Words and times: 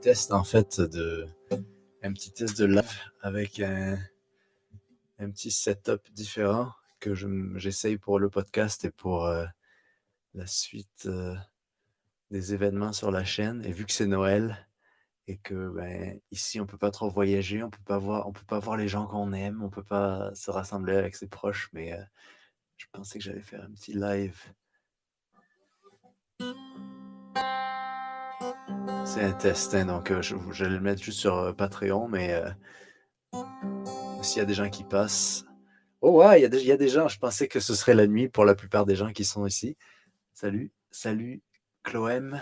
test 0.00 0.32
en 0.32 0.44
fait 0.44 0.80
de 0.80 1.28
un 2.02 2.12
petit 2.14 2.32
test 2.32 2.58
de 2.58 2.64
live 2.64 3.10
avec 3.20 3.60
un, 3.60 3.98
un 5.18 5.30
petit 5.30 5.50
setup 5.50 6.10
différent 6.12 6.72
que 7.00 7.14
j'essaye 7.56 7.98
pour 7.98 8.18
le 8.18 8.30
podcast 8.30 8.84
et 8.86 8.90
pour 8.90 9.26
euh, 9.26 9.44
la 10.34 10.46
suite 10.46 11.04
euh, 11.06 11.36
des 12.30 12.54
événements 12.54 12.94
sur 12.94 13.10
la 13.10 13.24
chaîne. 13.24 13.62
Et 13.66 13.72
vu 13.72 13.84
que 13.84 13.92
c'est 13.92 14.06
Noël 14.06 14.66
et 15.26 15.36
que 15.36 15.68
ben, 15.68 16.18
ici 16.30 16.60
on 16.60 16.66
peut 16.66 16.78
pas 16.78 16.90
trop 16.90 17.10
voyager, 17.10 17.62
on 17.62 17.68
peut 17.68 17.84
pas 17.84 17.98
voir, 17.98 18.26
on 18.26 18.32
peut 18.32 18.46
pas 18.46 18.58
voir 18.58 18.78
les 18.78 18.88
gens 18.88 19.06
qu'on 19.06 19.32
aime, 19.34 19.62
on 19.62 19.68
peut 19.68 19.84
pas 19.84 20.34
se 20.34 20.50
rassembler 20.50 20.96
avec 20.96 21.14
ses 21.14 21.28
proches, 21.28 21.68
mais 21.74 21.92
euh, 21.92 22.02
je 22.78 22.86
pensais 22.90 23.18
que 23.18 23.24
j'allais 23.24 23.42
faire 23.42 23.62
un 23.62 23.70
petit 23.72 23.92
live. 23.92 24.40
C'est 29.14 29.24
un 29.24 29.32
test, 29.32 29.74
hein, 29.74 29.86
donc 29.86 30.12
je, 30.20 30.36
j'allais 30.52 30.76
le 30.76 30.80
mettre 30.80 31.02
juste 31.02 31.18
sur 31.18 31.54
Patreon, 31.56 32.08
mais 32.08 32.40
s'il 34.22 34.38
y 34.38 34.40
a 34.40 34.44
des 34.44 34.54
gens 34.54 34.70
qui 34.70 34.84
passent, 34.84 35.44
Oh 36.02 36.12
ouais, 36.12 36.40
il 36.40 36.42
y, 36.42 36.72
a 36.72 36.76
des 36.78 36.88
gens, 36.88 37.08
je 37.08 37.18
pensais 37.18 37.46
que 37.46 37.60
ce 37.60 37.74
serait 37.74 37.92
la 37.92 38.06
nuit 38.06 38.30
pour 38.30 38.46
la 38.46 38.54
plupart 38.54 38.86
des 38.86 38.96
gens 38.96 39.12
qui 39.12 39.26
sont 39.26 39.44
ici. 39.44 39.76
Salut, 40.32 40.72
salut, 40.90 41.42
Chloem. 41.82 42.40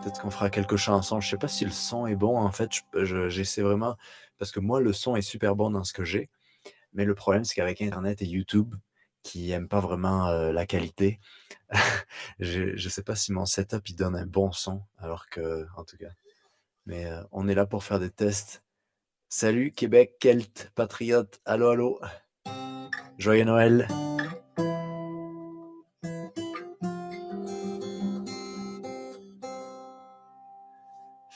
Peut-être 0.00 0.20
qu'on 0.20 0.30
fera 0.30 0.50
quelques 0.50 0.74
chansons. 0.74 1.20
Je 1.20 1.28
sais 1.28 1.36
pas 1.36 1.46
si 1.46 1.64
le 1.64 1.70
son 1.70 2.08
est 2.08 2.16
bon 2.16 2.36
en 2.38 2.50
fait. 2.50 2.70
J'essaie 3.28 3.62
vraiment 3.62 3.96
parce 4.38 4.50
que 4.50 4.58
moi 4.58 4.80
le 4.80 4.92
son 4.92 5.14
est 5.14 5.22
super 5.22 5.54
bon 5.54 5.70
dans 5.70 5.84
ce 5.84 5.92
que 5.92 6.04
j'ai. 6.04 6.28
Mais 6.92 7.04
le 7.04 7.14
problème 7.14 7.44
c'est 7.44 7.54
qu'avec 7.54 7.82
Internet 7.82 8.20
et 8.20 8.26
YouTube 8.26 8.74
qui 9.24 9.48
n'aiment 9.48 9.68
pas 9.68 9.80
vraiment 9.80 10.30
la 10.30 10.66
qualité, 10.66 11.18
je 12.38 12.74
ne 12.74 12.88
sais 12.88 13.02
pas 13.02 13.16
si 13.16 13.32
mon 13.32 13.46
setup 13.46 13.88
il 13.88 13.96
donne 13.96 14.14
un 14.14 14.26
bon 14.26 14.52
son 14.52 14.82
alors 14.98 15.28
que 15.28 15.66
en 15.76 15.82
tout 15.82 15.96
cas. 15.96 16.10
Mais 16.86 17.08
on 17.32 17.48
est 17.48 17.54
là 17.54 17.66
pour 17.66 17.82
faire 17.82 17.98
des 17.98 18.10
tests. 18.10 18.62
Salut 19.28 19.72
Québec, 19.72 20.16
Kelt, 20.20 20.70
Patriote, 20.76 21.40
allô, 21.44 21.70
allô? 21.70 22.00
Joyeux 23.18 23.44
Noël. 23.44 23.88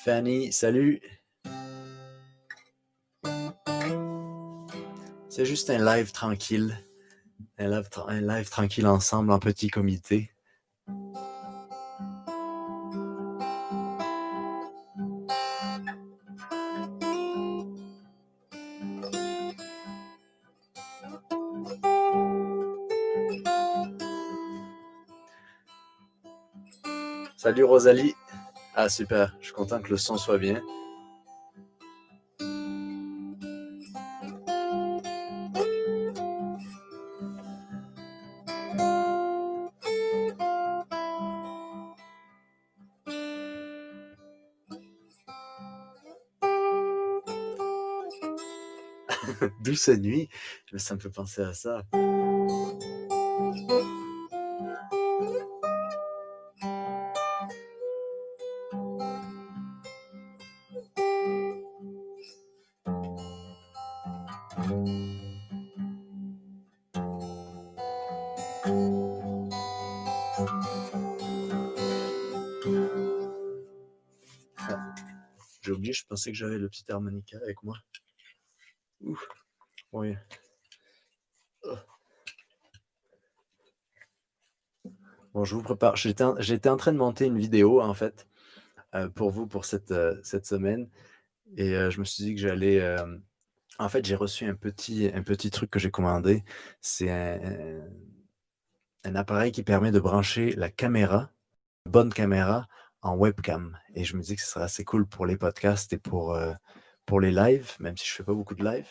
Fanny, 0.05 0.53
salut. 0.53 1.00
C'est 5.28 5.44
juste 5.44 5.70
un 5.70 5.84
live 5.84 6.12
tranquille. 6.12 6.77
Un 7.61 7.69
live, 7.70 7.89
un 8.06 8.20
live 8.20 8.48
tranquille 8.48 8.87
ensemble 8.87 9.33
en 9.33 9.41
petit 9.41 9.69
comité. 9.69 10.31
Salut 27.37 27.65
Rosalie. 27.65 28.15
Ah 28.77 28.89
super, 28.89 29.34
je 29.41 29.47
suis 29.47 29.55
content 29.55 29.81
que 29.83 29.91
le 29.91 29.97
son 29.97 30.17
soit 30.17 30.39
bien. 30.39 30.62
Douce 49.60 49.88
nuit, 49.88 50.28
ça 50.76 50.94
me 50.94 51.00
fait 51.00 51.10
penser 51.10 51.43
à 51.43 51.54
ça. 51.54 51.82
pensais 76.09 76.32
que 76.32 76.37
j'avais 76.37 76.59
le 76.59 76.69
petit 76.69 76.91
harmonica 76.91 77.38
avec 77.43 77.62
moi. 77.62 77.76
Oui. 79.93 80.16
Bon, 85.34 85.44
je 85.44 85.54
vous 85.54 85.62
prépare. 85.62 85.97
J'étais 85.97 86.69
en 86.69 86.76
train 86.76 86.93
de 86.93 86.99
monter 86.99 87.26
une 87.26 87.38
vidéo, 87.38 87.81
en 87.81 87.94
fait, 87.94 88.26
euh, 88.94 89.09
pour 89.09 89.31
vous, 89.31 89.47
pour 89.47 89.65
cette, 89.65 89.91
euh, 89.93 90.19
cette 90.22 90.47
semaine. 90.47 90.88
Et 91.56 91.75
euh, 91.76 91.91
je 91.91 92.00
me 92.00 92.04
suis 92.04 92.25
dit 92.25 92.34
que 92.34 92.41
j'allais... 92.41 92.82
En 93.78 93.88
fait, 93.88 94.04
j'ai 94.04 94.16
reçu 94.16 94.44
un 94.47 94.54
petit, 94.56 95.10
un 95.15 95.22
petit 95.22 95.50
truc 95.50 95.71
que 95.71 95.78
j'ai 95.78 95.91
commandé. 95.91 96.44
C'est 96.81 97.10
un, 97.10 97.81
appareil 99.15 99.53
qui 99.53 99.62
permet 99.62 99.91
de 99.93 100.00
brancher 100.00 100.53
la 100.56 100.70
caméra, 100.70 101.31
bonne 101.87 102.12
caméra, 102.12 102.69
en 103.03 103.16
webcam. 103.16 103.78
Et 103.94 104.05
je 104.05 104.16
me 104.16 104.22
dis 104.22 104.37
que 104.37 104.43
ce 104.43 104.49
serait 104.49 104.65
assez 104.65 104.84
cool 104.84 105.06
pour 105.06 105.26
les 105.26 105.37
podcasts 105.37 105.93
et 105.93 105.99
pour, 105.99 106.37
pour 107.06 107.20
les 107.20 107.31
lives, 107.31 107.76
même 107.81 107.97
si 107.97 108.06
je 108.06 108.15
fais 108.15 108.25
pas 108.25 108.34
beaucoup 108.34 108.55
de 108.56 108.65
live. 108.65 108.88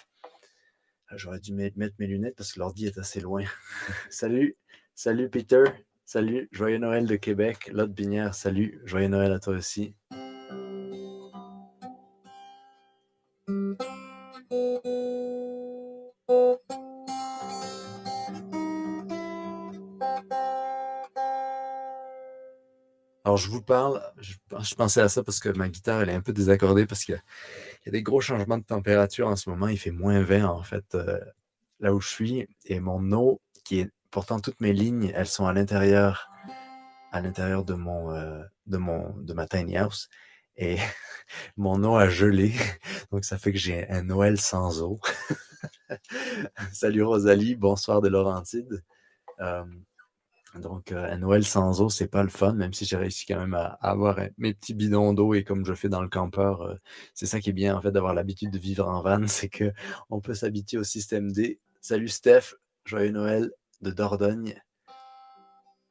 J'aurais 1.16 1.40
dû 1.40 1.54
mettre 1.54 1.78
mes 2.00 2.08
lunettes 2.08 2.36
parce 2.36 2.54
que 2.54 2.60
l'ordi 2.60 2.86
est 2.86 2.98
assez 2.98 3.22
loin. 3.22 3.44
salut, 4.10 4.58
salut 4.94 5.30
Peter, 5.30 5.64
salut, 6.06 6.50
joyeux 6.52 6.80
Noël 6.80 7.06
de 7.06 7.16
Québec. 7.16 7.70
L'autre 7.72 7.94
Binière, 7.94 8.36
salut, 8.36 8.82
joyeux 8.84 9.08
Noël 9.08 9.32
à 9.32 9.40
toi 9.40 9.56
aussi. 9.56 9.96
je 23.38 23.50
vous 23.50 23.62
parle, 23.62 24.02
je, 24.18 24.36
pensais 24.76 25.02
à 25.02 25.10
ça 25.10 25.24
parce 25.24 25.40
que 25.40 25.50
ma 25.50 25.70
guitare, 25.70 26.02
elle 26.02 26.10
est 26.10 26.14
un 26.14 26.22
peu 26.22 26.34
désaccordée 26.34 26.86
parce 26.86 27.06
qu'il 27.06 27.22
y, 27.88 27.90
a 27.90 27.92
des 27.92 28.04
gros 28.04 28.22
changements 28.22 28.58
de 28.58 28.64
température 28.64 29.28
en 29.28 29.36
ce 29.36 29.50
moment. 29.50 29.68
Il 29.68 29.78
fait 29.78 29.92
moins 29.92 30.22
20 30.22 30.46
en 30.46 30.64
fait 30.64 30.96
euh, 30.96 31.20
là 31.80 31.94
où 31.94 32.02
je 32.02 32.08
suis. 32.08 32.48
Et 32.66 32.80
mon 32.80 33.12
eau, 33.12 33.42
qui 33.64 33.80
est 33.80 33.90
pourtant 34.12 34.40
toutes 34.40 34.62
mes 34.62 34.74
lignes, 34.74 35.12
elles 35.16 35.28
sont 35.28 35.46
à 35.46 35.54
l'intérieur 35.54 36.30
à 37.12 37.22
l'intérieur 37.22 37.64
de 37.64 37.74
mon 37.74 38.12
euh, 38.12 38.44
de 38.66 38.78
mon 38.78 39.16
de 39.18 39.34
ma 39.34 39.48
tiny 39.48 39.78
house 39.78 40.10
et 40.56 40.78
mon 41.58 41.84
eau 41.84 41.96
a 41.96 42.10
gelé 42.10 42.54
donc 43.12 43.26
ça 43.26 43.38
fait 43.38 43.52
que 43.52 43.58
j'ai 43.58 43.90
un 43.90 44.04
Noël 44.04 44.40
sans 44.40 44.82
eau 44.82 45.00
salut 46.74 47.04
Rosalie 47.04 47.56
bonsoir 47.56 48.02
de 48.02 48.10
Laurentide 48.10 48.84
euh, 49.40 49.64
donc, 50.60 50.92
euh, 50.92 51.12
un 51.12 51.18
Noël 51.18 51.46
sans 51.46 51.82
eau, 51.82 51.90
c'est 51.90 52.08
pas 52.08 52.24
le 52.24 52.30
fun, 52.30 52.54
même 52.54 52.74
si 52.74 52.86
j'ai 52.86 52.98
réussi 52.98 53.26
quand 53.26 53.40
même 53.40 53.54
à, 53.54 53.78
avoir 53.82 54.20
mes 54.38 54.54
petits 54.54 54.74
bidons 54.74 55.14
d'eau 55.14 55.34
et 55.34 55.44
comme 55.44 55.66
je 55.66 55.74
fais 55.74 55.90
dans 55.90 56.02
le 56.02 56.10
campeur, 56.10 56.62
euh, 56.62 56.76
c'est 57.14 57.26
ça 57.26 57.40
qui 57.40 57.50
est 57.50 57.54
bien 57.54 57.76
en 57.76 57.82
fait 57.82 57.92
d'avoir 57.92 58.14
l'habitude 58.14 58.52
de 58.52 58.58
vivre 58.58 58.88
en 58.88 59.02
van, 59.02 59.22
c'est 59.28 59.50
que 59.50 59.72
on 60.10 60.20
peut 60.22 60.34
s'habituer 60.34 60.78
au 60.78 60.84
système 60.84 61.32
D. 61.32 61.60
Salut 61.82 62.08
Steph, 62.08 62.56
joyeux 62.86 63.12
Noël 63.12 63.52
de 63.82 63.92
Dordogne. 63.92 64.62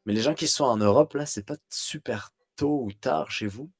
Mais 0.05 0.13
les 0.13 0.21
gens 0.21 0.35
qui 0.35 0.47
sont 0.47 0.65
en 0.65 0.77
Europe, 0.77 1.15
là, 1.15 1.27
c'est 1.27 1.45
pas 1.45 1.57
super 1.69 2.33
tôt 2.57 2.85
ou 2.85 2.93
tard 2.93 3.31
chez 3.31 3.47
vous? 3.47 3.71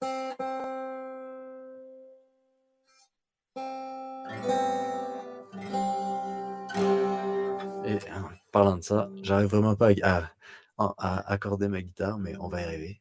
Et 7.85 7.99
en 8.13 8.29
parlant 8.51 8.77
de 8.77 8.83
ça, 8.83 9.09
j'arrive 9.23 9.49
vraiment 9.49 9.77
pas 9.77 9.91
à 10.03 10.31
à 10.79 11.33
accorder 11.33 11.69
ma 11.69 11.81
guitare, 11.83 12.19
mais 12.19 12.35
on 12.39 12.49
va 12.49 12.61
y 12.63 12.65
arriver. 12.65 13.01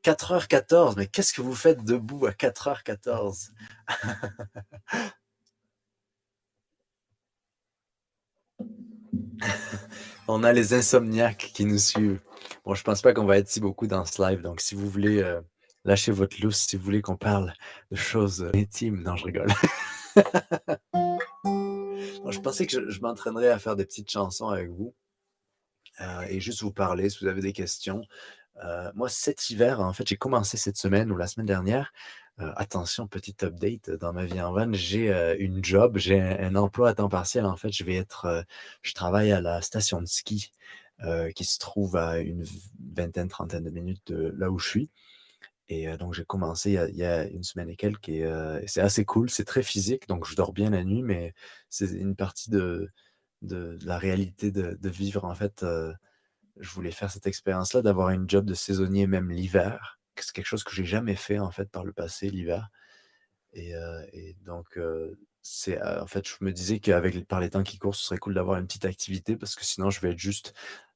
«4h14, 0.04 0.94
mais 0.96 1.06
qu'est-ce 1.06 1.34
que 1.34 1.42
vous 1.42 1.54
faites 1.54 1.84
debout 1.84 2.26
à 2.26 2.30
4h14 2.30 3.50
On 10.28 10.42
a 10.44 10.52
les 10.52 10.74
insomniaques 10.74 11.50
qui 11.54 11.64
nous 11.66 11.78
suivent. 11.78 12.20
Bon, 12.64 12.74
je 12.74 12.82
pense 12.82 13.02
pas 13.02 13.12
qu'on 13.12 13.26
va 13.26 13.36
être 13.38 13.48
si 13.48 13.60
beaucoup 13.60 13.86
dans 13.86 14.04
ce 14.04 14.22
live, 14.22 14.40
donc 14.40 14.60
si 14.60 14.74
vous 14.74 14.88
voulez 14.88 15.22
euh, 15.22 15.40
lâcher 15.84 16.12
votre 16.12 16.40
lousse, 16.40 16.66
si 16.66 16.76
vous 16.76 16.84
voulez 16.84 17.02
qu'on 17.02 17.16
parle 17.16 17.52
de 17.90 17.96
choses 17.96 18.48
intimes, 18.54 19.02
non, 19.02 19.16
je 19.16 19.24
rigole. 19.24 19.48
Je 22.28 22.38
pensais 22.38 22.66
que 22.66 22.90
je, 22.90 23.00
m'entraînerais 23.00 23.48
à 23.48 23.58
faire 23.58 23.76
des 23.76 23.84
petites 23.84 24.10
chansons 24.10 24.48
avec 24.48 24.68
vous 24.68 24.94
euh, 26.00 26.22
et 26.28 26.40
juste 26.40 26.62
vous 26.62 26.72
parler 26.72 27.10
si 27.10 27.18
vous 27.20 27.26
avez 27.26 27.40
des 27.40 27.52
questions. 27.52 28.02
Euh, 28.64 28.90
moi, 28.94 29.08
cet 29.08 29.50
hiver, 29.50 29.80
en 29.80 29.92
fait, 29.92 30.06
j'ai 30.06 30.16
commencé 30.16 30.56
cette 30.56 30.76
semaine 30.76 31.10
ou 31.10 31.16
la 31.16 31.26
semaine 31.26 31.46
dernière. 31.46 31.92
euh, 32.40 32.52
attention, 32.56 33.06
petit 33.06 33.36
update 33.42 33.90
dans 33.90 34.12
ma 34.12 34.24
vie 34.24 34.40
en 34.40 34.52
van. 34.52 34.72
J'ai 34.72 35.36
une 35.38 35.64
job, 35.64 35.98
j'ai 35.98 36.20
un, 36.20 36.38
un 36.40 36.56
emploi 36.56 36.90
à 36.90 36.94
temps 36.94 37.08
partiel. 37.08 37.44
En 37.44 37.56
fait, 37.56 37.72
je 37.72 37.84
vais 37.84 37.96
être, 37.96 38.44
je 38.82 38.94
travaille 38.94 39.32
à 39.32 39.40
la 39.40 39.62
station 39.62 40.00
de 40.00 40.06
ski 40.06 40.52
qui 41.34 41.44
se 41.44 41.58
trouve 41.58 41.96
à 41.96 42.18
une 42.18 42.44
vingtaine, 42.94 43.28
trentaine 43.28 43.64
de 43.64 43.70
minutes 43.70 44.02
de 44.06 44.34
là 44.36 44.50
où 44.50 44.58
je 44.58 44.68
suis. 44.68 44.90
Et 45.72 45.86
donc, 45.98 46.14
j'ai 46.14 46.24
commencé 46.24 46.72
il 46.72 46.96
y, 46.96 47.04
a, 47.04 47.28
une 47.28 47.44
semaine 47.44 47.70
et 47.70 47.76
quelques 47.76 48.08
et 48.08 48.64
c'est 48.66 48.80
assez 48.80 49.04
cool. 49.04 49.30
C'est 49.30 49.44
très 49.44 49.62
physique, 49.62 50.08
donc 50.08 50.26
je 50.26 50.34
dors 50.34 50.52
bien 50.52 50.70
la 50.70 50.82
nuit, 50.82 51.02
mais 51.02 51.32
c'est 51.68 51.88
une 51.92 52.16
partie 52.16 52.50
de, 52.50 52.90
de, 53.42 53.78
la 53.84 53.96
réalité 53.96 54.50
de, 54.50 54.88
vivre. 54.88 55.24
En 55.24 55.34
fait, 55.36 55.64
je 56.56 56.70
voulais 56.70 56.90
faire 56.90 57.08
cette 57.12 57.28
expérience-là, 57.28 57.82
d'avoir 57.82 58.10
une 58.10 58.28
job 58.28 58.46
de 58.46 58.54
saisonnier 58.54 59.06
même 59.06 59.30
l'hiver. 59.30 60.00
C'est 60.16 60.32
quelque 60.32 60.46
chose 60.46 60.64
que 60.64 60.74
j'ai 60.74 60.84
jamais 60.84 61.14
fait 61.14 61.38
en 61.38 61.52
fait 61.52 61.70
par 61.70 61.84
le 61.84 61.92
passé, 61.92 62.30
l'hiver. 62.30 62.68
Et, 63.52 63.72
donc, 64.44 64.76
c'est 65.40 65.80
en 65.82 66.06
fait, 66.08 66.26
je 66.28 66.34
me 66.40 66.52
disais 66.52 66.80
qu'avec 66.80 67.28
par 67.28 67.38
les 67.38 67.50
temps 67.50 67.62
qui 67.62 67.78
courent, 67.78 67.94
ce 67.94 68.06
serait 68.06 68.18
cool 68.18 68.34
d'avoir 68.34 68.58
une 68.58 68.66
petite 68.66 68.86
activité 68.86 69.36
parce 69.36 69.54
que 69.54 69.64
sinon, 69.64 69.88
je 69.90 70.00
vais 70.00 70.10
être 70.10 70.18
juste 70.18 70.52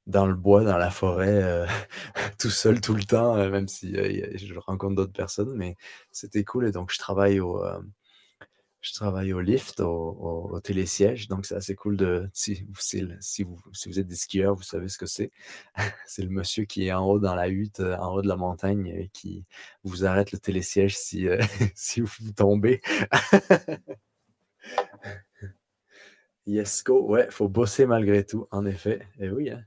dans 0.07 0.27
le 0.27 0.35
bois, 0.35 0.63
dans 0.63 0.77
la 0.77 0.91
forêt, 0.91 1.43
euh, 1.43 1.65
tout 2.39 2.49
seul 2.49 2.81
tout 2.81 2.93
le 2.93 3.03
temps, 3.03 3.35
euh, 3.37 3.49
même 3.49 3.67
si 3.67 3.95
euh, 3.97 4.31
je 4.35 4.53
rencontre 4.59 4.95
d'autres 4.95 5.13
personnes. 5.13 5.53
Mais 5.55 5.75
c'était 6.11 6.43
cool 6.43 6.67
et 6.67 6.71
donc 6.71 6.91
je 6.91 6.99
travaille 6.99 7.39
au, 7.39 7.63
je 8.81 8.93
travaille 8.93 9.33
au 9.33 9.41
lift, 9.41 9.79
au, 9.81 10.59
télésiège, 10.63 11.27
donc 11.27 11.45
c'est 11.45 11.55
assez 11.55 11.75
cool 11.75 11.97
de 11.97 12.29
si, 12.33 12.65
vous, 12.69 13.99
êtes 13.99 14.07
des 14.07 14.15
skieurs, 14.15 14.55
vous 14.55 14.63
savez 14.63 14.87
ce 14.89 14.97
que 14.97 15.05
c'est. 15.05 15.31
C'est 16.07 16.23
le 16.23 16.29
monsieur 16.29 16.65
qui 16.65 16.87
est 16.87 16.93
en 16.93 17.05
haut 17.05 17.19
dans 17.19 17.35
la 17.35 17.49
hutte, 17.49 17.79
en 17.81 18.13
haut 18.13 18.21
de 18.21 18.27
la 18.27 18.35
montagne, 18.37 18.87
et 18.87 19.09
qui 19.09 19.45
vous 19.83 20.05
arrête 20.05 20.31
le 20.31 20.39
télésiège 20.39 20.97
si, 20.97 21.27
si 21.75 22.01
vous 22.01 22.31
tombez. 22.35 22.81
Yesco, 26.47 27.01
ouais, 27.03 27.27
faut 27.31 27.49
bosser 27.49 27.85
malgré 27.85 28.25
tout, 28.25 28.47
en 28.51 28.65
effet. 28.65 29.07
Et 29.19 29.29
oui, 29.29 29.49
hein. 29.49 29.63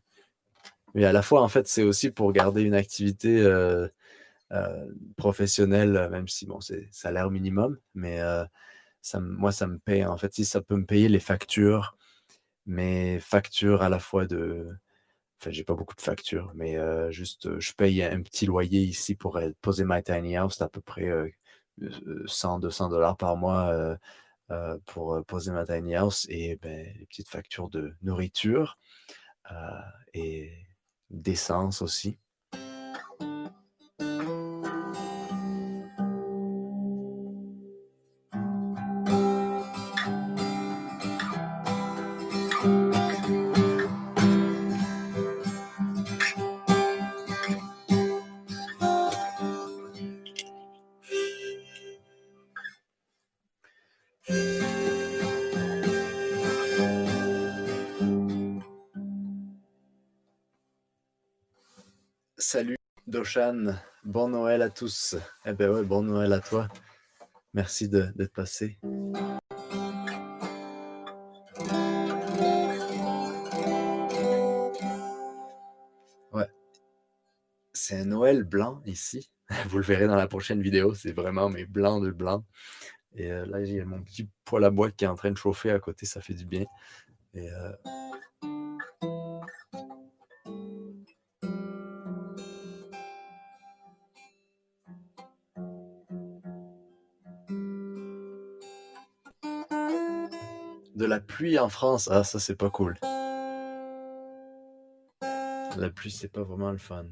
Mais 0.94 1.04
à 1.04 1.12
la 1.12 1.22
fois, 1.22 1.42
en 1.42 1.48
fait, 1.48 1.68
c'est 1.68 1.82
aussi 1.82 2.10
pour 2.10 2.32
garder 2.32 2.62
une 2.62 2.74
activité 2.74 3.40
euh, 3.40 3.88
euh, 4.52 4.86
professionnelle, 5.16 5.96
euh, 5.96 6.08
même 6.10 6.28
si 6.28 6.46
bon, 6.46 6.60
c'est 6.60 6.88
salaire 6.92 7.30
minimum, 7.30 7.78
mais 7.94 8.20
ça, 9.02 9.20
moi, 9.20 9.52
ça 9.52 9.66
me 9.66 9.78
paye. 9.78 10.04
En 10.04 10.18
fait, 10.18 10.34
si 10.34 10.44
ça 10.44 10.60
peut 10.62 10.76
me 10.76 10.86
payer 10.86 11.08
les 11.08 11.20
factures, 11.20 11.96
mes 12.66 13.20
factures 13.20 13.82
à 13.82 13.88
la 13.88 13.98
fois 13.98 14.26
de. 14.26 14.68
Enfin, 15.40 15.50
j'ai 15.52 15.64
pas 15.64 15.74
beaucoup 15.74 15.96
de 15.96 16.00
factures, 16.00 16.52
mais 16.54 16.76
juste, 17.12 17.60
je 17.60 17.72
paye 17.74 18.02
un 18.02 18.22
petit 18.22 18.46
loyer 18.46 18.82
ici 18.82 19.14
pour 19.14 19.40
poser 19.62 19.84
ma 19.84 20.02
tiny 20.02 20.36
house, 20.36 20.60
à 20.62 20.68
peu 20.68 20.80
près 20.80 21.06
euh, 21.08 21.28
euh, 21.82 22.24
100, 22.26 22.60
200 22.60 22.88
dollars 22.90 23.16
par 23.16 23.36
mois 23.36 23.96
pour 24.86 25.24
poser 25.26 25.52
ma 25.52 25.66
tiny 25.66 25.94
house 25.94 26.26
et 26.30 26.56
ben, 26.56 26.86
les 26.98 27.06
petites 27.06 27.28
factures 27.28 27.68
de 27.70 27.94
nourriture 28.02 28.78
et 30.14 30.67
d'essence 31.10 31.82
aussi. 31.82 32.18
Doshan, 63.28 63.74
bon 64.04 64.28
Noël 64.28 64.62
à 64.62 64.70
tous. 64.70 65.14
Eh 65.44 65.52
ben 65.52 65.70
ouais, 65.70 65.82
bon 65.82 66.02
Noël 66.02 66.32
à 66.32 66.40
toi. 66.40 66.66
Merci 67.52 67.86
d'être 67.90 68.32
passé. 68.32 68.78
Ouais, 76.32 76.48
c'est 77.74 78.00
un 78.00 78.06
Noël 78.06 78.44
blanc 78.44 78.80
ici. 78.86 79.30
Vous 79.68 79.76
le 79.76 79.84
verrez 79.84 80.06
dans 80.06 80.16
la 80.16 80.26
prochaine 80.26 80.62
vidéo, 80.62 80.94
c'est 80.94 81.12
vraiment 81.12 81.50
mes 81.50 81.66
blancs 81.66 82.02
de 82.02 82.10
blanc. 82.10 82.46
Et 83.14 83.30
euh, 83.30 83.44
là, 83.44 83.62
j'ai 83.62 83.84
mon 83.84 84.02
petit 84.02 84.26
poêle 84.46 84.64
à 84.64 84.70
bois 84.70 84.90
qui 84.90 85.04
est 85.04 85.08
en 85.08 85.16
train 85.16 85.32
de 85.32 85.36
chauffer 85.36 85.70
à 85.70 85.80
côté, 85.80 86.06
ça 86.06 86.22
fait 86.22 86.32
du 86.32 86.46
bien. 86.46 86.64
Et 87.34 87.50
euh, 87.50 87.72
pluie 101.38 101.56
en 101.60 101.68
France, 101.68 102.08
ah 102.10 102.24
ça 102.24 102.40
c'est 102.40 102.56
pas 102.56 102.68
cool. 102.68 102.98
La 105.22 105.88
pluie 105.94 106.10
c'est 106.10 106.26
pas 106.32 106.42
vraiment 106.42 106.72
le 106.72 106.78
fun. 106.78 107.06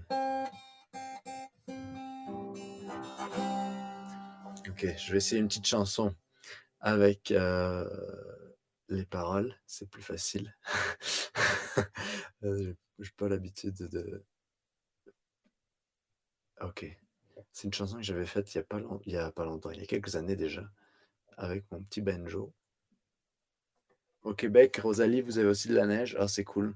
Ok, 4.69 4.85
je 4.99 5.13
vais 5.13 5.19
essayer 5.19 5.41
une 5.41 5.47
petite 5.47 5.69
chanson 5.69 6.13
avec 6.81 7.31
euh, 7.31 7.89
les 8.89 9.07
paroles, 9.07 9.55
c'est 9.65 9.89
plus 9.89 10.03
facile. 10.03 10.53
Euh, 12.45 12.75
J'ai 12.99 13.11
pas 13.17 13.29
l'habitude 13.29 13.77
de... 13.77 14.25
Ok, 16.61 16.87
c'est 17.53 17.65
une 17.65 17.73
chanson 17.75 17.97
que 17.97 18.03
j'avais 18.03 18.27
faite 18.27 18.55
il 18.55 18.59
y 18.59 18.61
a 18.61 18.79
long- 18.79 19.01
il 19.05 19.13
y 19.13 19.17
a 19.19 19.31
pas 19.31 19.45
longtemps, 19.45 19.71
il 19.71 19.81
y 19.81 19.83
a 19.83 19.87
quelques 19.87 20.17
années 20.17 20.37
déjà, 20.37 20.69
avec 21.37 21.71
mon 21.71 21.83
petit 21.83 22.01
banjo. 22.03 22.53
Au 24.27 24.35
Québec, 24.35 24.81
Rosalie, 24.83 25.21
vous 25.21 25.39
avez 25.39 25.47
aussi 25.47 25.69
de 25.69 25.77
la 25.77 25.87
neige? 25.87 26.17
Ah, 26.19 26.27
c'est 26.27 26.43
cool. 26.43 26.75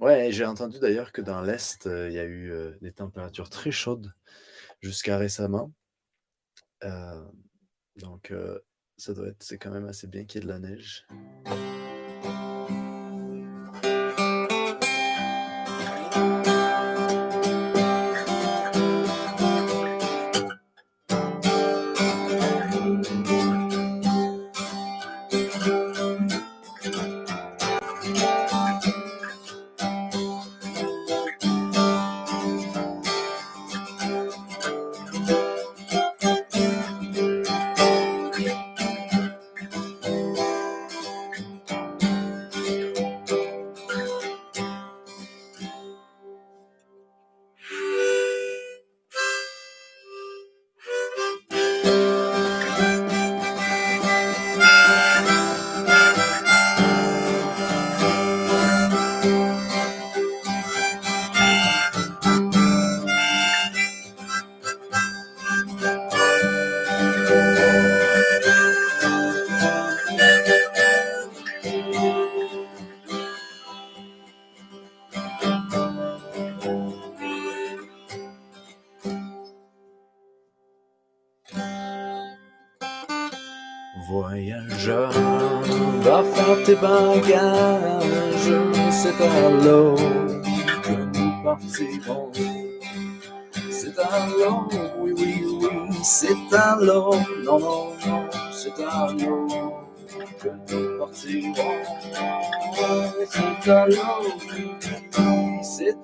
Ouais, 0.00 0.32
j'ai 0.32 0.46
entendu 0.46 0.78
d'ailleurs 0.78 1.12
que 1.12 1.20
dans 1.20 1.42
l'Est, 1.42 1.86
euh, 1.86 2.08
il 2.08 2.14
y 2.14 2.18
a 2.18 2.24
eu 2.24 2.50
euh, 2.50 2.72
des 2.80 2.92
températures 2.92 3.50
très 3.50 3.70
chaudes 3.70 4.10
jusqu'à 4.80 5.18
récemment. 5.18 5.70
Euh, 6.82 7.28
donc, 7.96 8.32
ça 8.96 9.12
doit 9.12 9.28
être, 9.28 9.42
c'est 9.42 9.58
quand 9.58 9.70
même 9.70 9.86
assez 9.86 10.06
bien 10.06 10.24
qu'il 10.24 10.40
y 10.40 10.44
ait 10.44 10.46
de 10.46 10.50
la 10.50 10.60
neige. 10.60 11.06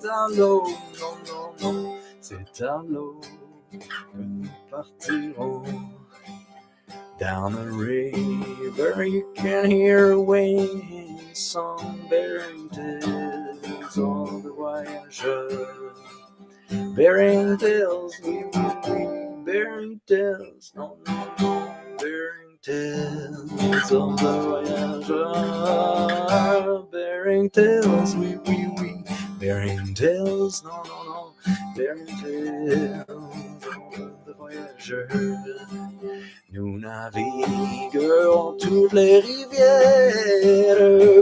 À 0.06 0.28
l'eau, 0.36 0.64
non, 1.00 1.16
non, 1.28 1.52
non, 1.62 1.94
c'est 2.20 2.62
à 2.62 2.82
l'eau 2.88 3.20
que 3.72 4.18
nous 4.18 4.48
partirons. 4.70 5.62
Down 7.18 7.52
the 7.52 7.66
river 7.72 9.04
you 9.04 9.32
can 9.34 9.70
hear 9.70 10.12
a 10.12 10.20
wailing 10.20 11.18
song 11.32 12.06
bearing 12.08 12.68
tales 12.70 13.98
of 13.98 14.42
the 14.44 14.52
voyageurs. 14.56 15.98
Bearing 16.94 17.58
tales, 17.58 18.14
we 18.24 18.44
will 18.44 18.76
be 18.84 19.44
bearing 19.50 20.00
tales, 20.06 20.72
no, 20.76 20.96
no, 21.06 21.34
no, 21.40 21.74
bearing 21.98 22.58
tales 22.62 23.92
of 23.92 24.16
the 24.20 24.40
voyageurs. 24.42 25.08
Bearing 26.92 27.50
tales, 27.50 28.14
we, 28.16 28.36
we, 28.36 28.56
we, 28.56 28.57
tales, 30.48 30.64
no, 30.64 30.82
no, 30.84 31.04
no, 31.04 31.34
bearing 31.76 32.06
tales 32.06 33.04
of 33.08 33.32
the 34.26 34.32
voyageurs. 34.34 35.08
Nous 36.52 36.78
naviguons 36.78 38.56
toutes 38.58 38.92
les 38.92 39.20
rivières 39.20 41.17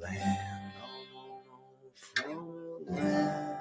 land, 0.00 0.72
from 1.94 2.86
land 2.88 3.52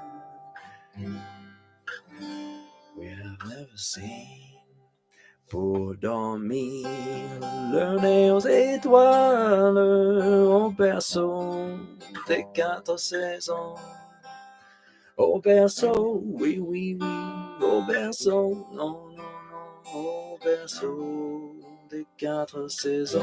we 2.97 3.07
have 3.07 3.38
never 3.47 3.77
seen. 3.77 4.38
Pour 5.50 5.95
dormir, 5.95 6.88
le 7.73 8.00
nez 8.00 8.31
aux 8.31 8.39
étoiles, 8.39 9.77
au 9.77 10.69
berceau 10.69 11.77
des 12.27 12.45
quatre 12.53 12.97
saisons. 12.97 13.75
Au 15.17 15.39
berceau, 15.41 16.23
oui, 16.23 16.57
oui, 16.59 16.97
oui, 17.01 17.07
au 17.61 17.81
berceau, 17.85 18.65
non, 18.71 19.09
non, 19.09 19.31
non, 19.51 19.93
au 19.93 20.38
berceau 20.41 21.55
des 21.89 22.07
quatre 22.17 22.69
saisons. 22.69 23.19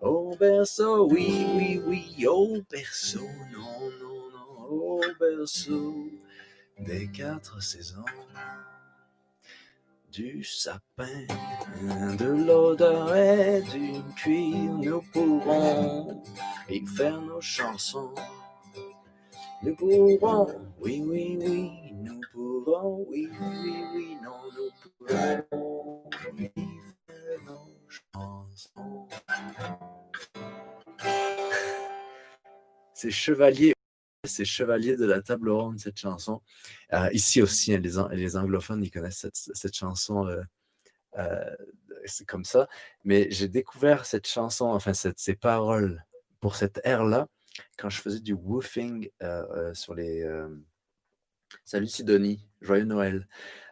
Au 0.00 0.36
berceau, 0.36 1.08
oui, 1.10 1.44
oui, 1.56 1.82
oui, 1.84 2.26
au 2.26 2.58
berceau, 2.70 3.26
non, 3.52 3.90
non, 4.00 4.30
non, 4.32 4.70
au 4.70 5.00
berceau 5.18 6.08
des 6.78 7.08
quatre 7.08 7.60
saisons 7.60 8.04
du 10.12 10.44
sapin, 10.44 11.26
de 12.16 12.26
l'odeur 12.26 13.14
et 13.16 13.62
du 13.62 14.00
cuir, 14.14 14.72
nous 14.72 15.02
pourrons 15.12 16.22
y 16.70 16.86
faire 16.86 17.20
nos 17.20 17.40
chansons. 17.40 18.14
Nous 19.62 19.74
pourrons, 19.74 20.46
oui, 20.80 21.02
oui, 21.04 21.38
oui, 21.40 21.72
nous 21.94 22.20
pourrons, 22.32 23.04
oui, 23.08 23.28
oui, 23.40 23.84
oui, 23.94 24.16
non, 24.22 24.38
nous 24.54 24.70
pourrons 25.06 26.10
nos 28.18 28.46
chansons. 28.56 29.08
C'est 32.94 33.10
Chevalier 33.10 33.74
c'est 34.24 34.44
Chevalier 34.44 34.96
de 34.96 35.06
la 35.06 35.22
table 35.22 35.50
ronde, 35.50 35.78
cette 35.78 35.98
chanson. 35.98 36.42
Euh, 36.92 37.08
ici 37.12 37.40
aussi, 37.40 37.74
hein, 37.74 37.80
les, 38.12 38.36
anglophones, 38.36 38.82
ils 38.82 38.90
connaissent 38.90 39.26
cette, 39.32 39.74
chanson. 39.74 40.26
Euh, 40.26 40.42
euh, 41.18 41.56
c'est 42.04 42.26
comme 42.26 42.44
ça. 42.44 42.68
Mais 43.04 43.28
j'ai 43.30 43.48
découvert 43.48 44.06
cette 44.06 44.26
chanson, 44.26 44.66
enfin, 44.66 44.92
ces 44.92 45.34
paroles 45.34 46.04
pour 46.40 46.56
cette 46.56 46.80
air-là, 46.84 47.28
quand 47.76 47.90
je 47.90 48.00
faisais 48.00 48.20
du 48.20 48.34
woofing 48.34 49.08
sur 49.72 49.94
les. 49.94 50.26
Salut 51.64 51.86
Sidonie, 51.86 52.46
joyeux 52.60 52.84
Noël. 52.84 53.26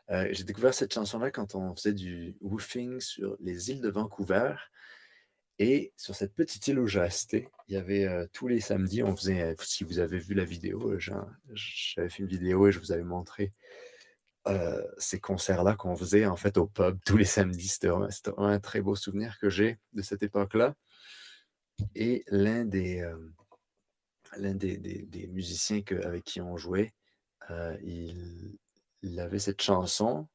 J'ai 0.09 0.45
découvert 0.45 0.75
cette 0.75 0.95
chanson-là 0.95 1.31
quand 1.31 1.55
on 1.55 1.75
faisait 1.75 1.93
du 1.93 2.37
woofing 2.41 3.01
sur 3.01 3.37
les 3.41 3.71
îles 3.71 3.81
de 3.81 3.91
Vancouver. 3.91 4.55
Et 5.59 5.95
sur 5.97 6.15
cette 6.15 6.35
petite 6.35 6.69
île 6.69 6.79
où 6.79 6.87
j'ai 6.87 7.01
resté, 7.01 7.49
il 7.69 7.75
y 7.75 7.77
avait 7.79 8.07
tous 8.33 8.47
les 8.47 8.61
samedis, 8.61 9.03
on 9.03 9.17
faisait, 9.17 9.55
si 9.61 9.85
vous 9.85 9.99
avez 9.99 10.19
vu 10.19 10.35
la 10.35 10.45
vidéo, 10.45 10.99
j'avais 10.99 12.09
fait 12.09 12.23
une 12.23 12.29
vidéo 12.29 12.69
et 12.69 12.73
je 12.73 12.79
vous 12.79 12.93
avais 12.93 13.05
montré 13.05 13.53
ces 14.99 15.19
concerts-là 15.19 15.75
qu'on 15.75 15.97
faisait 15.97 16.27
en 16.27 16.37
fait 16.37 16.57
au 16.59 16.67
pub 16.67 16.99
tous 17.05 17.17
les 17.17 17.25
samedis. 17.25 17.69
C'était 17.69 17.89
vraiment, 17.89 18.09
un 18.39 18.61
très 18.61 18.81
beau 18.81 18.95
souvenir 18.95 19.39
que 19.41 19.49
j'ai 19.49 19.79
de 19.95 20.03
cette 20.03 20.23
époque-là. 20.23 20.75
Et 21.95 22.23
l'un 22.29 22.65
des, 22.65 23.11
l'un 24.37 24.55
des, 24.55 25.29
musiciens 25.33 25.83
avec 26.05 26.25
qui 26.25 26.41
on 26.43 26.57
jouait, 26.57 26.93
il, 27.83 28.59
il 29.07 29.21
avait 29.21 29.39
cette 29.39 29.63
chanson, 29.63 30.29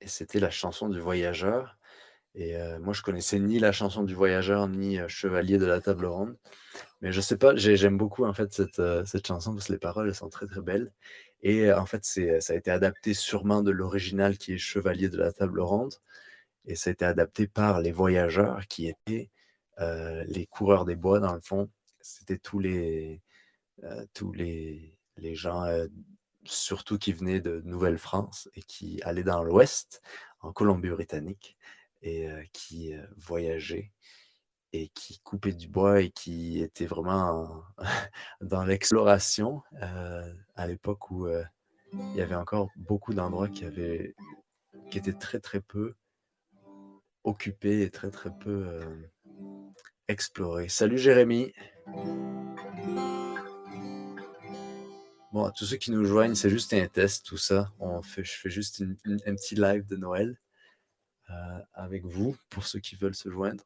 et 0.00 0.08
c'était 0.08 0.40
la 0.40 0.50
chanson 0.50 0.88
du 0.88 1.00
voyageur. 1.00 1.78
Et 2.34 2.56
moi, 2.80 2.92
je 2.92 3.02
connaissais 3.02 3.38
ni 3.38 3.58
la 3.60 3.72
chanson 3.72 4.02
du 4.02 4.14
voyageur, 4.14 4.66
ni 4.68 4.98
Chevalier 5.08 5.58
de 5.58 5.66
la 5.66 5.80
table 5.80 6.06
ronde. 6.06 6.36
Mais 7.00 7.12
je 7.12 7.20
sais 7.20 7.36
pas, 7.36 7.54
j'aime 7.54 7.96
beaucoup 7.96 8.24
en 8.24 8.32
fait 8.32 8.52
cette, 8.52 8.82
cette 9.06 9.26
chanson 9.26 9.54
parce 9.54 9.68
que 9.68 9.72
les 9.72 9.78
paroles 9.78 10.12
sont 10.14 10.28
très 10.28 10.46
très 10.46 10.60
belles. 10.60 10.92
Et 11.42 11.72
en 11.72 11.86
fait, 11.86 12.04
ça 12.04 12.52
a 12.52 12.56
été 12.56 12.70
adapté 12.70 13.14
sûrement 13.14 13.62
de 13.62 13.70
l'original 13.70 14.36
qui 14.38 14.54
est 14.54 14.58
Chevalier 14.58 15.08
de 15.08 15.18
la 15.18 15.32
table 15.32 15.60
ronde. 15.60 15.94
Et 16.66 16.74
ça 16.74 16.90
a 16.90 16.92
été 16.92 17.04
adapté 17.04 17.46
par 17.46 17.80
les 17.80 17.92
voyageurs 17.92 18.66
qui 18.66 18.88
étaient 18.88 19.30
les 19.78 20.46
coureurs 20.50 20.84
des 20.84 20.96
bois 20.96 21.20
dans 21.20 21.34
le 21.34 21.40
fond. 21.40 21.70
C'était 22.00 22.38
tous 22.38 22.58
les, 22.58 23.22
tous 24.12 24.32
les, 24.32 24.98
les 25.18 25.34
gens, 25.36 25.64
surtout 26.44 26.98
qui 26.98 27.12
venaient 27.12 27.40
de 27.40 27.62
Nouvelle-France 27.64 28.48
et 28.54 28.62
qui 28.62 29.00
allaient 29.02 29.22
dans 29.24 29.42
l'Ouest, 29.42 30.02
en 30.40 30.52
Colombie-Britannique 30.52 31.56
et 32.02 32.28
qui 32.52 32.94
voyageait 33.16 33.90
et 34.72 34.88
qui 34.88 35.20
coupait 35.20 35.52
du 35.52 35.68
bois 35.68 36.00
et 36.02 36.10
qui 36.10 36.60
était 36.60 36.86
vraiment 36.86 37.62
dans 38.40 38.64
l'exploration 38.64 39.62
à 39.80 40.66
l'époque 40.66 41.10
où 41.10 41.28
il 41.28 42.16
y 42.16 42.20
avait 42.20 42.34
encore 42.34 42.68
beaucoup 42.76 43.14
d'endroits 43.14 43.48
qui 43.48 43.64
avaient 43.64 44.14
qui 44.90 44.98
étaient 44.98 45.12
très 45.12 45.40
très 45.40 45.60
peu 45.60 45.94
occupés 47.24 47.82
et 47.82 47.90
très 47.90 48.10
très 48.10 48.30
peu 48.30 48.80
explorés. 50.08 50.68
Salut 50.68 50.98
Jérémy. 50.98 51.52
Bon, 55.34 55.46
à 55.46 55.50
tous 55.50 55.64
ceux 55.64 55.78
qui 55.78 55.90
nous 55.90 56.04
joignent, 56.04 56.36
c'est 56.36 56.48
juste 56.48 56.72
un 56.74 56.86
test, 56.86 57.26
tout 57.26 57.36
ça. 57.36 57.68
Je 58.16 58.22
fais 58.22 58.50
juste 58.50 58.84
un 59.26 59.34
petit 59.34 59.56
live 59.56 59.84
de 59.84 59.96
Noël. 59.96 60.38
Euh, 61.28 61.58
avec 61.72 62.04
vous 62.04 62.36
pour 62.50 62.64
ceux 62.64 62.78
qui 62.78 62.94
veulent 62.94 63.16
se 63.16 63.28
joindre. 63.30 63.64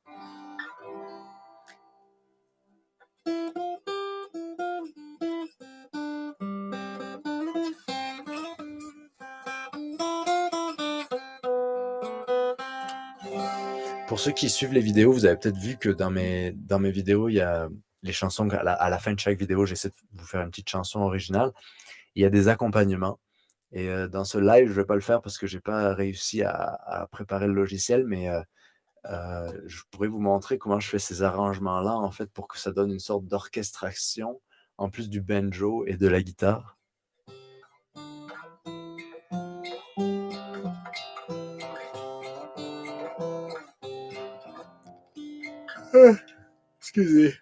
Pour 14.08 14.18
ceux 14.18 14.32
qui 14.32 14.48
suivent 14.48 14.72
les 14.72 14.80
vidéos, 14.80 15.12
vous 15.12 15.26
avez 15.26 15.37
peut-être 15.37 15.58
vu 15.58 15.76
que 15.76 15.90
dans 15.90 16.10
mes 16.10 16.90
vidéos, 16.90 17.28
il 17.28 17.34
y 17.34 17.40
a 17.42 17.68
les 18.02 18.12
chansons, 18.12 18.49
à 18.50 18.90
la, 18.90 18.99
fin 18.99 19.12
de 19.12 19.19
chaque 19.19 19.38
vidéo, 19.38 19.67
j'essaie 19.67 19.90
de 19.90 19.95
vous 20.21 20.26
faire 20.26 20.43
une 20.43 20.50
petite 20.50 20.69
chanson 20.69 21.00
originale. 21.00 21.52
Il 22.14 22.23
y 22.23 22.25
a 22.26 22.31
des 22.31 22.49
accompagnements 22.49 23.21
Et 23.73 23.88
euh, 23.88 24.09
dans 24.09 24.25
ce 24.25 24.38
live, 24.38 24.69
je 24.69 24.75
vais 24.75 24.87
pas 24.87 24.95
le 24.95 25.00
faire 25.00 25.21
parce 25.23 25.38
que 25.38 25.47
j'ai 25.47 25.61
pas 25.61 25.95
réussi 25.95 26.43
à, 26.43 26.55
à 26.87 27.07
préparer 27.09 27.47
le 27.47 27.55
logiciel, 27.55 28.05
mais 28.07 28.28
euh, 28.28 28.40
euh, 29.07 29.52
je 29.67 29.83
pourrais 29.90 30.09
vous 30.09 30.21
montrer 30.21 30.59
comment 30.59 30.81
je 30.81 30.88
fais 30.88 30.99
ces 30.99 31.23
arrangements-là, 31.23 31.95
en 31.95 32.11
fait, 32.11 32.31
pour 32.33 32.49
que 32.49 32.59
ça 32.59 32.73
donne 32.73 32.90
une 32.90 32.99
sorte 32.99 33.26
d'orchestration, 33.26 34.40
en 34.76 34.90
plus 34.90 35.09
du 35.09 35.21
banjo 35.21 35.85
et 35.87 35.97
de 35.97 36.09
la 36.09 36.23
guitare. 36.23 36.76
Ah, 45.95 46.14
excusez. 46.78 47.35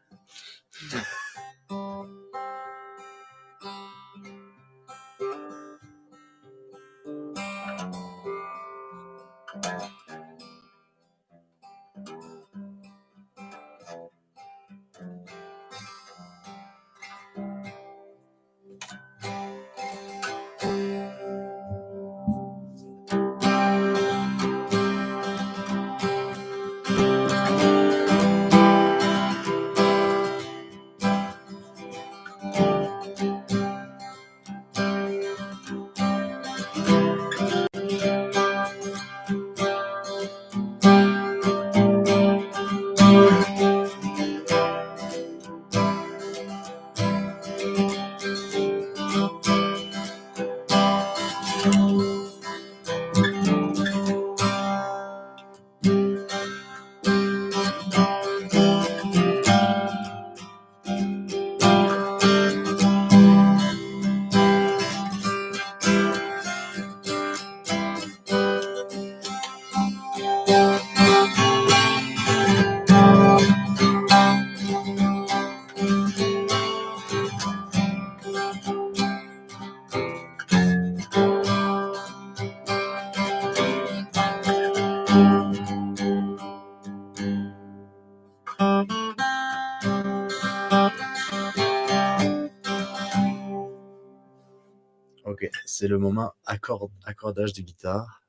C'est 95.78 95.89
le 95.89 95.99
moment 95.99 96.32
accord, 96.47 96.91
accordage 97.04 97.52
de 97.52 97.60
guitare. 97.60 98.23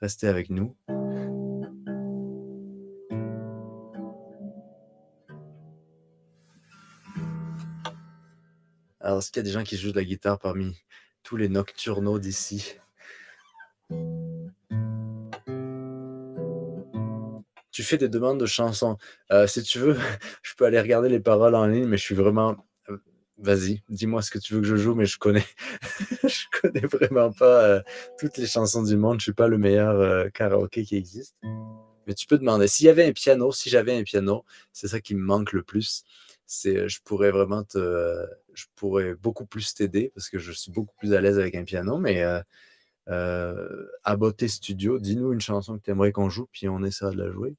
Restez 0.00 0.26
avec 0.26 0.48
nous. 0.48 0.74
Alors, 9.00 9.18
est-ce 9.18 9.30
qu'il 9.30 9.40
y 9.40 9.40
a 9.40 9.42
des 9.42 9.50
gens 9.50 9.64
qui 9.64 9.76
jouent 9.76 9.90
de 9.90 9.96
la 9.96 10.04
guitare 10.04 10.38
parmi 10.38 10.78
tous 11.22 11.36
les 11.36 11.50
nocturnaux 11.50 12.18
d'ici? 12.18 12.76
Tu 17.70 17.82
fais 17.82 17.98
des 17.98 18.08
demandes 18.08 18.40
de 18.40 18.46
chansons. 18.46 18.96
Euh, 19.30 19.46
si 19.46 19.62
tu 19.62 19.78
veux, 19.78 19.98
je 20.42 20.54
peux 20.54 20.64
aller 20.64 20.80
regarder 20.80 21.10
les 21.10 21.20
paroles 21.20 21.54
en 21.54 21.66
ligne, 21.66 21.84
mais 21.86 21.98
je 21.98 22.04
suis 22.04 22.14
vraiment 22.14 22.56
Vas-y, 23.40 23.82
dis-moi 23.88 24.20
ce 24.20 24.32
que 24.32 24.38
tu 24.40 24.54
veux 24.54 24.60
que 24.60 24.66
je 24.66 24.74
joue, 24.74 24.96
mais 24.96 25.06
je 25.06 25.16
connais, 25.16 25.46
je 26.52 26.60
connais 26.60 26.86
vraiment 26.86 27.32
pas 27.32 27.64
euh, 27.64 27.82
toutes 28.18 28.36
les 28.36 28.46
chansons 28.46 28.82
du 28.82 28.96
monde. 28.96 29.18
Je 29.20 29.24
suis 29.24 29.32
pas 29.32 29.48
le 29.48 29.58
meilleur 29.58 29.98
euh, 30.00 30.28
karaoké 30.28 30.84
qui 30.84 30.96
existe. 30.96 31.34
Mais 32.06 32.14
tu 32.14 32.26
peux 32.26 32.38
demander. 32.38 32.68
S'il 32.68 32.86
y 32.86 32.88
avait 32.88 33.06
un 33.06 33.12
piano, 33.12 33.52
si 33.52 33.70
j'avais 33.70 33.96
un 33.96 34.02
piano, 34.02 34.44
c'est 34.72 34.88
ça 34.88 35.00
qui 35.00 35.14
me 35.14 35.22
manque 35.22 35.52
le 35.52 35.62
plus. 35.62 36.04
C'est, 36.46 36.76
euh, 36.76 36.88
je 36.88 37.00
pourrais 37.04 37.30
vraiment 37.30 37.64
te, 37.64 38.26
je 38.54 38.64
pourrais 38.76 39.14
beaucoup 39.14 39.46
plus 39.46 39.74
t'aider 39.74 40.12
parce 40.14 40.28
que 40.30 40.38
je 40.38 40.52
suis 40.52 40.72
beaucoup 40.72 40.94
plus 40.98 41.14
à 41.14 41.20
l'aise 41.20 41.38
avec 41.38 41.54
un 41.54 41.64
piano. 41.64 41.98
Mais 41.98 42.22
à 43.06 44.16
Beauté 44.16 44.48
Studio, 44.48 44.98
dis-nous 44.98 45.32
une 45.32 45.40
chanson 45.40 45.78
que 45.78 45.84
tu 45.84 45.90
aimerais 45.90 46.12
qu'on 46.12 46.28
joue, 46.28 46.46
puis 46.52 46.68
on 46.68 46.82
essaiera 46.82 47.10
de 47.10 47.22
la 47.22 47.30
jouer. 47.30 47.54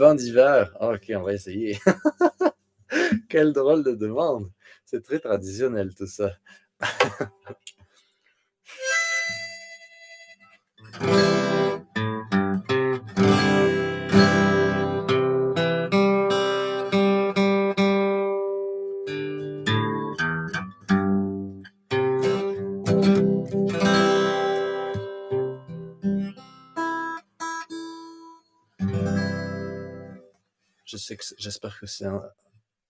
Vent 0.00 0.14
d'hiver. 0.14 0.74
Ah, 0.80 0.92
ok, 0.94 1.12
on 1.14 1.20
va 1.20 1.34
essayer. 1.34 1.78
Quelle 3.28 3.52
drôle 3.52 3.84
de 3.84 3.92
demande. 3.92 4.50
C'est 4.86 5.04
très 5.04 5.18
traditionnel 5.18 5.94
tout 5.94 6.06
ça. 6.06 6.32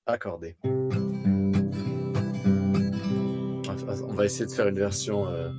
accordé. 0.07 0.57
On 4.03 4.13
va 4.15 4.25
essayer 4.25 4.47
de 4.47 4.51
faire 4.51 4.69
une 4.69 4.79
version. 4.79 5.27
Euh, 5.29 5.51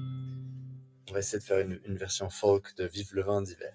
on 1.09 1.13
va 1.13 1.19
essayer 1.19 1.39
de 1.39 1.43
faire 1.43 1.59
une, 1.59 1.97
version 1.97 2.29
folk 2.29 2.75
de 2.77 2.85
Vive 2.85 3.13
le 3.13 3.23
vent 3.23 3.41
d'hiver. 3.41 3.73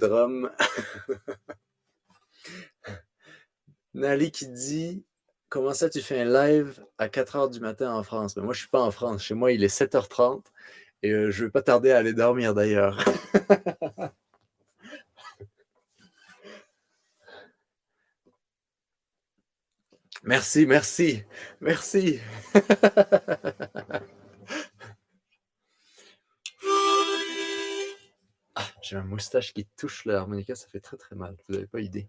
Nali 3.94 4.30
qui 4.30 4.48
dit 4.48 5.04
Comment 5.50 5.74
ça, 5.74 5.90
tu 5.90 6.00
fais 6.00 6.20
un 6.20 6.24
live 6.26 6.80
à 6.98 7.08
4 7.08 7.36
h 7.36 7.50
du 7.50 7.58
matin 7.58 7.92
en 7.92 8.04
France? 8.04 8.36
Mais 8.36 8.42
moi, 8.42 8.54
je 8.54 8.60
suis 8.60 8.68
pas 8.68 8.80
en 8.80 8.92
France. 8.92 9.24
Chez 9.24 9.34
moi, 9.34 9.50
il 9.50 9.64
est 9.64 9.68
7h30 9.68 10.44
et 11.02 11.10
euh, 11.10 11.30
je 11.32 11.44
vais 11.44 11.50
pas 11.50 11.62
tarder 11.62 11.90
à 11.90 11.98
aller 11.98 12.12
dormir 12.12 12.54
d'ailleurs. 12.54 13.04
merci, 20.22 20.66
merci, 20.66 21.24
merci. 21.60 22.20
j'ai 28.90 28.96
un 28.96 29.04
moustache 29.04 29.52
qui 29.52 29.66
touche 29.76 30.04
l'harmonica, 30.04 30.56
ça 30.56 30.66
fait 30.66 30.80
très 30.80 30.96
très 30.96 31.14
mal. 31.14 31.36
Vous 31.48 31.54
n'avez 31.54 31.68
pas 31.68 31.78
idée. 31.78 32.08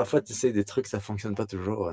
Parfois, 0.00 0.22
tu 0.22 0.32
essaies 0.32 0.52
des 0.52 0.64
trucs, 0.64 0.86
ça 0.86 0.98
fonctionne 0.98 1.34
pas 1.34 1.44
toujours. 1.44 1.92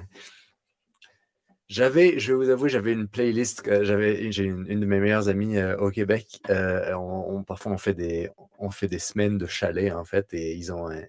J'avais, 1.67 2.17
je 2.19 2.31
vais 2.31 2.45
vous 2.45 2.49
avouer, 2.49 2.69
j'avais 2.69 2.93
une 2.93 3.09
playlist. 3.09 3.69
J'avais, 3.83 4.31
j'ai 4.31 4.45
une, 4.45 4.63
de 4.63 4.85
mes 4.85 5.01
meilleures 5.01 5.27
amies 5.27 5.57
euh, 5.57 5.75
au 5.75 5.91
Québec. 5.91 6.39
Euh, 6.49 6.93
on, 6.93 7.43
parfois, 7.43 7.73
on 7.73 7.77
fait 7.77 7.93
des, 7.93 8.29
on 8.59 8.69
fait 8.69 8.87
des 8.87 8.99
semaines 8.99 9.37
de 9.37 9.45
chalet 9.45 9.91
en 9.91 10.05
fait, 10.05 10.33
et 10.33 10.55
ils 10.55 10.71
ont 10.71 10.87
un, 10.89 11.03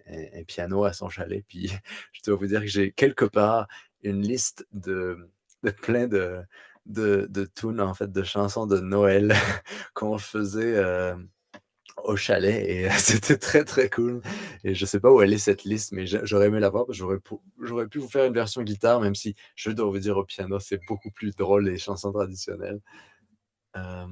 piano 0.49 0.83
à 0.83 0.93
son 0.93 1.09
chalet. 1.09 1.45
Puis, 1.47 1.71
je 2.13 2.21
dois 2.27 2.35
vous 2.35 2.49
dire 2.49 2.63
que 2.63 2.67
j'ai 2.67 2.91
quelque 2.91 3.27
part 3.27 3.69
une 4.03 4.21
liste 4.21 4.67
de, 4.73 5.31
de 5.63 5.71
plein 5.71 6.09
de, 6.09 6.41
de, 6.87 7.29
de 7.31 7.45
tunes 7.45 7.81
en 7.81 7.95
fait, 7.95 8.11
de 8.11 8.23
chansons 8.25 8.67
de 8.67 8.81
Noël 8.81 9.37
qu'on 9.95 10.19
faisait. 10.19 10.83
Au 12.05 12.17
chalet 12.17 12.65
et 12.69 12.91
c'était 12.99 13.37
très 13.37 13.65
très 13.65 13.91
cool. 13.91 14.23
Et 14.65 14.75
je 14.75 14.87
sais 14.87 15.01
pas 15.01 15.11
où 15.11 15.21
elle 15.21 15.33
est 15.33 15.39
cette 15.39 15.65
liste, 15.65 15.93
mais 15.93 16.07
j'aurais 16.07 16.47
aimé 16.47 16.61
la 16.61 16.71
voir. 16.71 16.87
J'aurais 16.89 17.19
pu, 17.19 17.35
j'aurais 17.63 17.89
pu 17.89 17.99
vous 17.99 18.09
faire 18.09 18.25
une 18.25 18.35
version 18.35 18.63
guitare, 18.63 19.01
même 19.01 19.15
si 19.15 19.35
je 19.57 19.71
dois 19.71 19.87
vous 19.87 19.99
dire 19.99 20.17
au 20.17 20.25
piano, 20.25 20.59
c'est 20.61 20.81
beaucoup 20.87 21.11
plus 21.11 21.35
drôle 21.35 21.65
les 21.69 21.79
chansons 21.79 22.13
traditionnelles. 22.13 22.81
Euh, 23.77 24.07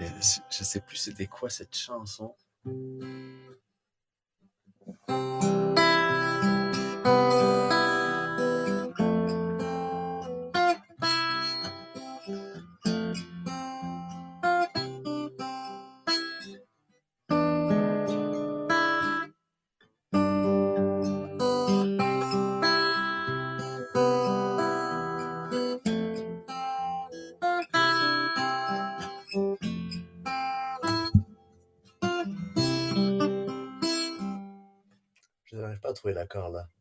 je 0.00 0.64
sais 0.64 0.80
plus 0.80 0.96
c'était 0.96 1.26
quoi 1.26 1.48
cette 1.48 1.76
chanson? 1.76 2.34
Trouver 36.28 36.50
l'accord 36.52 36.73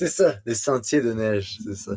C'est 0.00 0.08
ça, 0.08 0.40
des 0.46 0.54
sentiers 0.54 1.02
de 1.02 1.12
neige, 1.12 1.58
c'est 1.62 1.74
ça. 1.76 1.92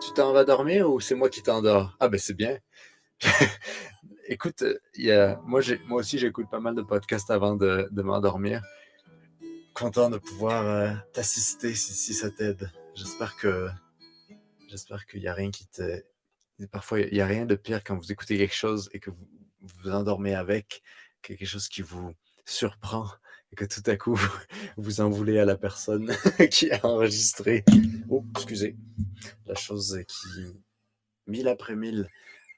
Tu 0.00 0.12
t'en 0.12 0.32
vas 0.32 0.44
dormir 0.44 0.90
ou 0.90 1.00
c'est 1.00 1.14
moi 1.14 1.28
qui 1.28 1.42
t'endors? 1.42 1.96
Ah 2.00 2.08
ben 2.08 2.18
c'est 2.18 2.34
bien. 2.34 2.58
Écoute, 4.28 4.64
y 4.96 5.10
a, 5.10 5.40
moi, 5.44 5.60
aussi 5.90 6.18
j'écoute 6.18 6.50
pas 6.50 6.60
mal 6.60 6.74
de 6.74 6.82
podcasts 6.82 7.30
avant 7.30 7.56
de, 7.56 7.88
m'endormir. 7.92 8.62
Content 9.74 10.10
de 10.10 10.18
pouvoir 10.18 10.66
euh, 10.66 10.92
t'assister 11.12 11.74
si, 11.74 12.14
ça 12.14 12.30
t'aide. 12.30 12.70
J'espère 12.94 13.36
que 13.36 13.68
j'espère 14.68 15.06
qu'il 15.06 15.20
n'y 15.20 15.28
a 15.28 15.34
rien 15.34 15.50
qui 15.50 15.66
te. 15.68 16.02
Parfois, 16.70 17.00
il 17.00 17.12
n'y 17.12 17.20
a 17.20 17.26
rien 17.26 17.46
de 17.46 17.54
pire 17.54 17.82
quand 17.84 17.96
vous 17.96 18.10
écoutez 18.12 18.36
quelque 18.36 18.54
chose 18.54 18.90
et 18.92 19.00
que 19.00 19.10
vous 19.10 19.28
vous 19.60 19.90
endormez 19.90 20.34
avec, 20.34 20.82
quelque 21.22 21.46
chose 21.46 21.68
qui 21.68 21.82
vous 21.82 22.12
surprend 22.44 23.06
et 23.52 23.56
que 23.56 23.64
tout 23.64 23.82
à 23.86 23.96
coup, 23.96 24.20
vous 24.76 25.00
en 25.00 25.10
voulez 25.10 25.38
à 25.38 25.44
la 25.44 25.56
personne 25.56 26.12
qui 26.50 26.70
a 26.70 26.84
enregistré. 26.84 27.64
Oh, 28.08 28.24
excusez. 28.36 28.76
La 29.46 29.54
chose 29.54 30.02
qui. 30.06 30.56
Mille 31.26 31.48
après 31.48 31.76
mille. 31.76 32.08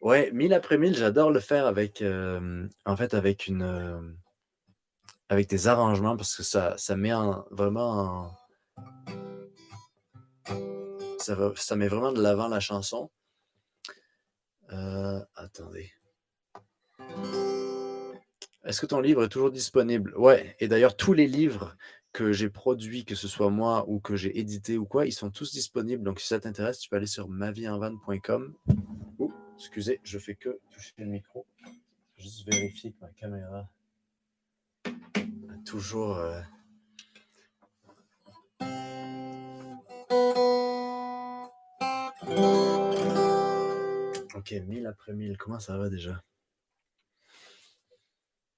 Ouais, 0.00 0.30
mille 0.32 0.54
après 0.54 0.78
mille, 0.78 0.96
j'adore 0.96 1.30
le 1.30 1.40
faire 1.40 1.66
avec, 1.66 2.00
euh, 2.00 2.66
en 2.86 2.96
fait, 2.96 3.12
avec 3.12 3.46
une, 3.46 3.62
euh, 3.62 4.00
avec 5.28 5.48
des 5.48 5.68
arrangements 5.68 6.16
parce 6.16 6.34
que 6.34 6.42
ça, 6.42 6.74
ça 6.78 6.96
met 6.96 7.12
en, 7.12 7.44
vraiment 7.50 8.32
ça, 11.18 11.36
ça 11.56 11.76
met 11.76 11.88
vraiment 11.88 12.12
de 12.12 12.22
l'avant 12.22 12.48
la 12.48 12.60
chanson. 12.60 13.10
Euh, 14.72 15.20
attendez. 15.34 15.92
Est-ce 18.64 18.80
que 18.80 18.86
ton 18.86 19.00
livre 19.00 19.24
est 19.24 19.28
toujours 19.28 19.50
disponible? 19.50 20.14
Ouais, 20.16 20.54
et 20.60 20.68
d'ailleurs, 20.68 20.96
tous 20.96 21.12
les 21.12 21.26
livres 21.26 21.76
que 22.12 22.32
j'ai 22.32 22.50
produits, 22.50 23.04
que 23.04 23.14
ce 23.14 23.28
soit 23.28 23.50
moi 23.50 23.84
ou 23.88 24.00
que 24.00 24.16
j'ai 24.16 24.38
édité 24.38 24.76
ou 24.76 24.84
quoi, 24.84 25.06
ils 25.06 25.12
sont 25.12 25.30
tous 25.30 25.52
disponibles. 25.52 26.02
Donc, 26.02 26.20
si 26.20 26.26
ça 26.26 26.40
t'intéresse, 26.40 26.78
tu 26.78 26.90
peux 26.90 26.96
aller 26.96 27.06
sur 27.06 27.28
mavieenvan.com. 27.28 28.54
Ouh, 29.18 29.32
excusez, 29.56 30.00
je 30.02 30.18
fais 30.18 30.34
que 30.34 30.58
toucher 30.70 30.92
le 30.98 31.06
micro. 31.06 31.46
Juste 32.16 32.46
vérifier 32.46 32.92
que 32.92 33.00
ma 33.00 33.08
caméra 33.10 33.70
a 34.84 35.56
toujours. 35.64 36.18
Euh, 36.18 36.40
Ok, 44.34 44.52
1000 44.52 44.86
après 44.86 45.12
1000, 45.12 45.36
comment 45.36 45.58
ça 45.58 45.76
va 45.76 45.88
déjà? 45.88 46.22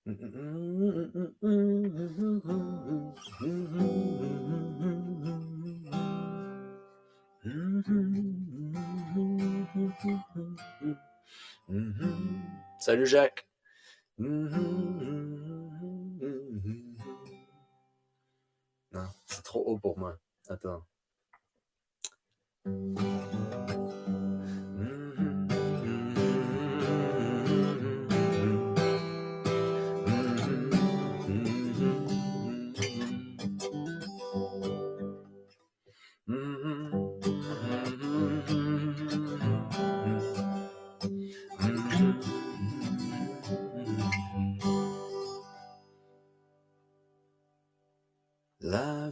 Salut 0.05 0.17
Jacques. 13.07 13.47
Non, 14.19 14.51
c'est 19.27 19.45
trop 19.45 19.62
haut 19.67 19.79
pour 19.79 19.97
moi. 20.01 20.19
Attends. 20.49 20.85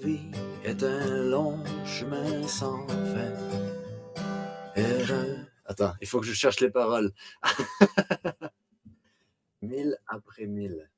Vie 0.00 0.30
est 0.64 0.82
un 0.82 1.22
long 1.24 1.62
chemin 1.84 2.46
sans 2.46 2.86
fin. 2.88 3.32
Et. 4.76 5.04
Attends, 5.64 5.92
il 6.00 6.08
faut 6.08 6.20
que 6.20 6.26
je 6.26 6.32
cherche 6.32 6.60
les 6.60 6.70
paroles. 6.70 7.12
mille 9.62 9.96
après 10.08 10.46
mille. 10.46 10.90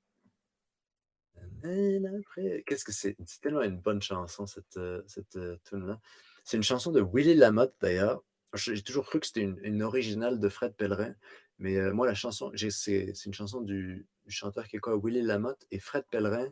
Qu'est-ce 1.62 2.84
que 2.84 2.92
c'est? 2.92 3.16
C'est 3.26 3.40
tellement 3.40 3.62
une 3.62 3.78
bonne 3.78 4.02
chanson, 4.02 4.46
cette, 4.46 4.76
euh, 4.76 5.02
cette 5.06 5.36
euh, 5.36 5.56
tune-là. 5.64 6.00
C'est 6.44 6.56
une 6.56 6.62
chanson 6.62 6.90
de 6.90 7.00
Willy 7.00 7.34
Lamotte, 7.34 7.74
d'ailleurs. 7.80 8.22
J'ai 8.54 8.82
toujours 8.82 9.06
cru 9.06 9.20
que 9.20 9.26
c'était 9.26 9.42
une, 9.42 9.82
originale 9.82 10.40
de 10.40 10.48
Fred 10.48 10.74
Pellerin. 10.74 11.14
Mais 11.58 11.76
euh, 11.76 11.92
moi, 11.92 12.06
la 12.06 12.14
chanson, 12.14 12.50
c'est 12.56 13.12
une 13.26 13.34
chanson 13.34 13.60
du, 13.60 14.06
du 14.26 14.32
chanteur 14.32 14.66
quoi 14.80 14.98
Willy 15.00 15.22
Lamotte 15.22 15.66
et 15.70 15.78
Fred 15.78 16.04
Pellerin 16.10 16.48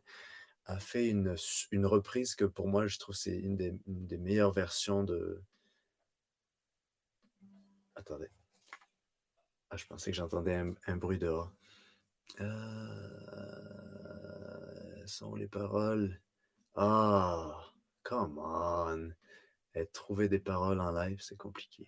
a 0.67 0.79
fait 0.79 1.09
une, 1.09 1.35
une 1.71 1.87
reprise 1.87 2.35
que 2.35 2.45
pour 2.45 2.69
moi, 2.69 2.87
je 2.87 2.99
trouve 2.99 3.15
c'est 3.15 3.37
une 3.37 3.57
des, 3.57 4.19
meilleures 4.19 4.53
versions 4.53 5.03
de. 5.05 5.43
Attendez. 7.95 8.31
Ah, 9.71 9.77
je 9.77 9.87
pensais 9.87 10.11
que 10.11 10.17
j'entendais 10.17 10.55
un, 10.87 10.97
bruit 10.97 11.19
dehors. 11.19 11.53
Euh, 12.41 13.31
sont 15.07 15.35
les 15.35 15.49
paroles? 15.49 16.21
Ah, 16.75 17.73
come 18.03 18.39
on. 18.39 19.11
Et 19.75 19.87
trouver 19.87 20.29
des 20.29 20.41
paroles 20.41 20.81
en 20.81 20.93
live, 20.93 21.21
c'est 21.21 21.37
compliqué. 21.37 21.87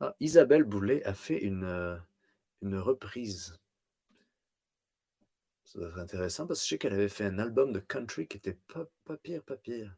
Ah, 0.00 0.14
Isabelle 0.20 0.64
Boulet 0.64 1.02
a 1.04 1.14
fait 1.14 1.38
une, 1.38 1.64
euh, 1.64 1.96
une 2.62 2.76
reprise 2.78 3.58
ça 5.68 5.78
doit 5.80 5.88
être 5.90 5.98
intéressant 5.98 6.46
parce 6.46 6.60
que 6.60 6.64
je 6.64 6.68
sais 6.70 6.78
qu'elle 6.78 6.94
avait 6.94 7.10
fait 7.10 7.24
un 7.24 7.38
album 7.38 7.72
de 7.72 7.78
country 7.78 8.26
qui 8.26 8.38
était 8.38 8.58
pas, 8.72 8.86
pas 9.04 9.18
pire, 9.18 9.42
pas 9.42 9.56
pire. 9.56 9.94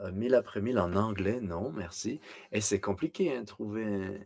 Euh, 0.00 0.12
mille 0.12 0.36
après 0.36 0.60
mille 0.60 0.78
en 0.78 0.94
anglais, 0.94 1.40
non, 1.40 1.72
merci. 1.72 2.20
Et 2.52 2.60
c'est 2.60 2.80
compliqué, 2.80 3.36
hein, 3.36 3.44
trouver, 3.44 4.20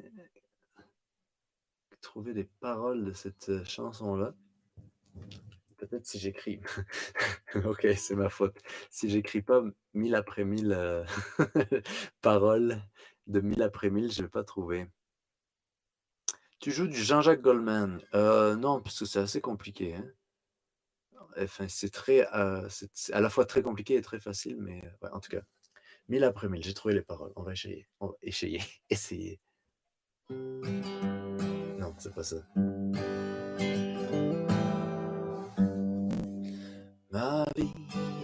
trouver 2.02 2.34
des 2.34 2.44
paroles 2.44 3.06
de 3.06 3.12
cette 3.14 3.48
euh, 3.48 3.64
chanson-là. 3.64 4.34
Peut-être 5.78 6.06
si 6.06 6.18
j'écris. 6.18 6.60
ok, 7.64 7.86
c'est 7.96 8.14
ma 8.14 8.28
faute. 8.28 8.58
Si 8.90 9.08
j'écris 9.08 9.40
pas 9.40 9.62
mille 9.94 10.14
après 10.16 10.44
mille 10.44 10.72
euh, 10.72 11.02
paroles 12.20 12.82
de 13.26 13.40
mille 13.40 13.62
après 13.62 13.88
mille, 13.88 14.12
je 14.12 14.22
vais 14.22 14.28
pas 14.28 14.44
trouver. 14.44 14.86
Tu 16.58 16.72
joues 16.72 16.88
du 16.88 17.02
Jean-Jacques 17.02 17.42
Goldman? 17.42 18.00
Euh, 18.14 18.56
non, 18.56 18.80
parce 18.80 18.98
que 18.98 19.04
c'est 19.04 19.18
assez 19.18 19.40
compliqué, 19.40 19.94
hein. 19.94 20.04
Enfin, 21.38 21.66
c'est 21.68 21.90
très, 21.90 22.26
euh, 22.34 22.66
c'est 22.70 23.12
à 23.12 23.20
la 23.20 23.28
fois 23.28 23.44
très 23.44 23.60
compliqué 23.62 23.94
et 23.96 24.00
très 24.00 24.18
facile, 24.18 24.56
mais 24.58 24.80
ouais, 25.02 25.10
en 25.12 25.20
tout 25.20 25.28
cas, 25.28 25.42
mille 26.08 26.24
après 26.24 26.48
mille, 26.48 26.64
j'ai 26.64 26.72
trouvé 26.72 26.94
les 26.94 27.02
paroles. 27.02 27.32
On 27.36 27.42
va 27.42 27.52
essayer, 27.52 27.86
on 28.00 28.06
va 28.08 28.14
essayer, 28.22 28.62
essayer. 28.90 29.38
Non, 30.30 31.94
c'est 31.98 32.14
pas 32.14 32.24
ça. 32.24 32.36
Ma 37.10 37.44
vie 37.54 37.72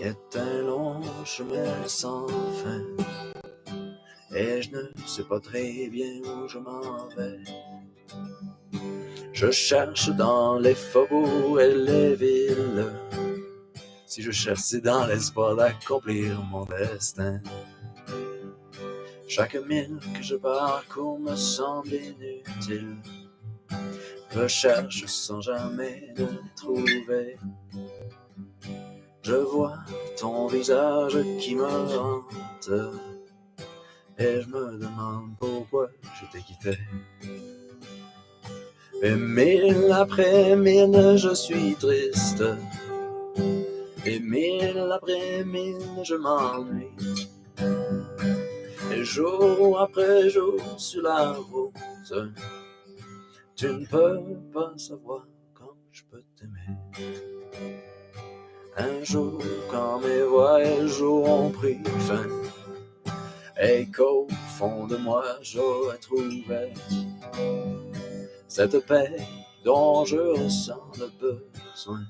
est 0.01 0.37
un 0.37 0.63
long 0.63 1.03
chemin 1.27 1.87
sans 1.87 2.27
fin, 2.29 2.83
et 4.35 4.63
je 4.63 4.71
ne 4.75 5.07
sais 5.07 5.25
pas 5.25 5.39
très 5.39 5.89
bien 5.89 6.21
où 6.23 6.49
je 6.49 6.59
m'en 6.59 7.09
vais. 7.09 7.72
Je 9.33 9.51
cherche 9.51 10.09
dans 10.11 10.59
les 10.59 10.75
faubourgs 10.75 11.61
et 11.61 11.75
les 11.75 12.15
villes. 12.15 12.87
Si 14.07 14.23
je 14.23 14.31
cherche, 14.31 14.61
c'est 14.61 14.83
dans 14.83 15.07
l'espoir 15.07 15.57
d'accomplir 15.57 16.41
mon 16.43 16.65
destin. 16.65 17.41
Chaque 19.27 19.55
mille 19.67 19.99
que 20.15 20.23
je 20.23 20.37
parcours 20.37 21.19
me 21.19 21.35
semble 21.35 21.95
inutile. 21.95 22.99
Je 24.31 24.47
cherche 24.47 25.07
sans 25.07 25.41
jamais 25.41 26.13
le 26.17 26.29
trouver. 26.55 27.39
Je 29.23 29.35
vois 29.35 29.79
ton 30.19 30.47
visage 30.49 31.17
qui 31.41 31.55
me 31.55 31.65
hante. 31.65 32.71
Et 34.19 34.43
je 34.43 34.49
me 34.49 34.79
demande 34.79 35.37
pourquoi 35.41 35.89
je 36.21 36.27
t'ai 36.31 36.45
quitté. 36.45 36.79
Et 39.05 39.17
mille 39.17 39.91
après 39.93 40.55
mille, 40.55 41.17
je 41.17 41.35
suis 41.35 41.75
triste. 41.75 42.45
Et 44.07 44.21
mille 44.21 44.91
après 44.93 45.45
mille, 45.45 45.77
je 46.05 46.15
m'ennuie. 46.15 47.29
Et 48.95 49.03
jour 49.03 49.81
après 49.81 50.31
jour 50.31 50.61
sur 50.77 51.03
la 51.03 51.33
route, 51.33 52.13
tu 53.57 53.67
ne 53.67 53.87
peux 53.87 54.21
pas 54.53 54.73
savoir 54.77 55.27
quand 55.53 55.77
je 55.91 56.03
peux 56.09 56.23
t'aimer. 56.37 56.79
Un 58.77 59.03
jour, 59.03 59.43
quand 59.69 59.99
mes 59.99 60.23
voyages 60.23 61.03
auront 61.03 61.51
pris 61.51 61.79
fin, 62.09 62.27
et 63.61 63.87
qu'au 63.91 64.29
fond 64.57 64.87
de 64.87 64.97
moi 64.97 65.25
j'aurais 65.43 65.99
trouvé 65.99 66.73
cette 68.55 68.85
paix 68.87 69.17
dont 69.65 70.05
je 70.05 70.19
ressens 70.19 70.91
le 70.99 71.09
besoin. 71.19 72.03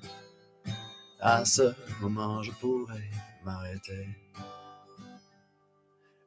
À 1.20 1.44
ce 1.44 1.72
moment, 2.00 2.42
je 2.42 2.50
pourrais 2.60 3.10
m'arrêter. 3.44 4.08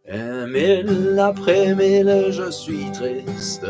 Et 0.05 0.45
mille 0.47 1.19
après 1.19 1.75
mille, 1.75 2.27
je 2.29 2.49
suis 2.49 2.89
triste. 2.93 3.67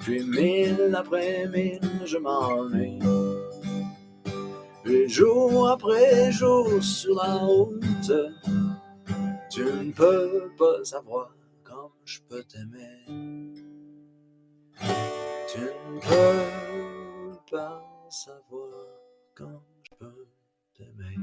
Puis 0.00 0.24
mille 0.24 0.94
après 0.94 1.48
mille, 1.48 1.90
je 2.04 2.18
m'ennuie. 2.18 3.00
jour 5.08 5.70
après 5.70 6.30
jour 6.32 6.82
sur 6.82 7.14
la 7.14 7.34
route, 7.36 8.12
tu 9.50 9.62
ne 9.62 9.90
peux 9.90 10.50
pas 10.58 10.84
savoir 10.84 11.34
comme 11.64 11.92
je 12.04 12.18
peux 12.28 12.42
t'aimer. 12.42 13.67
Tu 14.80 15.60
ne 15.60 16.00
peux 16.00 17.38
pas 17.50 17.82
savoir 18.10 18.86
comme 19.34 19.60
je 19.82 19.94
peux 19.96 20.28
t'aimer. 20.74 21.16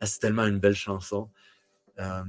Ah, 0.00 0.06
c'est 0.06 0.20
tellement 0.20 0.46
une 0.46 0.58
belle 0.58 0.74
chanson. 0.74 1.30
Euh, 1.98 2.24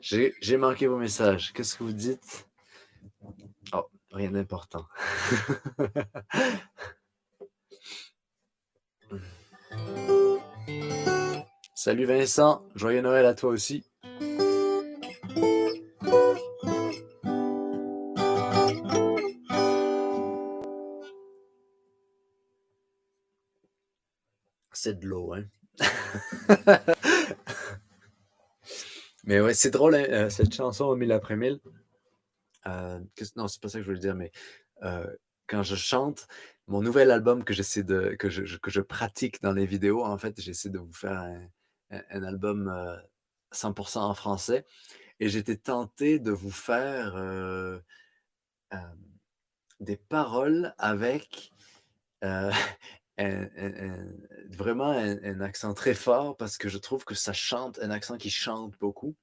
j'ai 0.00 0.56
manqué 0.56 0.86
vos 0.86 0.98
messages. 0.98 1.52
Qu'est-ce 1.52 1.76
que 1.76 1.84
vous 1.84 1.92
dites? 1.92 2.48
Oh, 3.72 3.88
rien 4.12 4.30
d'important. 4.30 4.86
Salut 11.80 12.06
Vincent, 12.06 12.66
joyeux 12.74 13.02
Noël 13.02 13.24
à 13.24 13.34
toi 13.34 13.50
aussi. 13.50 13.84
C'est 24.72 24.98
de 24.98 25.06
l'eau, 25.06 25.34
hein? 25.34 25.44
Mais 29.22 29.40
ouais, 29.40 29.54
c'est 29.54 29.70
drôle, 29.70 29.94
hein, 29.94 30.04
euh, 30.08 30.30
cette 30.30 30.52
chanson 30.52 30.86
au 30.86 30.96
mille 30.96 31.12
après 31.12 31.36
mille. 31.36 31.60
Euh, 32.66 32.98
non, 33.36 33.46
c'est 33.46 33.62
pas 33.62 33.68
ça 33.68 33.78
que 33.78 33.84
je 33.84 33.88
voulais 33.88 34.00
dire, 34.00 34.16
mais 34.16 34.32
euh, 34.82 35.06
quand 35.46 35.62
je 35.62 35.76
chante, 35.76 36.26
mon 36.66 36.82
nouvel 36.82 37.12
album 37.12 37.44
que 37.44 37.54
j'essaie 37.54 37.84
de 37.84 38.16
que 38.18 38.28
je, 38.28 38.56
que 38.56 38.72
je 38.72 38.80
pratique 38.80 39.40
dans 39.42 39.52
les 39.52 39.64
vidéos, 39.64 40.04
en 40.04 40.18
fait, 40.18 40.40
j'essaie 40.40 40.70
de 40.70 40.80
vous 40.80 40.92
faire 40.92 41.12
un, 41.12 41.48
album 41.90 43.00
100% 43.52 43.98
en 43.98 44.14
français. 44.14 44.64
Et 45.20 45.28
j'étais 45.28 45.56
tenté 45.56 46.18
de 46.18 46.30
vous 46.30 46.50
faire 46.50 47.16
des 49.80 49.96
paroles 49.96 50.74
avec 50.78 51.52
vraiment 54.50 54.90
un, 54.90 55.40
accent 55.40 55.74
très 55.74 55.94
fort 55.94 56.36
parce 56.36 56.56
que 56.58 56.68
je 56.68 56.78
trouve 56.78 57.04
que 57.04 57.14
ça 57.14 57.32
chante, 57.32 57.78
un 57.80 57.90
accent 57.90 58.16
qui 58.16 58.30
chante 58.30 58.74
beaucoup. 58.78 59.16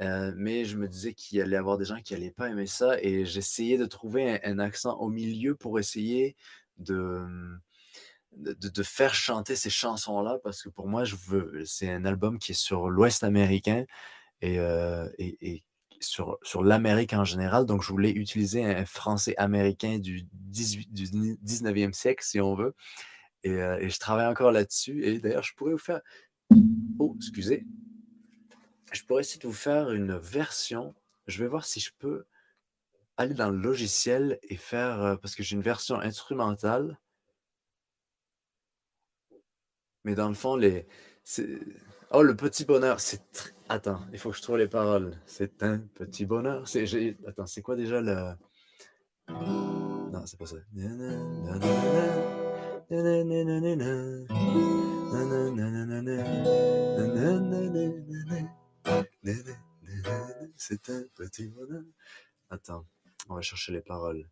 Euh, 0.00 0.32
mais 0.36 0.64
je 0.64 0.78
me 0.78 0.88
disais 0.88 1.12
qu'il 1.12 1.40
allait 1.40 1.56
y 1.56 1.58
avoir 1.58 1.76
des 1.76 1.84
gens 1.84 2.00
qui 2.00 2.14
n'allaient 2.14 2.30
pas 2.30 2.48
aimer 2.48 2.66
ça 2.66 2.96
et 3.02 3.26
j'essayais 3.26 3.76
de 3.76 3.84
trouver 3.84 4.42
un, 4.42 4.58
accent 4.58 4.96
au 4.98 5.08
milieu 5.08 5.54
pour 5.54 5.78
essayer 5.78 6.34
de, 6.78 7.22
de, 8.36 8.82
faire 8.82 9.14
chanter 9.14 9.56
ces 9.56 9.70
chansons-là 9.70 10.38
parce 10.42 10.62
que 10.62 10.68
pour 10.68 10.88
moi, 10.88 11.04
je 11.04 11.16
veux, 11.28 11.64
c'est 11.64 11.90
un 11.90 12.04
album 12.04 12.38
qui 12.38 12.52
est 12.52 12.54
sur 12.54 12.88
l'Ouest 12.88 13.24
américain 13.24 13.84
et, 14.40 14.58
euh, 14.58 15.08
et, 15.18 15.62
sur, 16.00 16.38
sur 16.42 16.64
l'Amérique 16.64 17.12
en 17.12 17.24
général. 17.24 17.64
Donc, 17.64 17.82
je 17.82 17.88
voulais 17.88 18.10
utiliser 18.10 18.64
un 18.64 18.84
français 18.84 19.36
américain 19.36 19.98
du, 19.98 20.26
18, 20.32 20.92
du 20.92 21.04
19e 21.04 21.92
siècle, 21.92 22.24
si 22.24 22.40
on 22.40 22.54
veut. 22.54 22.74
Euh, 23.46 23.78
et, 23.78 23.88
je 23.88 23.98
travaille 23.98 24.26
encore 24.26 24.52
là-dessus. 24.52 25.04
Et 25.04 25.18
d'ailleurs, 25.20 25.42
je 25.42 25.54
pourrais 25.54 25.72
vous 25.72 25.78
faire. 25.78 26.00
Oh, 26.98 27.14
excusez. 27.16 27.64
Je 28.92 29.02
pourrais 29.04 29.22
essayer 29.22 29.40
de 29.40 29.46
vous 29.46 29.54
faire 29.54 29.90
une 29.90 30.16
version. 30.16 30.94
Je 31.26 31.42
vais 31.42 31.48
voir 31.48 31.64
si 31.64 31.80
je 31.80 31.90
peux 31.98 32.24
aller 33.16 33.34
dans 33.34 33.50
le 33.50 33.58
logiciel 33.58 34.38
et 34.42 34.56
faire. 34.56 35.02
Euh, 35.02 35.16
parce 35.16 35.34
que 35.34 35.42
j'ai 35.42 35.56
une 35.56 35.62
version 35.62 36.00
instrumentale. 36.00 36.98
Mais 40.04 40.14
dans 40.14 40.28
le 40.28 40.34
fond, 40.34 40.56
les. 40.56 40.86
Oh, 42.10 42.22
le 42.22 42.34
petit 42.36 42.64
bonheur. 42.64 43.00
C'est. 43.00 43.54
Attends, 43.68 44.00
il 44.12 44.18
faut 44.18 44.30
que 44.30 44.36
je 44.36 44.42
trouve 44.42 44.58
les 44.58 44.68
paroles. 44.68 45.18
C'est 45.26 45.62
un 45.62 45.78
petit 45.78 46.26
bonheur. 46.26 46.68
C'est... 46.68 47.16
Attends, 47.26 47.46
c'est 47.46 47.62
quoi 47.62 47.76
déjà 47.76 48.00
le. 48.00 48.34
Non, 49.28 50.26
c'est 50.26 50.38
pas 50.38 50.46
ça. 50.46 50.56
C'est 60.56 60.90
un 60.90 61.02
petit 61.14 61.48
bonheur. 61.48 61.82
Attends, 62.50 62.84
on 63.28 63.34
va 63.36 63.40
chercher 63.40 63.72
les 63.72 63.80
paroles. 63.80 64.28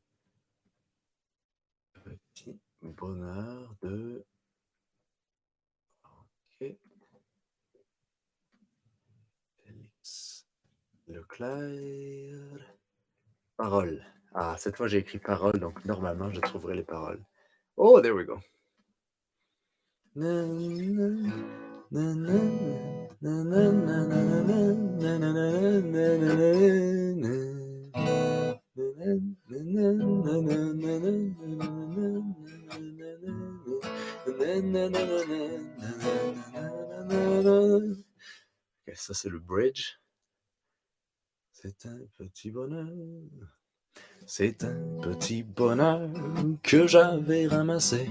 Petit 2.05 2.59
bonheur 2.83 3.75
de. 3.83 4.25
Félix. 6.61 6.77
Paroles. 13.57 14.05
Ah, 14.35 14.57
cette 14.59 14.77
fois 14.77 14.87
j'ai 14.87 14.99
écrit 14.99 15.19
paroles, 15.19 15.59
donc 15.59 15.83
normalement 15.87 16.31
je 16.31 16.41
trouverai 16.41 16.77
les 16.77 16.83
paroles. 16.83 17.25
Oh, 17.77 18.01
there 18.01 18.15
we 18.15 18.27
go. 18.27 18.39
Ça 38.95 39.15
c'est 39.15 39.29
le 39.29 39.39
bridge. 39.39 39.99
C'est 41.53 41.85
un 41.87 41.99
petit 42.17 42.51
bonheur. 42.51 42.89
C'est 44.27 44.65
un 44.65 45.01
petit 45.03 45.43
bonheur 45.43 46.09
que 46.63 46.87
j'avais 46.87 47.47
ramassé. 47.49 48.09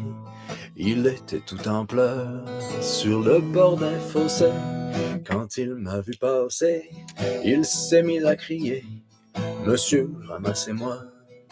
Il 0.76 1.08
était 1.08 1.40
tout 1.40 1.68
en 1.68 1.86
pleurs 1.86 2.46
sur 2.84 3.22
le 3.22 3.40
bord 3.40 3.78
d'un 3.78 4.00
fossé. 4.00 4.52
Quand 5.26 5.58
il 5.58 5.74
m'a 5.76 6.02
vu 6.02 6.14
passer, 6.20 6.92
il 7.44 7.66
s'est 7.66 8.04
mis 8.04 8.24
à 8.24 8.36
crier 8.36 8.84
Monsieur, 9.66 10.12
ramassez-moi, 10.28 11.06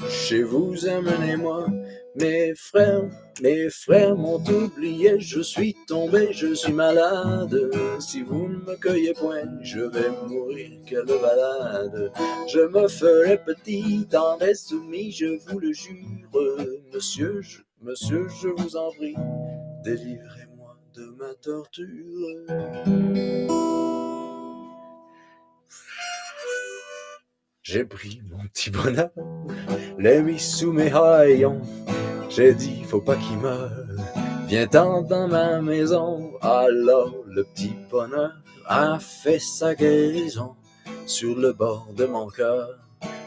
chez 0.10 0.44
vous, 0.44 0.88
amenez-moi. 0.88 1.68
Mes 2.16 2.56
frères, 2.56 3.04
mes 3.42 3.70
frères 3.70 4.16
m'ont 4.16 4.44
oublié, 4.50 5.20
je 5.20 5.42
suis 5.42 5.76
tombé, 5.88 6.30
je 6.32 6.54
suis 6.54 6.74
malade. 6.74 7.56
Si 8.00 8.24
vous 8.24 8.48
ne 8.48 8.58
me 8.58 8.76
cueillez 8.76 9.14
point, 9.14 9.44
je 9.62 9.82
vais 9.82 10.10
mourir, 10.28 10.72
quelle 10.88 11.06
balade. 11.06 12.12
Je 12.48 12.60
me 12.60 12.88
ferai 12.88 13.38
petit, 13.44 14.08
tendre 14.10 14.52
soumis, 14.56 15.12
je 15.12 15.38
vous 15.48 15.60
le 15.60 15.74
jure. 15.74 16.08
Monsieur, 16.94 17.42
monsieur, 17.82 18.28
je 18.42 18.48
vous 18.48 18.76
en 18.76 18.92
prie, 18.92 19.16
délivrez-moi 19.84 20.78
de 20.96 21.06
ma 21.20 21.34
torture. 21.36 21.88
J'ai 27.70 27.84
pris 27.84 28.22
mon 28.32 28.48
petit 28.48 28.70
bonheur, 28.70 29.10
l'ai 30.00 30.22
mis 30.22 30.40
sous 30.40 30.72
mes 30.72 30.90
haillons. 30.90 31.62
J'ai 32.30 32.54
dit, 32.54 32.82
faut 32.86 33.02
pas 33.02 33.18
qu'il 33.18 33.40
meure. 33.40 33.86
Viens-t'en 34.48 35.02
dans 35.02 35.28
ma 35.28 35.62
maison. 35.62 36.32
Alors 36.40 37.14
le 37.28 37.44
petit 37.44 37.76
bonheur 37.92 38.32
a 38.68 38.98
fait 39.00 39.40
sa 39.40 39.76
guérison. 39.76 40.56
Sur 41.06 41.38
le 41.38 41.52
bord 41.52 41.90
de 41.94 42.06
mon 42.06 42.30
cœur, 42.30 42.70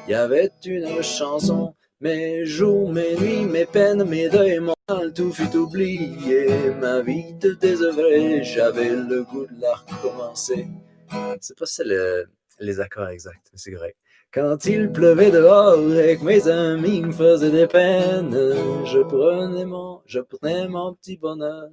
il 0.09 0.12
y 0.12 0.14
avait 0.14 0.51
une 0.64 1.03
chanson. 1.03 1.74
Mes 2.01 2.47
jours, 2.47 2.91
mes 2.91 3.16
nuits, 3.16 3.45
mes 3.45 3.66
peines, 3.66 4.05
mes 4.05 4.30
deuils, 4.30 4.61
mon 4.61 4.72
mal, 4.88 5.12
tout 5.12 5.34
fut 5.34 5.55
oublié. 5.55 6.70
Ma 6.80 7.03
vie 7.03 7.34
de 7.34 7.51
désœuvrée, 7.51 8.43
j'avais 8.43 8.88
le 8.88 9.22
goût 9.22 9.45
de 9.45 9.61
la 9.61 9.74
recommencer. 9.74 10.66
C'est 11.43 11.59
pas 11.59 11.66
ça 11.66 11.84
les 12.59 12.80
accords 12.80 13.09
exacts, 13.09 13.51
c'est 13.55 13.72
grec. 13.72 13.97
Quand 14.33 14.64
il 14.64 14.93
pleuvait 14.93 15.33
dehors 15.33 15.93
et 15.99 16.16
que 16.16 16.22
mes 16.22 16.47
amis 16.47 17.03
me 17.03 17.11
faisaient 17.11 17.51
des 17.51 17.66
peines, 17.66 18.31
je 18.85 19.01
prenais 19.01 19.64
mon, 19.64 20.03
je 20.07 20.20
prenais 20.20 20.68
mon 20.68 20.95
petit 20.95 21.16
bonheur. 21.16 21.68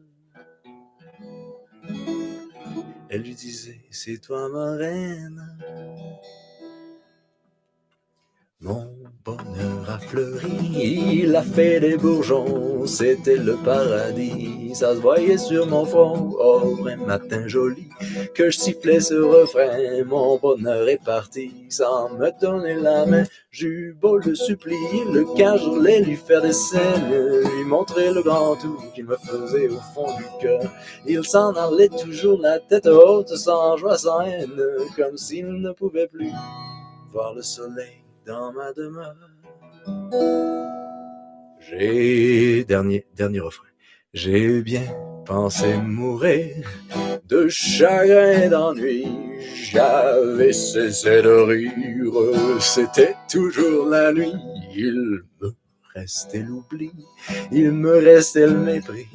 Elle 3.10 3.22
lui 3.22 3.36
disait, 3.36 3.82
c'est 3.92 4.18
toi 4.18 4.50
ma 4.50 4.72
reine. 4.72 5.40
Mon 8.60 8.90
bonheur 9.24 9.88
a 9.88 10.00
fleuri, 10.00 11.20
il 11.22 11.36
a 11.36 11.44
fait 11.44 11.80
des 11.80 11.96
bourgeons, 11.96 12.88
c'était 12.88 13.38
le 13.38 13.56
paradis. 13.56 14.74
ça 14.74 14.96
se 14.96 15.00
voyait 15.00 15.38
sur 15.38 15.68
mon 15.68 15.86
front. 15.86 16.36
Oh, 16.40 16.76
un 16.88 16.96
matin 16.96 17.48
joli, 17.48 17.88
que 18.34 18.50
je 18.50 18.58
sifflais 18.58 19.00
ce 19.00 19.14
refrain, 19.14 20.04
mon 20.08 20.40
bonheur 20.40 20.90
est 20.90 21.04
parti 21.06 21.68
sans 21.70 22.10
me 22.10 22.32
donner 22.42 22.74
la 22.74 23.06
main. 23.06 23.26
J'eus 23.52 23.96
beau 24.02 24.18
le 24.18 24.34
supplier, 24.34 25.06
le 25.14 25.24
cas, 25.36 25.56
lui 25.56 26.16
faire 26.16 26.42
des 26.42 26.52
scènes, 26.52 27.12
lui 27.12 27.64
montrer 27.66 28.12
le 28.12 28.24
grand 28.24 28.56
tout 28.56 28.80
qu'il 28.96 29.06
me 29.06 29.18
faisait 29.18 29.70
au 29.70 29.80
fond 29.94 30.18
du 30.18 30.26
cœur. 30.42 30.64
Il 31.06 31.24
s'en 31.24 31.54
allait 31.54 31.90
toujours 31.90 32.42
la 32.42 32.58
tête 32.58 32.88
haute, 32.88 33.36
sans 33.36 33.78
joie, 33.78 34.00
sans 34.00 34.22
haine, 34.22 34.60
comme 34.96 35.16
s'il 35.16 35.46
ne 35.46 35.72
pouvait 35.74 36.08
plus 36.08 36.32
voir 37.14 37.36
le 37.36 37.44
soleil 37.44 38.07
J'ai, 41.60 42.66
dernier, 42.66 43.08
dernier 43.16 43.40
refrain, 43.40 43.68
j'ai 44.14 44.62
bien 44.62 44.84
pensé 45.26 45.78
mourir 45.78 46.66
de 47.26 47.48
chagrin 47.48 48.44
et 48.44 48.50
d'ennui. 48.50 49.06
J'avais 49.72 50.52
cessé 50.52 51.22
de 51.22 51.30
rire, 51.30 52.62
c'était 52.62 53.16
toujours 53.32 53.88
la 53.88 54.12
nuit. 54.12 54.34
Il 54.76 55.22
me 55.42 55.54
restait 55.96 56.44
l'oubli, 56.44 56.92
il 57.52 57.72
me 57.72 57.98
restait 57.98 58.48
le 58.48 58.58
mépris. 58.58 59.08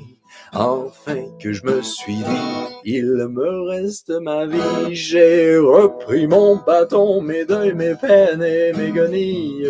Enfin 0.55 1.34
que 1.38 1.55
je 1.55 1.64
me 1.64 1.80
suis 1.80 2.16
dit, 2.16 2.74
il 2.84 3.07
me 3.28 3.70
reste 3.70 4.11
ma 4.11 4.44
vie. 4.44 4.94
J'ai 4.94 5.57
repris 5.57 6.26
mon 6.26 6.57
bâton, 6.57 7.22
mes 7.22 7.46
deuils, 7.46 7.72
mes 7.72 7.94
peines 7.94 8.42
et 8.42 8.74
mes 8.74 8.92
guenilles. 8.92 9.66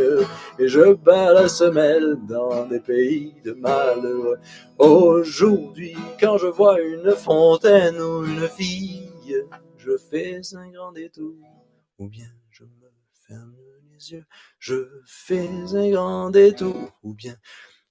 Et 0.58 0.66
je 0.66 0.94
bats 0.94 1.32
la 1.32 1.48
semelle 1.48 2.16
dans 2.26 2.66
des 2.66 2.80
pays 2.80 3.32
de 3.44 3.52
malheureux. 3.52 4.38
Aujourd'hui, 4.78 5.94
quand 6.18 6.36
je 6.38 6.48
vois 6.48 6.80
une 6.80 7.12
fontaine 7.12 8.00
ou 8.00 8.24
une 8.24 8.48
fille, 8.48 9.08
je 9.76 9.96
fais 9.96 10.40
un 10.54 10.68
grand 10.70 10.90
détour. 10.90 11.36
Ou 11.98 12.08
bien 12.08 12.26
je 12.50 12.64
me 12.64 12.90
ferme 13.28 13.54
les 13.92 14.12
yeux, 14.14 14.24
je 14.58 14.88
fais 15.06 15.48
un 15.74 15.90
grand 15.92 16.30
détour. 16.30 16.90
Ou 17.04 17.14
bien 17.14 17.36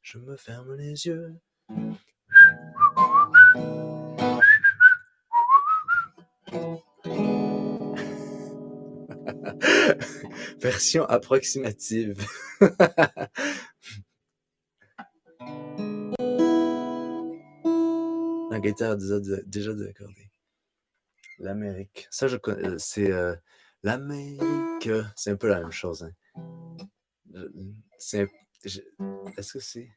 je 0.01 0.17
me 0.17 0.35
ferme 0.35 0.75
les 0.75 1.05
yeux. 1.05 1.37
Version 10.59 11.05
approximative. 11.05 12.25
La 18.51 18.59
guitare 18.59 18.97
déjà, 18.97 19.19
déjà 19.45 19.73
déaccordée. 19.73 20.29
L'Amérique. 21.39 22.07
Ça, 22.11 22.27
je 22.27 22.37
connais. 22.37 22.67
Euh, 22.67 22.77
c'est 22.77 23.11
euh, 23.11 23.35
l'Amérique. 23.81 24.89
C'est 25.15 25.31
un 25.31 25.37
peu 25.37 25.47
la 25.47 25.61
même 25.61 25.71
chose. 25.71 26.03
Hein. 26.03 26.11
Est-ce 27.97 29.53
que 29.53 29.59
c'est. 29.59 29.89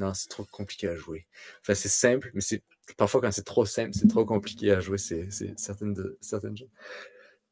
Non, 0.00 0.14
c'est 0.14 0.28
trop 0.28 0.46
compliqué 0.50 0.88
à 0.88 0.96
jouer. 0.96 1.26
Enfin, 1.60 1.74
c'est 1.74 1.90
simple, 1.90 2.30
mais 2.32 2.40
c'est 2.40 2.62
parfois 2.96 3.20
quand 3.20 3.30
c'est 3.30 3.44
trop 3.44 3.66
simple, 3.66 3.90
c'est 3.92 4.08
trop 4.08 4.24
compliqué 4.24 4.70
à 4.72 4.80
jouer. 4.80 4.96
C'est 4.96 5.30
certaines, 5.58 5.94
certaines, 6.22 6.56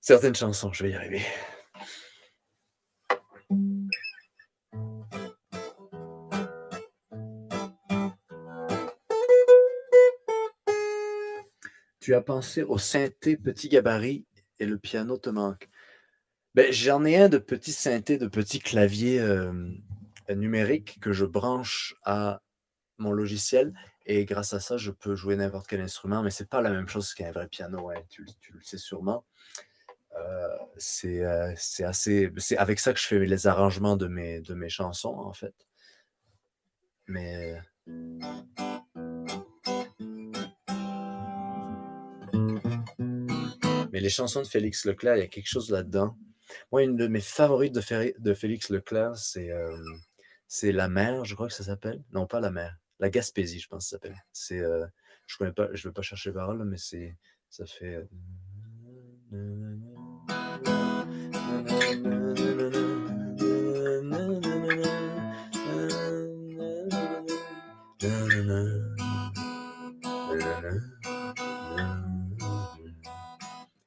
certaines 0.00 0.34
chansons. 0.34 0.72
Je 0.72 0.82
vais 0.82 0.90
y 0.92 0.94
arriver. 0.94 1.20
Tu 12.00 12.14
as 12.14 12.22
pensé 12.22 12.62
au 12.62 12.78
synthé 12.78 13.36
petit 13.36 13.68
gabarit 13.68 14.24
et 14.58 14.64
le 14.64 14.78
piano 14.78 15.18
te 15.18 15.28
manque. 15.28 15.68
Ben, 16.54 16.72
J'en 16.72 17.04
ai 17.04 17.18
un 17.18 17.28
de 17.28 17.36
petit 17.36 17.72
synthé, 17.72 18.16
de 18.16 18.26
petit 18.26 18.58
clavier 18.58 19.20
euh, 19.20 19.52
numérique 20.34 20.98
que 21.00 21.12
je 21.12 21.24
branche 21.24 21.94
à 22.04 22.40
mon 22.98 23.12
logiciel 23.12 23.72
et 24.06 24.24
grâce 24.24 24.54
à 24.54 24.60
ça, 24.60 24.76
je 24.76 24.90
peux 24.90 25.14
jouer 25.14 25.36
n'importe 25.36 25.66
quel 25.66 25.80
instrument, 25.80 26.22
mais 26.22 26.30
c'est 26.30 26.48
pas 26.48 26.62
la 26.62 26.70
même 26.70 26.88
chose 26.88 27.12
qu'un 27.14 27.30
vrai 27.30 27.46
piano, 27.46 27.90
hein, 27.90 28.02
tu, 28.08 28.24
le 28.52 28.62
sais 28.62 28.78
sûrement. 28.78 29.24
Euh, 30.16 30.48
euh, 31.04 31.52
c'est 31.56 31.84
assez, 31.84 32.32
c'est 32.38 32.56
avec 32.56 32.80
ça 32.80 32.92
que 32.92 32.98
je 32.98 33.06
fais 33.06 33.18
les 33.24 33.46
arrangements 33.46 33.96
de 33.96 34.08
mes, 34.08 34.40
de 34.40 34.54
mes 34.54 34.68
chansons 34.70 35.14
en 35.14 35.32
fait. 35.32 35.54
Mais 37.06 37.60
mais 43.92 44.00
les 44.00 44.10
chansons 44.10 44.42
de 44.42 44.46
Félix 44.46 44.84
Leclerc, 44.84 45.16
il 45.16 45.20
y 45.20 45.22
a 45.22 45.28
quelque 45.28 45.48
chose 45.48 45.70
là-dedans. 45.70 46.16
Moi, 46.72 46.82
une 46.82 46.96
de 46.96 47.06
mes 47.08 47.20
favorites 47.20 47.74
de, 47.74 48.34
Félix 48.34 48.70
Leclerc, 48.70 49.16
c'est 49.16 49.50
euh, 49.50 49.76
c'est 50.48 50.72
La 50.72 50.88
Mer, 50.88 51.24
je 51.26 51.34
crois 51.34 51.46
que 51.48 51.52
ça 51.52 51.62
s'appelle? 51.62 52.02
Non, 52.12 52.26
pas 52.26 52.40
La 52.40 52.50
Mer. 52.50 52.78
La 52.98 53.10
Gaspésie, 53.10 53.60
je 53.60 53.68
pense 53.68 53.84
que 53.84 53.90
ça 53.90 53.96
s'appelle. 53.96 54.24
C'est, 54.32 54.58
euh, 54.58 54.86
je 55.26 55.36
connais 55.36 55.52
pas, 55.52 55.68
je 55.74 55.88
pas 55.90 56.02
chercher 56.02 56.30
les 56.30 56.34
paroles, 56.34 56.64
mais 56.64 56.78
c'est, 56.78 57.16
ça 57.50 57.66
fait. 57.66 58.08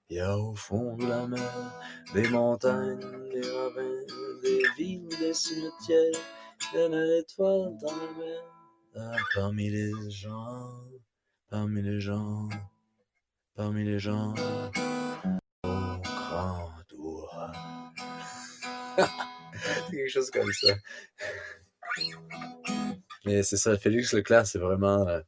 Il 0.10 0.18
y 0.18 0.20
a 0.20 0.38
au 0.38 0.56
fond 0.56 0.96
de 0.98 1.08
la 1.08 1.26
mer 1.26 1.82
des 2.14 2.30
montagnes, 2.30 3.00
des 3.32 3.42
ravins, 3.42 4.06
des 4.44 4.62
villes, 4.78 5.08
des 5.20 5.34
cimetières 5.34 6.22
une 6.74 7.20
étoile 7.20 7.78
dans 7.82 7.96
la 7.96 9.04
mer. 9.04 9.26
Parmi 9.36 9.70
les 9.70 9.92
gens, 10.10 10.70
parmi 11.50 11.82
les 11.82 12.00
gens, 12.00 12.50
parmi 13.56 13.84
les 13.84 14.00
gens, 14.00 14.34
au 15.64 15.98
grand 16.02 16.72
doigt. 16.90 17.52
c'est 19.58 19.92
quelque 19.92 20.10
chose 20.10 20.32
comme 20.32 20.52
ça. 20.52 20.74
Mais 23.26 23.44
c'est 23.44 23.58
ça, 23.58 23.78
Félix 23.78 24.14
Leclerc, 24.14 24.48
c'est 24.48 24.60
vraiment 24.60 25.08
euh, 25.08 25.22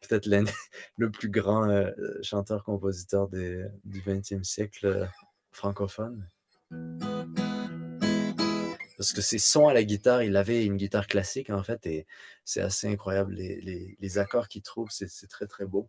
peut-être 0.00 0.26
le 0.96 1.10
plus 1.10 1.28
grand 1.28 1.68
euh, 1.68 1.90
chanteur-compositeur 2.22 3.28
du 3.28 4.02
XXe 4.06 4.42
siècle 4.42 4.86
euh, 4.86 5.06
francophone. 5.50 6.28
Parce 8.96 9.12
que 9.12 9.20
ses 9.20 9.38
sons 9.38 9.66
à 9.66 9.74
la 9.74 9.82
guitare, 9.82 10.22
il 10.22 10.36
avait 10.36 10.64
une 10.64 10.76
guitare 10.76 11.06
classique 11.06 11.50
en 11.50 11.62
fait, 11.62 11.84
et 11.86 12.06
c'est 12.44 12.60
assez 12.60 12.86
incroyable. 12.86 13.34
Les, 13.34 14.18
accords 14.18 14.48
qu'il 14.48 14.62
trouve, 14.62 14.90
c'est 14.90 15.28
très 15.28 15.46
très 15.46 15.66
beau. 15.66 15.88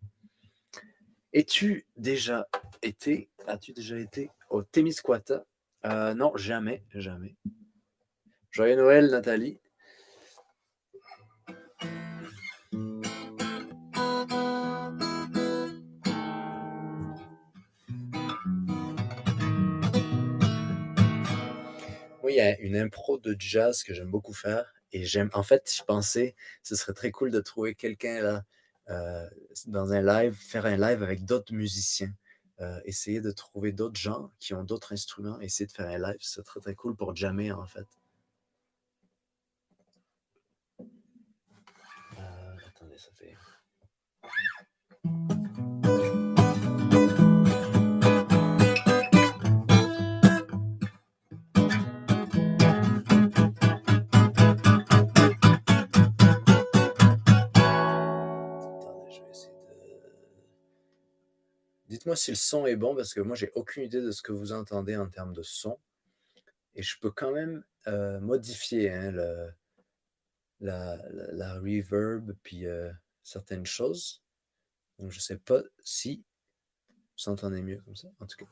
Es-tu 1.32 1.86
déjà 1.96 2.48
été, 2.82 3.30
as-tu 3.46 3.72
déjà 3.72 3.98
été 3.98 4.30
au 4.50 4.62
Témiscouata? 4.62 5.44
Euh, 5.84 6.14
Non, 6.14 6.36
jamais, 6.36 6.82
jamais. 6.94 7.36
Joyeux 8.50 8.76
Noël, 8.76 9.10
Nathalie. 9.10 9.58
Il 22.28 22.36
y 22.36 22.40
a 22.40 22.58
une 22.60 22.76
impro 22.76 23.18
de 23.18 23.36
jazz 23.38 23.82
que 23.82 23.94
j'aime 23.94 24.10
beaucoup 24.10 24.32
faire. 24.34 24.72
Et 24.92 25.04
j'aime, 25.04 25.30
en 25.34 25.42
fait, 25.42 25.70
je 25.74 25.82
pensais, 25.84 26.34
ce 26.62 26.76
serait 26.76 26.92
très 26.94 27.10
cool 27.10 27.30
de 27.30 27.40
trouver 27.40 27.74
quelqu'un 27.74 28.20
là, 28.22 28.44
euh, 28.88 29.28
dans 29.66 29.92
un 29.92 30.02
live, 30.02 30.34
faire 30.34 30.66
un 30.66 30.76
live 30.76 31.02
avec 31.02 31.24
d'autres 31.24 31.52
musiciens. 31.52 32.12
Euh, 32.60 32.80
essayer 32.86 33.20
de 33.20 33.30
trouver 33.32 33.72
d'autres 33.72 34.00
gens 34.00 34.32
qui 34.38 34.54
ont 34.54 34.64
d'autres 34.64 34.94
instruments, 34.94 35.38
essayer 35.40 35.66
de 35.66 35.72
faire 35.72 35.88
un 35.88 35.98
live, 35.98 36.16
c'est 36.20 36.42
très 36.42 36.60
très 36.60 36.74
cool 36.74 36.96
pour 36.96 37.14
jammer 37.14 37.52
en 37.52 37.66
fait. 37.66 37.86
Euh, 42.18 42.56
attendez, 42.66 42.96
ça 42.96 43.10
fait. 43.14 43.36
Dites-moi 62.06 62.14
si 62.14 62.30
le 62.30 62.36
son 62.36 62.66
est 62.66 62.76
bon 62.76 62.94
parce 62.94 63.12
que 63.12 63.20
moi 63.20 63.34
j'ai 63.34 63.50
aucune 63.56 63.82
idée 63.82 64.00
de 64.00 64.12
ce 64.12 64.22
que 64.22 64.30
vous 64.30 64.52
entendez 64.52 64.96
en 64.96 65.08
termes 65.08 65.32
de 65.32 65.42
son. 65.42 65.76
Et 66.76 66.82
je 66.84 66.96
peux 67.00 67.10
quand 67.10 67.32
même 67.32 67.64
euh, 67.88 68.20
modifier 68.20 68.92
hein, 68.92 69.10
le, 69.10 69.50
la, 70.60 71.02
la, 71.10 71.54
reverb 71.54 72.32
puis 72.44 72.64
euh, 72.64 72.92
certaines 73.24 73.66
choses. 73.66 74.22
Donc 75.00 75.10
je 75.10 75.18
sais 75.18 75.38
pas 75.38 75.62
si 75.82 76.22
vous 77.18 77.32
entendez 77.32 77.60
mieux 77.60 77.82
comme 77.84 77.96
ça. 77.96 78.06
En 78.20 78.26
tout 78.26 78.36
cas. 78.38 78.46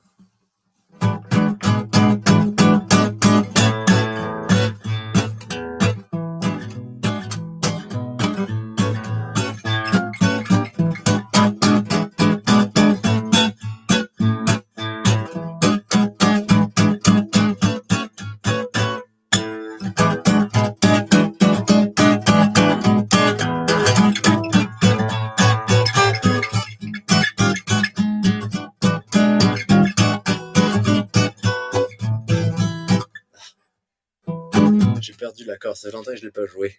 Ça 35.46 35.74
fait 35.74 35.90
longtemps 35.90 36.12
que 36.12 36.16
je 36.16 36.22
ne 36.22 36.28
l'ai 36.28 36.32
pas 36.32 36.46
joué. 36.46 36.74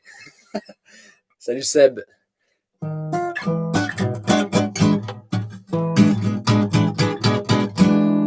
Salut 1.38 1.62
Seb. 1.62 2.00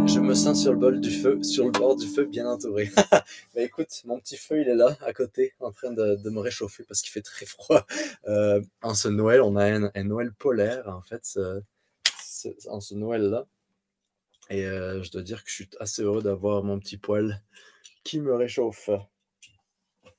Je 0.06 0.20
me 0.20 0.34
sens 0.34 0.62
sur 0.62 0.72
le 0.72 0.78
bol 0.78 1.00
du 1.00 1.10
feu, 1.10 1.42
sur 1.42 1.64
le 1.64 1.72
bord 1.72 1.96
du 1.96 2.06
feu, 2.06 2.24
bien 2.26 2.48
entouré. 2.48 2.88
bah 3.10 3.62
écoute, 3.62 3.88
mon 4.04 4.20
petit 4.20 4.36
feu, 4.36 4.60
il 4.60 4.68
est 4.68 4.76
là, 4.76 4.96
à 5.00 5.12
côté, 5.12 5.54
en 5.58 5.72
train 5.72 5.90
de, 5.90 6.30
me 6.30 6.38
réchauffer 6.38 6.84
parce 6.84 7.02
qu'il 7.02 7.10
fait 7.10 7.22
très 7.22 7.46
froid. 7.46 7.84
Euh, 8.28 8.60
en 8.82 8.94
ce 8.94 9.08
Noël, 9.08 9.40
on 9.42 9.56
a 9.56 9.64
un, 9.64 10.04
Noël 10.04 10.32
polaire, 10.32 10.88
en 10.88 11.02
fait, 11.02 11.36
en 12.68 12.80
ce 12.80 12.94
Noël-là. 12.94 13.46
Et 14.50 14.64
euh, 14.66 15.02
je 15.02 15.10
dois 15.10 15.22
dire 15.22 15.42
que 15.42 15.50
je 15.50 15.54
suis 15.54 15.70
assez 15.80 16.02
heureux 16.02 16.22
d'avoir 16.22 16.62
mon 16.62 16.78
petit 16.78 16.96
poêle 16.96 17.42
qui 18.04 18.20
me 18.20 18.34
réchauffe. 18.34 18.88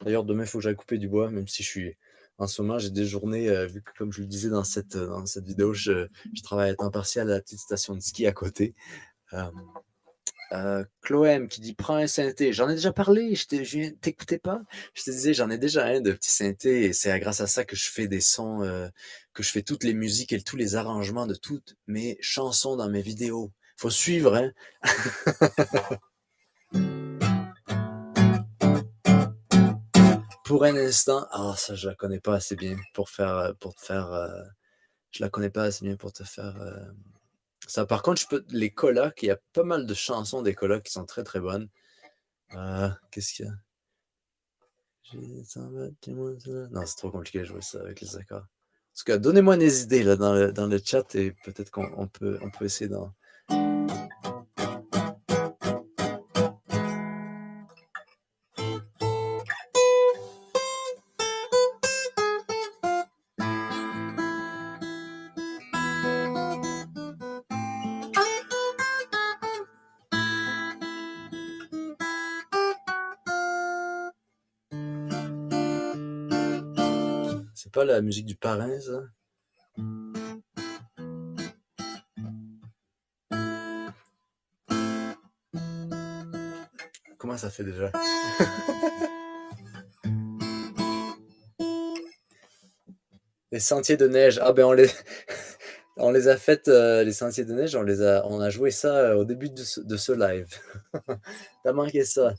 D'ailleurs, 0.04 0.24
demain, 0.24 0.44
il 0.44 0.48
faut 0.48 0.60
que 0.60 0.64
j'aille 0.64 0.76
couper 0.76 0.98
du 0.98 1.08
bois, 1.08 1.30
même 1.30 1.48
si 1.48 1.64
je 1.64 1.68
suis 1.68 1.98
en 2.40 2.48
ce 2.48 2.62
moment, 2.62 2.80
j'ai 2.80 2.90
des 2.90 3.06
journées, 3.06 3.50
euh, 3.50 3.68
vu 3.68 3.82
que 3.82 3.92
comme 3.98 4.14
je 4.14 4.22
le 4.22 4.28
disais 4.28 4.50
dans 4.50 4.64
cette, 4.64 4.96
euh, 4.96 5.08
dans 5.08 5.26
cette 5.26 5.46
vidéo, 5.46 5.74
je, 5.74 6.08
je, 6.34 6.42
travaille 6.42 6.70
à 6.70 6.76
temps 6.76 6.90
partiel 6.90 7.30
à 7.30 7.34
la 7.34 7.42
petite 7.42 7.60
station 7.60 7.96
de 7.96 8.00
ski 8.00 8.26
à 8.26 8.32
côté. 8.32 8.76
Euh, 9.34 9.52
euh 10.54 10.86
Chloé 11.02 11.48
qui 11.50 11.60
dit 11.60 11.74
prends 11.74 11.96
un 11.96 12.08
synthé. 12.08 12.54
J'en 12.54 12.70
ai 12.70 12.76
déjà 12.76 12.94
parlé, 12.94 13.36
je 13.36 13.90
t'écoutais 13.90 14.40
pas? 14.40 14.62
Je 14.94 15.04
te 15.04 15.12
disais, 15.12 15.34
j'en 15.34 15.50
ai 15.50 15.58
déjà 15.58 15.86
un 15.86 16.00
de 16.00 16.14
petit 16.14 16.32
synthé 16.32 16.86
et 16.86 16.94
c'est 16.94 17.18
grâce 17.20 17.42
à 17.42 17.48
ça 17.48 17.66
que 17.66 17.76
je 17.76 17.90
fais 17.92 18.08
des 18.08 18.22
sons, 18.22 18.62
que 19.34 19.44
je 19.44 19.52
fais 19.52 19.62
toutes 19.62 19.84
les 19.84 19.94
musiques 19.94 20.34
et 20.34 20.42
tous 20.42 20.56
les 20.56 20.76
arrangements 20.76 21.28
de 21.28 21.36
toutes 21.36 21.76
mes 21.88 22.18
chansons 22.22 22.78
dans 22.78 22.90
mes 22.90 23.02
vidéos. 23.02 23.52
Faut 23.78 23.92
suivre, 23.92 24.36
hein? 24.36 24.52
pour 30.50 30.64
un 30.64 30.76
instant, 30.76 31.28
ah 31.30 31.54
ça 31.56 31.76
je 31.76 31.88
la 31.88 31.94
connais 31.94 32.20
pas 32.20 32.34
assez 32.34 32.56
bien 32.56 32.76
pour 32.96 33.12
faire 33.12 33.38
euh, 33.38 33.54
pour 33.60 33.76
te 33.76 33.82
faire 33.86 34.12
euh, 34.12 34.42
je 35.12 35.24
la 35.24 35.30
connais 35.30 35.52
pas 35.52 35.66
assez 35.66 35.86
bien 35.86 35.96
pour 35.96 36.12
te 36.12 36.24
faire 36.24 36.60
euh, 36.60 36.92
ça. 37.68 37.86
Par 37.86 38.02
contre, 38.02 38.24
les 38.50 38.72
colocs, 38.72 39.22
il 39.22 39.28
y 39.28 39.32
a 39.32 39.38
pas 39.54 39.62
mal 39.62 39.86
de 39.86 39.94
chansons 39.94 40.42
des 40.42 40.56
colocs 40.56 40.82
qui 40.82 40.92
sont 40.92 41.06
très 41.06 41.24
très 41.24 41.40
bonnes. 41.40 41.70
Qu'est-ce 43.12 43.34
qu'il 43.34 43.46
y 43.46 43.50
a? 43.50 43.54
Non, 46.72 46.84
c'est 46.88 46.96
trop 46.96 47.12
compliqué 47.12 47.40
de 47.40 47.44
jouer 47.44 47.62
ça 47.62 47.80
avec 47.82 48.02
les 48.02 48.18
accords. 48.18 48.42
En 48.42 48.96
tout 48.98 49.04
cas, 49.06 49.20
donnez-moi 49.20 49.56
des 49.56 49.84
idées 49.84 50.02
là 50.02 50.16
dans 50.16 50.34
le, 50.34 50.52
dans 50.52 50.66
le 50.66 50.80
chat 50.84 51.14
et 51.14 51.36
peut-être 51.44 51.70
qu'on 51.70 52.08
peut 52.08 52.40
on 52.42 52.50
peut 52.50 52.66
essayer 52.66 52.90
d'en 52.90 53.14
la 78.00 78.06
musique 78.06 78.26
du 78.26 78.38
parrain? 78.38 78.72
Comment 87.18 87.36
ça 87.36 87.50
fait 87.50 87.66
déjà? 87.66 87.92
les 93.52 93.60
sentiers 93.60 93.98
de 93.98 94.08
neige. 94.08 94.40
Ah 94.42 94.54
ben 94.54 94.64
on 94.64 94.72
les, 94.72 94.90
on 95.98 96.12
les 96.12 96.30
a 96.30 96.38
fait, 96.38 96.70
euh, 96.70 97.04
les 97.04 97.12
sentiers 97.12 97.44
de 97.44 97.52
neige, 97.54 97.76
on 97.76 97.84
les 97.84 98.02
a, 98.02 98.26
on 98.28 98.40
a 98.40 98.50
joué 98.50 98.72
ça 98.72 98.96
euh, 98.96 99.16
au 99.16 99.26
début 99.26 99.50
de 99.50 99.62
ce, 99.62 99.82
de 99.82 99.98
ce 99.98 100.14
live. 100.14 100.48
T'as 101.66 101.74
manqué 101.74 102.06
ça. 102.06 102.34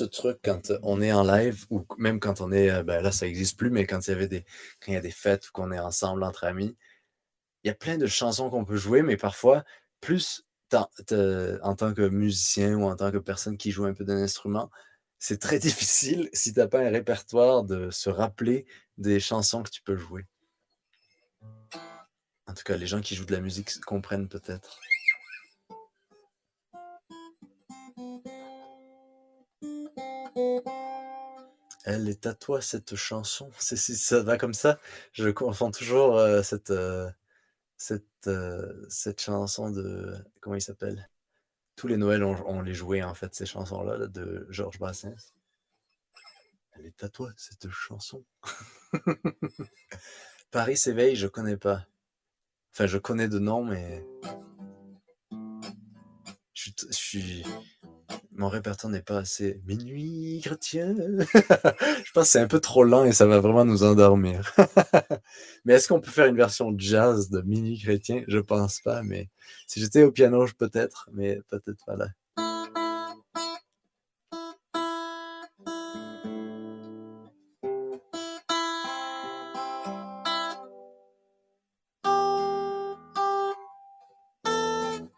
Ce 0.00 0.04
truc 0.04 0.38
quand 0.42 0.72
on 0.82 1.02
est 1.02 1.12
en 1.12 1.22
live 1.22 1.66
ou 1.68 1.84
même 1.98 2.20
quand 2.20 2.40
on 2.40 2.52
est, 2.52 2.82
ben 2.84 3.02
là 3.02 3.12
ça 3.12 3.26
n'existe 3.26 3.58
plus, 3.58 3.70
mais 3.70 3.86
quand 3.86 4.06
il 4.06 4.10
y 4.10 4.14
avait 4.14 4.28
des, 4.28 4.44
quand 4.80 4.92
il 4.92 4.94
y 4.94 4.96
a 4.96 5.02
des 5.02 5.10
fêtes 5.10 5.50
qu'on 5.50 5.72
est 5.72 5.78
ensemble 5.78 6.22
entre 6.24 6.44
amis, 6.44 6.74
il 7.62 7.68
y 7.68 7.70
a 7.70 7.74
plein 7.74 7.98
de 7.98 8.06
chansons 8.06 8.48
qu'on 8.48 8.64
peut 8.64 8.76
jouer, 8.76 9.02
mais 9.02 9.18
parfois, 9.18 9.62
plus 10.00 10.46
en 10.72 11.74
tant 11.74 11.92
que 11.92 12.08
musicien 12.08 12.74
ou 12.76 12.84
en 12.84 12.96
tant 12.96 13.10
que 13.10 13.18
personne 13.18 13.58
qui 13.58 13.72
joue 13.72 13.84
un 13.84 13.92
peu 13.92 14.04
d'un 14.04 14.22
instrument, 14.22 14.70
c'est 15.18 15.38
très 15.38 15.58
difficile 15.68 16.30
si 16.32 16.54
tu 16.54 16.60
n'as 16.60 16.68
pas 16.68 16.80
un 16.80 16.90
répertoire 16.90 17.64
de 17.64 17.90
se 17.90 18.08
rappeler 18.08 18.64
des 18.96 19.20
chansons 19.20 19.62
que 19.62 19.70
tu 19.70 19.82
peux 19.82 19.96
jouer. 19.96 20.24
En 22.46 22.54
tout 22.54 22.62
cas, 22.64 22.76
les 22.76 22.86
gens 22.86 23.02
qui 23.02 23.14
jouent 23.14 23.26
de 23.26 23.34
la 23.34 23.40
musique 23.40 23.78
comprennent 23.80 24.28
peut-être. 24.28 24.80
Elle 31.84 32.08
est 32.08 32.26
à 32.26 32.34
toi 32.34 32.60
cette 32.60 32.94
chanson. 32.94 33.50
C'est 33.58 33.76
si 33.76 33.96
ça 33.96 34.22
va 34.22 34.36
comme 34.38 34.54
ça, 34.54 34.78
je 35.12 35.28
confonds 35.28 35.70
toujours 35.70 36.16
euh, 36.16 36.42
cette, 36.42 36.70
euh, 36.70 37.10
cette, 37.76 38.04
euh, 38.26 38.86
cette 38.88 39.20
chanson 39.20 39.70
de 39.70 40.14
comment 40.40 40.56
il 40.56 40.62
s'appelle? 40.62 41.08
Tous 41.76 41.88
les 41.88 41.96
Noëls 41.96 42.22
on, 42.24 42.60
les 42.60 42.74
jouait 42.74 43.02
en 43.02 43.14
fait 43.14 43.34
ces 43.34 43.46
chansons-là 43.46 44.06
de 44.06 44.46
Georges 44.50 44.78
Brassens. 44.78 45.32
Elle 46.72 46.86
est 46.86 47.02
à 47.02 47.08
toi 47.08 47.32
cette 47.36 47.70
chanson. 47.70 48.24
Paris 50.50 50.76
s'éveille, 50.76 51.16
je 51.16 51.26
connais 51.26 51.56
pas. 51.56 51.86
Enfin, 52.72 52.86
je 52.86 52.98
connais 52.98 53.28
de 53.28 53.38
nom, 53.38 53.64
mais 53.64 54.04
je 56.52 56.70
suis 56.90 57.44
mon 58.32 58.48
répertoire 58.48 58.90
n'est 58.92 59.02
pas 59.02 59.18
assez 59.18 59.60
minuit 59.66 60.40
chrétien. 60.44 60.94
je 61.34 62.12
pense 62.12 62.24
que 62.24 62.30
c'est 62.30 62.40
un 62.40 62.46
peu 62.46 62.60
trop 62.60 62.84
lent 62.84 63.04
et 63.04 63.12
ça 63.12 63.26
va 63.26 63.40
vraiment 63.40 63.64
nous 63.64 63.82
endormir. 63.82 64.54
mais 65.64 65.74
est-ce 65.74 65.88
qu'on 65.88 66.00
peut 66.00 66.10
faire 66.10 66.26
une 66.26 66.36
version 66.36 66.74
jazz 66.76 67.30
de 67.30 67.40
minuit 67.42 67.78
chrétien? 67.78 68.22
Je 68.28 68.38
pense 68.38 68.80
pas, 68.80 69.02
mais 69.02 69.28
si 69.66 69.80
j'étais 69.80 70.02
au 70.02 70.12
piano, 70.12 70.46
peut-être, 70.58 71.08
mais 71.12 71.40
peut-être 71.48 71.84
pas 71.84 71.96
là. 71.96 72.08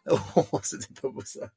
Oh, 0.52 0.60
c'était 0.62 0.92
pas 1.00 1.08
beau 1.08 1.22
ça. 1.24 1.50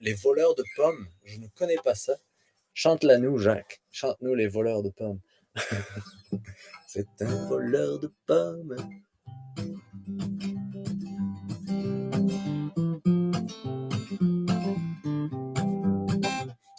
Les, 0.00 0.14
voleurs 0.14 0.54
de 0.54 0.64
pommes, 0.76 1.08
je 1.24 1.38
ne 1.38 1.46
connais 1.48 1.76
pas 1.82 1.94
ça. 1.94 2.16
Chante-la 2.72 3.18
nous, 3.18 3.38
Jacques. 3.38 3.82
Chante-nous 3.90 4.34
les 4.34 4.48
voleurs 4.48 4.82
de 4.82 4.90
pommes. 4.90 5.20
C'est 6.86 7.06
un 7.20 7.48
voleur 7.48 7.98
de 7.98 8.12
pommes. 8.26 8.76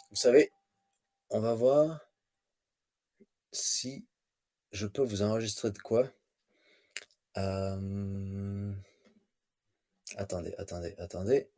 Vous 0.09 0.15
savez, 0.15 0.51
on 1.29 1.39
va 1.39 1.53
voir 1.53 1.99
si 3.51 4.05
je 4.71 4.87
peux 4.87 5.03
vous 5.03 5.21
enregistrer 5.21 5.71
de 5.71 5.79
quoi. 5.79 6.09
Euh, 7.37 8.73
Attendez, 10.17 10.53
attendez, 10.57 10.95
attendez. 10.97 11.49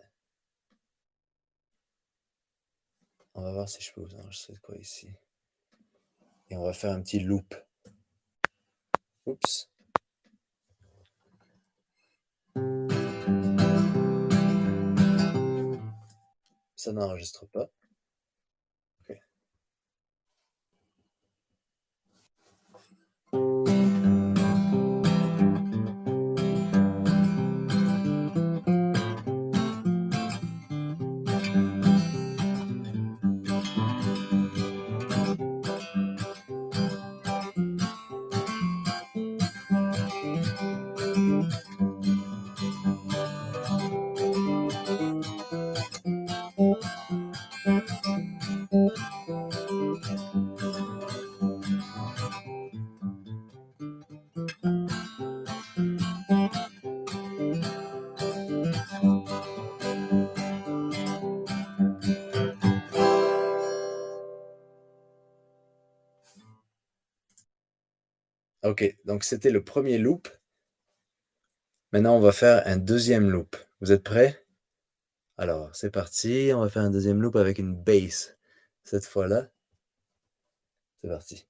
On 3.40 3.44
va 3.44 3.52
voir 3.52 3.70
si 3.70 3.84
je 3.84 3.94
peux 3.94 4.02
vous 4.02 4.16
enregistrer 4.16 4.54
de 4.54 4.60
quoi 4.60 4.76
ici. 4.78 5.08
Et 6.50 6.58
on 6.58 6.64
va 6.64 6.74
faire 6.74 6.92
un 6.92 7.04
petit 7.04 7.20
loop. 7.20 7.54
Oups. 9.28 9.70
Ça 16.76 16.92
n'enregistre 16.92 17.46
pas. 17.46 17.70
Ok, 68.68 68.98
donc 69.06 69.24
c'était 69.24 69.50
le 69.50 69.64
premier 69.64 69.98
loop. 69.98 70.28
Maintenant, 71.94 72.18
on 72.18 72.20
va 72.20 72.34
faire 72.34 72.68
un 72.68 72.76
deuxième 72.76 73.30
loop. 73.30 73.56
Vous 73.80 73.94
êtes 73.94 74.04
prêts? 74.04 74.46
Alors, 75.38 75.74
c'est 75.74 75.90
parti. 75.90 76.52
On 76.54 76.60
va 76.60 76.70
faire 76.70 76.82
un 76.82 76.90
deuxième 76.90 77.22
loop 77.22 77.38
avec 77.38 77.60
une 77.60 77.74
bass. 77.74 78.38
Cette 78.84 79.06
fois-là, 79.06 79.50
c'est 81.02 81.08
parti. 81.08 81.48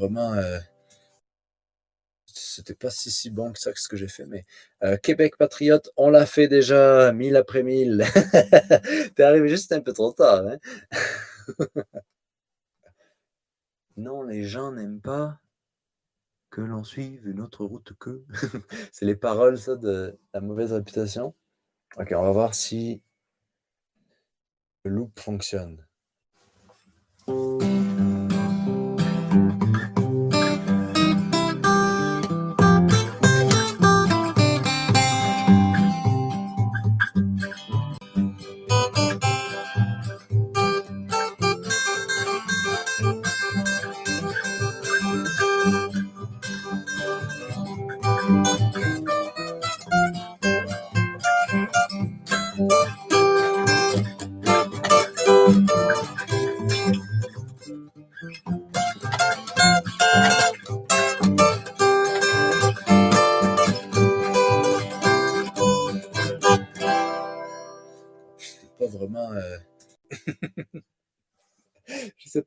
Vraiment. 0.00 0.32
Euh, 0.34 0.58
c'était 2.26 2.74
pas 2.74 2.90
si, 2.90 3.10
si 3.10 3.30
bon 3.30 3.52
que 3.52 3.58
ça 3.58 3.72
que 3.72 3.80
ce 3.80 3.88
que 3.88 3.96
j'ai 3.96 4.08
fait, 4.08 4.26
mais 4.26 4.44
euh, 4.82 4.96
Québec 4.96 5.36
Patriote, 5.36 5.90
on 5.96 6.10
l'a 6.10 6.26
fait 6.26 6.48
déjà, 6.48 7.12
mille 7.12 7.36
après 7.36 7.62
mille. 7.62 8.04
T'es 9.14 9.22
arrivé 9.22 9.48
juste 9.48 9.72
un 9.72 9.80
peu 9.80 9.92
trop 9.92 10.12
tard. 10.12 10.46
Hein? 10.46 10.58
non, 13.96 14.22
les 14.22 14.44
gens 14.44 14.72
n'aiment 14.72 15.00
pas 15.00 15.38
que 16.50 16.60
l'on 16.60 16.84
suive 16.84 17.28
une 17.28 17.40
autre 17.40 17.64
route 17.64 17.92
que. 17.98 18.24
C'est 18.92 19.06
les 19.06 19.16
paroles, 19.16 19.58
ça, 19.58 19.76
de 19.76 20.18
la 20.34 20.40
mauvaise 20.40 20.72
réputation. 20.72 21.34
Ok, 21.96 22.12
on 22.16 22.22
va 22.22 22.30
voir 22.32 22.54
si 22.54 23.02
le 24.84 24.90
loop 24.90 25.18
fonctionne. 25.18 25.84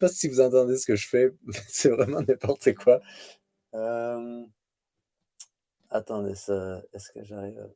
Pas 0.04 0.10
si 0.10 0.28
vous 0.28 0.42
entendez 0.42 0.76
ce 0.78 0.86
que 0.86 0.98
je 0.98 1.08
fais. 1.08 1.32
C'est 1.70 1.90
vraiment 1.90 2.22
n'importe 2.22 2.74
quoi. 2.76 3.00
Euh, 3.74 4.46
attendez 5.90 6.36
ça. 6.36 6.82
Est-ce 6.92 7.10
que 7.12 7.24
j'arrive 7.24 7.58
à... 7.60 7.70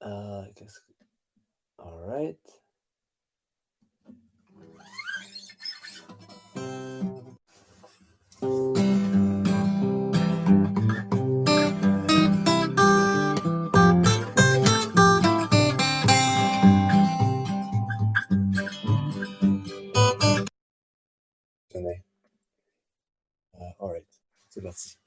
Ah, 0.00 0.44
All 1.78 1.98
right. 2.08 2.62
C'est 24.48 24.62
parti. 24.62 24.98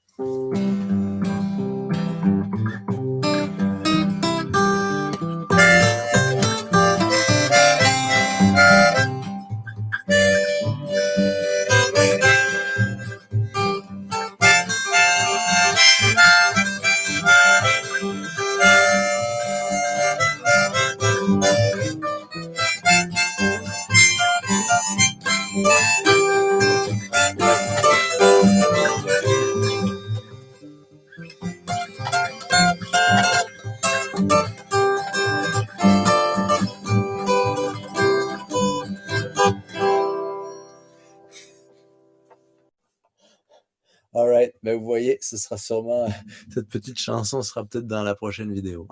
Ce 45.32 45.38
sera 45.38 45.58
sûrement 45.58 46.10
cette 46.54 46.68
petite 46.68 47.00
chanson 47.00 47.42
sera 47.42 47.66
peut-être 47.66 47.88
dans 47.88 48.04
la 48.04 48.16
prochaine 48.16 48.54
vidéo. 48.54 48.88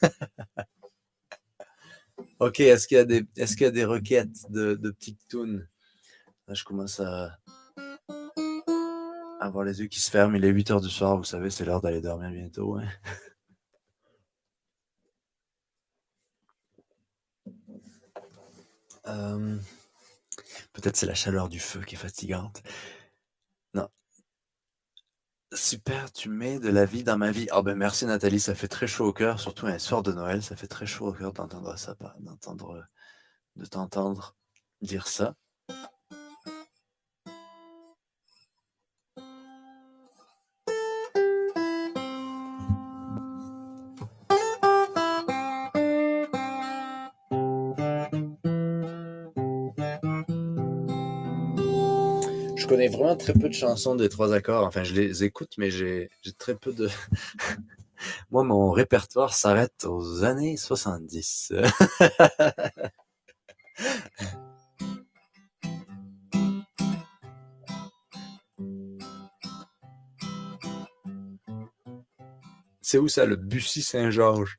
OK, 2.40 2.60
est-ce 2.60 2.86
qu'il 2.86 2.96
y 2.96 3.00
a 3.00 3.04
des 3.04 3.24
est-ce 3.36 3.56
qu'il 3.56 3.64
y 3.64 3.68
a 3.68 3.72
des 3.72 3.84
requêtes 3.84 4.50
de, 4.50 4.74
de 4.74 4.90
petites 4.90 5.20
tunes? 5.28 5.68
Là, 6.48 6.54
je 6.54 6.64
commence 6.64 7.00
à 7.00 7.38
avoir 9.40 9.64
les 9.64 9.80
yeux 9.80 9.88
qui 9.88 10.00
se 10.00 10.10
ferment. 10.10 10.36
Il 10.36 10.44
est 10.44 10.48
8 10.48 10.70
heures 10.70 10.80
du 10.80 10.90
soir, 10.90 11.16
vous 11.16 11.24
savez, 11.24 11.50
c'est 11.50 11.64
l'heure 11.64 11.80
d'aller 11.80 12.00
dormir 12.00 12.30
bientôt. 12.30 12.76
Hein. 12.76 12.88
Euh, 19.08 19.58
peut-être 20.72 20.96
c'est 20.96 21.06
la 21.06 21.14
chaleur 21.14 21.48
du 21.48 21.58
feu 21.58 21.82
qui 21.82 21.96
est 21.96 21.98
fatigante. 21.98 22.62
Non. 23.74 23.88
Super, 25.54 26.10
tu 26.12 26.30
mets 26.30 26.58
de 26.58 26.70
la 26.70 26.86
vie 26.86 27.04
dans 27.04 27.18
ma 27.18 27.30
vie. 27.30 27.46
Oh 27.54 27.62
ben 27.62 27.76
merci 27.76 28.06
Nathalie, 28.06 28.40
ça 28.40 28.54
fait 28.54 28.68
très 28.68 28.86
chaud 28.86 29.06
au 29.08 29.12
cœur, 29.12 29.38
surtout 29.38 29.66
un 29.66 29.78
soir 29.78 30.02
de 30.02 30.12
Noël, 30.12 30.42
ça 30.42 30.56
fait 30.56 30.66
très 30.66 30.86
chaud 30.86 31.08
au 31.08 31.12
cœur 31.12 31.32
d'entendre 31.32 31.76
ça, 31.78 31.94
d'entendre, 32.20 32.86
de 33.56 33.66
t'entendre 33.66 34.34
dire 34.80 35.06
ça. 35.06 35.34
Vraiment 52.92 53.16
très 53.16 53.32
peu 53.32 53.48
de 53.48 53.54
chansons 53.54 53.94
des 53.96 54.08
trois 54.08 54.32
accords. 54.34 54.66
Enfin, 54.66 54.84
je 54.84 54.94
les 54.94 55.24
écoute, 55.24 55.54
mais 55.58 55.70
j'ai 55.70 56.10
très 56.38 56.54
peu 56.54 56.72
de. 56.72 56.88
Moi, 58.30 58.44
mon 58.44 58.70
répertoire 58.70 59.32
s'arrête 59.34 59.84
aux 59.84 60.24
années 60.24 60.56
70. 60.56 61.52
C'est 72.82 72.98
où 72.98 73.08
ça, 73.08 73.24
le 73.24 73.36
Bussy 73.36 73.82
Saint-Georges? 73.82 74.58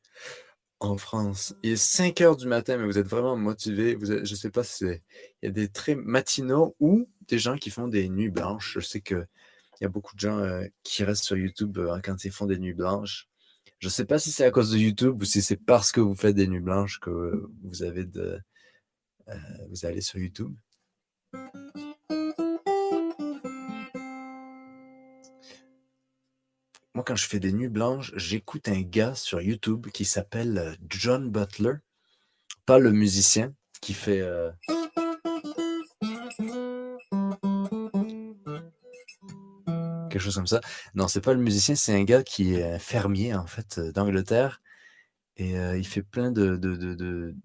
En 0.84 0.98
France? 0.98 1.56
Il 1.64 1.72
est 1.72 1.76
5 1.76 2.22
heures 2.22 2.36
du 2.36 2.48
matin, 2.48 2.78
mais 2.78 2.86
vous 2.86 2.98
êtes 2.98 3.08
vraiment 3.08 3.36
motivé. 3.38 3.98
Je 4.02 4.36
sais 4.36 4.50
pas 4.50 4.64
si 4.64 4.86
il 4.86 5.00
y 5.44 5.48
a 5.48 5.52
des 5.52 5.70
très 5.70 5.96
matinaux 5.96 6.76
ou 6.80 7.10
des 7.28 7.40
gens 7.40 7.58
qui 7.58 7.70
font 7.70 7.88
des 7.88 8.10
nuits 8.10 8.30
blanches. 8.30 8.74
Je 8.76 8.80
sais 8.86 9.02
qu'il 9.02 9.28
y 9.82 9.86
a 9.86 9.90
beaucoup 9.90 10.16
de 10.16 10.20
gens 10.20 10.40
euh, 10.40 10.66
qui 10.84 11.04
restent 11.04 11.24
sur 11.24 11.38
YouTube 11.38 11.78
euh, 11.78 12.00
quand 12.04 12.26
ils 12.26 12.32
font 12.32 12.46
des 12.46 12.58
nuits 12.58 12.74
blanches. 12.74 13.28
Je 13.80 13.88
ne 13.88 13.92
sais 13.92 14.06
pas 14.06 14.20
si 14.20 14.32
c'est 14.32 14.46
à 14.46 14.52
cause 14.52 14.72
de 14.72 14.78
YouTube 14.78 15.22
ou 15.22 15.26
si 15.26 15.42
c'est 15.42 15.58
parce 15.58 15.92
que 15.92 16.02
vous 16.02 16.16
faites 16.16 16.36
des 16.36 16.48
nuits 16.48 16.60
blanches 16.62 17.00
que 17.00 17.10
euh, 17.10 17.52
vous 17.62 17.84
allez 19.86 20.02
sur 20.02 20.20
YouTube. 20.20 20.54
Quand 27.06 27.16
je 27.16 27.28
fais 27.28 27.40
des 27.40 27.52
nuits 27.52 27.70
blanches, 27.70 28.14
j'écoute 28.16 28.70
un 28.70 28.82
gars 28.82 29.14
sur 29.14 29.42
YouTube 29.42 29.88
qui 29.94 30.06
s'appelle 30.06 30.78
John 30.90 31.30
Butler, 31.30 31.76
pas 32.66 32.80
le 32.80 32.92
musicien 32.92 33.54
qui 33.82 33.94
fait. 33.94 34.22
quelque 40.14 40.22
chose 40.22 40.36
comme 40.36 40.48
ça. 40.48 40.62
Non, 40.94 41.08
c'est 41.08 41.22
pas 41.22 41.34
le 41.34 41.40
musicien, 41.40 41.76
c'est 41.76 41.94
un 41.94 42.04
gars 42.04 42.24
qui 42.24 42.54
est 42.54 42.80
fermier, 42.80 43.34
en 43.34 43.48
fait, 43.48 43.80
euh, 43.80 43.92
d'Angleterre. 43.92 44.62
Et 45.38 45.58
euh, 45.58 45.78
il 45.78 45.86
fait 45.88 46.04
plein 46.04 46.32
de, 46.32 46.58
de, 46.58 46.76
de, 46.76 47.36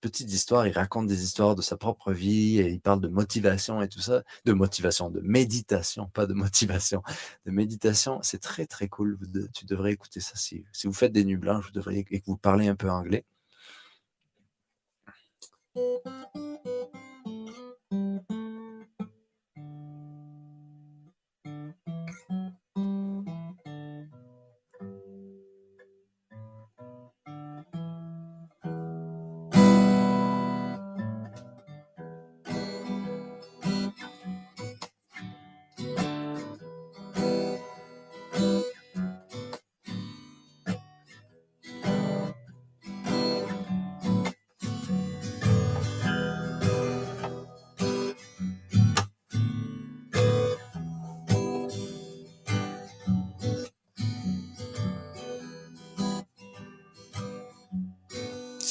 petites 0.00 0.32
histoires. 0.32 0.66
Il 0.68 0.72
raconte 0.72 1.06
des 1.08 1.24
histoires 1.24 1.56
de 1.56 1.62
sa 1.62 1.76
propre 1.76 2.12
vie 2.12 2.60
et 2.60 2.70
il 2.70 2.80
parle 2.80 3.00
de 3.00 3.08
motivation 3.08 3.82
et 3.82 3.88
tout 3.88 4.00
ça. 4.00 4.22
De 4.44 4.52
motivation, 4.52 5.10
de 5.10 5.20
méditation, 5.20 6.08
pas 6.14 6.26
de 6.26 6.34
motivation. 6.34 7.02
De 7.46 7.50
méditation, 7.50 8.20
c'est 8.22 8.40
très 8.40 8.66
très 8.66 8.88
cool. 8.88 9.18
tu 9.52 9.66
devrais 9.66 9.92
écouter 9.92 10.20
ça. 10.20 10.36
Si, 10.36 10.64
si 10.72 10.86
vous 10.86 10.92
faites 10.92 11.12
des 11.12 11.24
nuits 11.24 11.36
blanches, 11.36 11.66
vous 11.66 11.72
devriez, 11.72 12.04
et 12.10 12.20
que 12.20 12.26
vous 12.26 12.36
parlez 12.36 12.68
un 12.68 12.76
peu 12.76 12.90
anglais. 12.90 13.24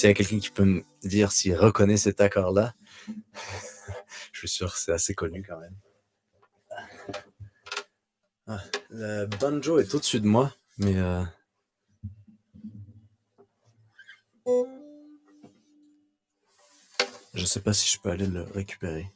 S'il 0.04 0.10
y 0.10 0.12
a 0.12 0.16
quelqu'un 0.16 0.40
qui 0.40 0.50
peut 0.50 0.66
me 0.66 0.84
dire 1.06 1.32
s'il 1.32 1.56
reconnaît 1.56 1.96
cet 1.96 2.20
accord-là, 2.20 2.76
je 4.34 4.40
suis 4.40 4.50
sûr 4.50 4.74
que 4.74 4.78
c'est 4.78 4.92
assez 4.92 5.16
connu 5.16 5.46
quand 5.48 5.58
même. 5.58 5.78
Ah, 8.46 8.62
le 8.90 9.28
banjo 9.28 9.80
est 9.80 9.96
au-dessus 9.96 10.20
de 10.20 10.28
moi, 10.28 10.54
mais... 10.78 10.98
Euh... 10.98 11.24
Je 17.34 17.46
sais 17.46 17.62
pas 17.62 17.72
si 17.72 17.90
je 17.90 17.98
peux 18.02 18.10
aller 18.10 18.28
le 18.28 18.42
récupérer. 18.42 19.10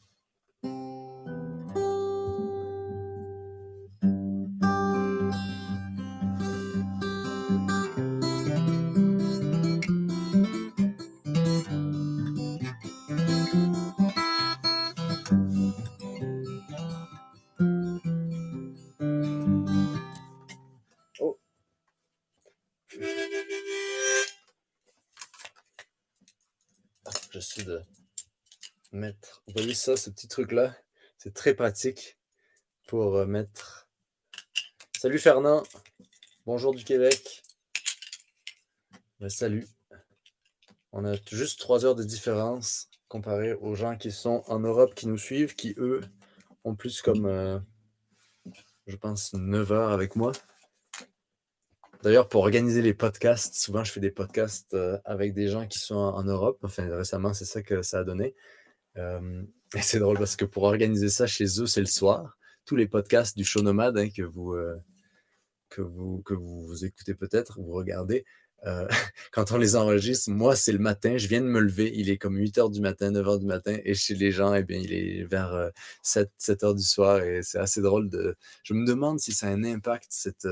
Ça, 29.74 29.98
ce 29.98 30.10
petit 30.10 30.28
truc-là. 30.28 30.76
C'est 31.18 31.34
très 31.34 31.54
pratique 31.54 32.18
pour 32.88 33.16
euh, 33.16 33.26
mettre. 33.26 33.88
Salut 34.98 35.20
Fernand. 35.20 35.64
Bonjour 36.46 36.74
du 36.74 36.84
Québec. 36.84 37.44
Ben, 39.20 39.30
salut. 39.30 39.68
On 40.92 41.06
a 41.06 41.16
juste 41.32 41.60
trois 41.60 41.86
heures 41.86 41.96
de 41.96 42.04
différence 42.04 42.90
comparé 43.08 43.54
aux 43.54 43.76
gens 43.76 43.98
qui 43.98 44.12
sont 44.12 44.44
en 44.48 44.60
Europe 44.60 44.94
qui 44.94 45.08
nous 45.08 45.18
suivent, 45.18 45.56
qui 45.56 45.74
eux 45.78 46.02
ont 46.64 46.76
plus 46.76 47.02
comme, 47.02 47.26
euh, 47.26 47.60
je 48.86 48.96
pense, 48.96 49.34
9 49.34 49.72
heures 49.72 49.92
avec 49.92 50.16
moi. 50.16 50.32
D'ailleurs, 52.04 52.30
pour 52.30 52.42
organiser 52.42 52.82
les 52.82 52.94
podcasts, 52.94 53.56
souvent 53.56 53.84
je 53.84 53.92
fais 53.92 54.00
des 54.00 54.12
podcasts 54.12 54.74
euh, 54.74 54.98
avec 55.06 55.34
des 55.34 55.48
gens 55.48 55.68
qui 55.68 55.80
sont 55.80 55.96
en, 55.96 56.24
Europe. 56.24 56.60
Enfin, 56.64 56.88
récemment, 56.96 57.34
c'est 57.34 57.46
ça 57.46 57.62
que 57.62 57.82
ça 57.82 58.00
a 58.00 58.04
donné. 58.04 58.36
Et 59.76 59.82
c'est 59.82 60.00
drôle 60.00 60.18
parce 60.18 60.36
que 60.36 60.46
pour 60.46 60.64
organiser 60.64 61.10
ça 61.10 61.28
chez 61.28 61.46
eux, 61.60 61.68
c'est 61.68 61.82
le 61.82 61.88
soir. 61.88 62.38
Tous 62.66 62.76
les 62.76 62.88
podcasts 62.88 63.36
du 63.36 63.44
show 63.44 63.62
nomade 63.62 63.98
hein, 63.98 64.10
que, 64.10 64.22
vous, 64.22 64.54
euh, 64.54 64.78
que, 65.70 65.82
vous, 65.82 66.22
que 66.24 66.34
vous, 66.34 66.86
écoutez 66.86 67.14
peut-être, 67.14 67.60
vous 67.60 67.74
regardez, 67.74 68.26
euh, 68.66 68.88
quand 69.32 69.52
on 69.52 69.58
les 69.58 69.76
enregistre, 69.76 70.32
moi, 70.32 70.56
c'est 70.56 70.72
le 70.72 70.80
matin, 70.80 71.18
je 71.18 71.28
viens 71.28 71.42
de 71.42 71.48
me 71.48 71.60
lever, 71.60 71.92
il 71.96 72.10
est 72.10 72.18
comme 72.18 72.38
8 72.38 72.58
heures 72.60 72.70
du 72.70 72.82
matin, 72.82 73.12
9 73.12 73.28
heures 73.28 73.40
du 73.40 73.46
matin, 73.46 73.78
et 73.84 73.94
chez 73.94 74.16
les 74.16 74.32
gens, 74.32 74.54
eh 74.54 74.64
bien, 74.64 74.80
il 74.80 74.94
est 74.94 75.26
vers 75.26 75.72
7, 76.02 76.28
euh, 76.28 76.32
7 76.38 76.64
heures 76.64 76.76
du 76.76 76.84
soir, 76.84 77.22
et 77.22 77.44
c'est 77.44 77.60
assez 77.60 77.82
drôle 77.82 78.10
de... 78.10 78.36
Je 78.64 78.74
me 78.74 78.86
demande 78.86 79.20
si 79.20 79.34
ça 79.34 79.48
a 79.48 79.52
un 79.52 79.64
impact, 79.64 80.08
cette, 80.10 80.48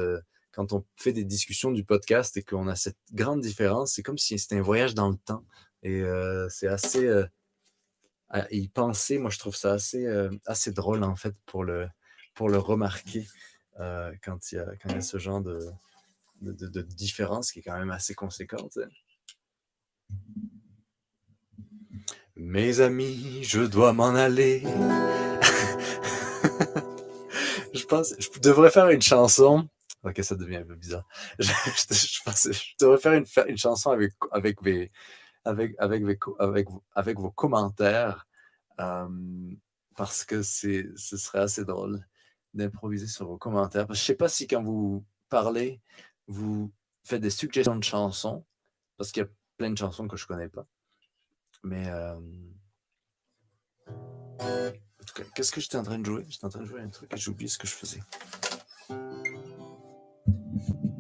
quand 0.56 0.74
on 0.74 0.86
fait 0.96 1.14
des 1.14 1.26
discussions 1.26 1.72
du 1.72 1.84
podcast 1.84 2.38
et 2.38 2.44
qu'on 2.44 2.68
a 2.68 2.76
cette 2.76 2.98
grande 3.14 3.42
différence, 3.42 3.94
c'est 3.94 4.04
comme 4.04 4.18
si 4.18 4.40
c'était 4.40 4.58
un 4.58 4.62
voyage 4.62 4.96
dans 4.96 5.10
le 5.10 5.18
temps, 5.18 5.46
et 5.84 6.04
c'est 6.50 6.68
assez 6.68 7.08
y 8.52 8.68
penser, 8.70 9.18
moi 9.18 9.30
je 9.30 9.40
trouve 9.40 9.56
ça 9.56 9.74
assez, 9.74 10.06
euh, 10.06 10.30
assez 10.46 10.72
drôle 10.72 11.04
en 11.04 11.16
fait 11.16 11.36
pour 11.46 11.64
le, 11.64 11.88
pour 12.34 12.50
le 12.50 12.58
remarquer. 12.58 13.26
euh, 13.80 14.14
quand 14.24 14.52
il 14.52 14.56
y, 14.56 14.60
a, 14.60 14.66
y 14.90 14.94
a 14.94 15.02
ce 15.02 15.18
genre 15.18 15.42
de, 15.42 15.60
de, 16.42 16.82
différence 16.82 17.52
qui 17.52 17.60
est 17.60 17.62
quand 17.62 17.78
même 17.78 17.92
assez 17.92 18.16
conséquente. 18.16 18.78
Mes 22.38 22.80
amis, 22.80 23.44
je 23.44 23.62
dois 23.62 23.94
m'en 23.94 24.16
aller. 24.16 24.62
je 27.74 27.84
pense, 27.86 28.14
je 28.18 28.40
devrais 28.40 28.72
faire 28.72 28.90
une 28.90 29.02
chanson. 29.02 29.68
Ok, 30.06 30.24
ça 30.24 30.36
devient 30.36 30.58
un 30.58 30.66
peu 30.66 30.76
bizarre. 30.76 31.08
Je, 31.40 31.48
je, 31.48 32.52
je 32.52 32.74
devrais 32.80 33.26
faire 33.26 33.48
une, 33.48 33.58
chanson 33.58 33.90
avec, 33.90 34.14
vos- 37.18 37.32
commentaires. 37.32 38.28
euh, 38.80 39.08
parce 39.96 40.26
que 40.26 40.44
ce 40.44 40.94
serait 40.96 41.40
assez 41.40 41.66
drôle 41.66 42.06
d'improviser 42.54 43.08
sur 43.08 43.28
vos 43.28 43.38
commentaires. 43.38 43.88
Je 43.90 43.96
sais 44.00 44.16
pas 44.16 44.30
si 44.30 44.48
quand 44.48 44.62
vous 44.62 45.06
parlez, 45.30 45.82
vous 46.28 46.72
faites 47.04 47.22
des 47.22 47.30
suggestions 47.30 47.76
de 47.76 47.84
chansons, 47.84 48.46
parce 48.98 49.12
qu'il 49.12 49.24
y 49.24 49.26
a 49.26 49.30
plein 49.58 49.72
de 49.72 49.78
chansons 49.78 50.08
que 50.08 50.18
je 50.18 50.28
connais 50.28 50.50
pas. 50.50 50.68
Mais 51.64 51.88
euh, 51.90 52.20
qu'est-ce 55.34 55.52
que 55.52 55.62
j'étais 55.62 55.78
en 55.78 55.84
train 55.84 56.00
de 56.00 56.06
jouer? 56.06 56.26
J'étais 56.30 56.46
en 56.46 56.50
train 56.50 56.62
de 56.62 56.66
jouer 56.66 56.82
un 56.82 56.90
truc 56.90 57.12
et 57.14 57.18
j'ai 57.18 57.32
oublié 57.32 57.50
ce 57.50 57.58
que 57.58 57.68
je 57.68 57.74
faisais. 57.74 58.02
Thank 60.28 60.84
you. 60.84 60.95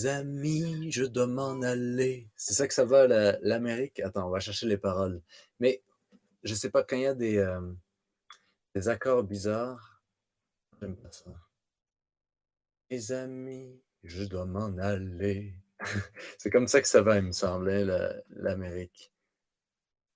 Mes 0.00 0.06
amis, 0.06 0.90
je 0.90 1.04
dois 1.04 1.26
m'en 1.26 1.60
aller. 1.60 2.26
C'est 2.34 2.54
ça 2.54 2.66
que 2.66 2.72
ça 2.72 2.86
va, 2.86 3.06
la- 3.06 3.38
l'Amérique? 3.42 4.00
Attends, 4.00 4.28
on 4.28 4.30
va 4.30 4.40
chercher 4.40 4.66
les 4.66 4.78
paroles. 4.78 5.20
Mais 5.58 5.82
je 6.42 6.54
sais 6.54 6.70
pas, 6.70 6.82
quand 6.82 6.96
il 6.96 7.02
y 7.02 7.06
a 7.06 7.12
des, 7.12 7.36
euh, 7.36 7.60
des 8.74 8.88
accords 8.88 9.24
bizarres, 9.24 10.02
j'aime 10.80 10.96
pas 10.96 11.12
ça. 11.12 11.30
Mes 12.90 13.12
amis, 13.12 13.78
je 14.02 14.24
dois 14.24 14.46
m'en 14.46 14.74
aller. 14.78 15.52
C'est 16.38 16.50
comme 16.50 16.66
ça 16.66 16.80
que 16.80 16.88
ça 16.88 17.02
va, 17.02 17.18
il 17.18 17.24
me 17.24 17.32
semblait, 17.32 17.84
la- 17.84 18.14
l'Amérique. 18.30 19.12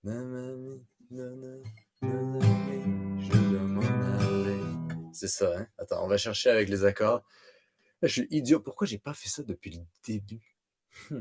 Aller. 0.07 0.81
C'est 5.13 5.29
ça, 5.29 5.59
hein? 5.59 5.67
Attends, 5.77 6.03
on 6.05 6.09
va 6.09 6.17
chercher 6.17 6.49
avec 6.49 6.71
les 6.71 6.87
accords. 6.87 7.23
Je 8.05 8.13
suis 8.13 8.29
idiot. 8.31 8.61
Pourquoi 8.61 8.87
j'ai 8.87 8.99
pas 8.99 9.15
fait 9.15 9.29
ça 9.29 9.43
depuis 9.43 9.71
le 9.71 9.81
début? 10.07 10.57
Hmm. 11.11 11.21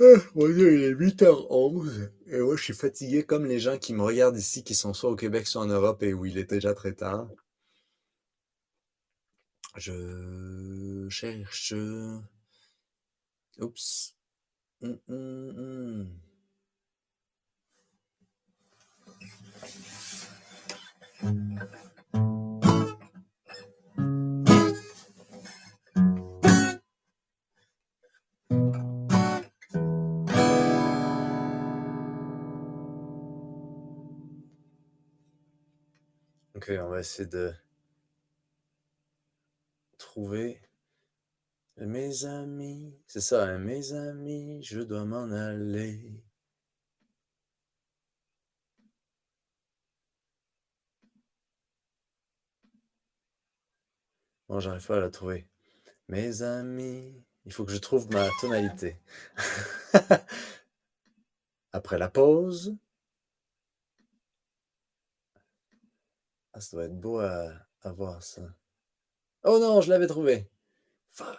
Ah, 0.00 0.04
Dieu, 0.34 0.74
il 0.74 0.84
est 0.84 0.92
8h11 0.92 2.10
et 2.26 2.38
moi 2.40 2.56
je 2.56 2.62
suis 2.62 2.74
fatigué 2.74 3.22
comme 3.24 3.46
les 3.46 3.58
gens 3.60 3.78
qui 3.78 3.94
me 3.94 4.02
regardent 4.02 4.36
ici, 4.36 4.62
qui 4.64 4.74
sont 4.74 4.92
soit 4.92 5.10
au 5.10 5.16
Québec, 5.16 5.46
soit 5.46 5.62
en 5.62 5.66
Europe 5.66 6.02
et 6.02 6.12
où 6.12 6.26
il 6.26 6.36
est 6.36 6.50
déjà 6.50 6.74
très 6.74 6.92
tard. 6.94 7.28
Je 9.76 11.08
cherche. 11.10 11.74
Oups. 13.58 14.14
Hum, 14.82 14.98
hum, 15.08 15.54
hum. 15.56 16.20
Ok, 36.54 36.70
on 36.80 36.88
va 36.88 37.00
essayer 37.00 37.28
de 37.28 37.52
trouver 40.14 40.60
mes 41.76 42.24
amis. 42.24 42.94
C'est 43.08 43.20
ça, 43.20 43.46
hein, 43.46 43.58
mes 43.58 43.92
amis, 43.92 44.62
je 44.62 44.80
dois 44.80 45.04
m'en 45.04 45.28
aller. 45.32 46.22
Bon, 54.48 54.60
j'arrive 54.60 54.86
pas 54.86 54.98
à 54.98 55.00
la 55.00 55.10
trouver. 55.10 55.48
Mes 56.08 56.42
amis, 56.42 57.12
il 57.44 57.52
faut 57.52 57.64
que 57.64 57.72
je 57.72 57.78
trouve 57.78 58.08
ma 58.12 58.28
tonalité. 58.40 59.00
Après 61.72 61.98
la 61.98 62.08
pause. 62.08 62.76
Ah, 66.52 66.60
ça 66.60 66.76
doit 66.76 66.84
être 66.84 67.00
beau 67.00 67.18
à 67.18 67.66
voir 67.82 68.22
ça. 68.22 68.42
Oh 69.44 69.58
non, 69.58 69.80
je 69.82 69.90
l'avais 69.90 70.06
trouvé. 70.06 70.48
Fuck. 71.10 71.38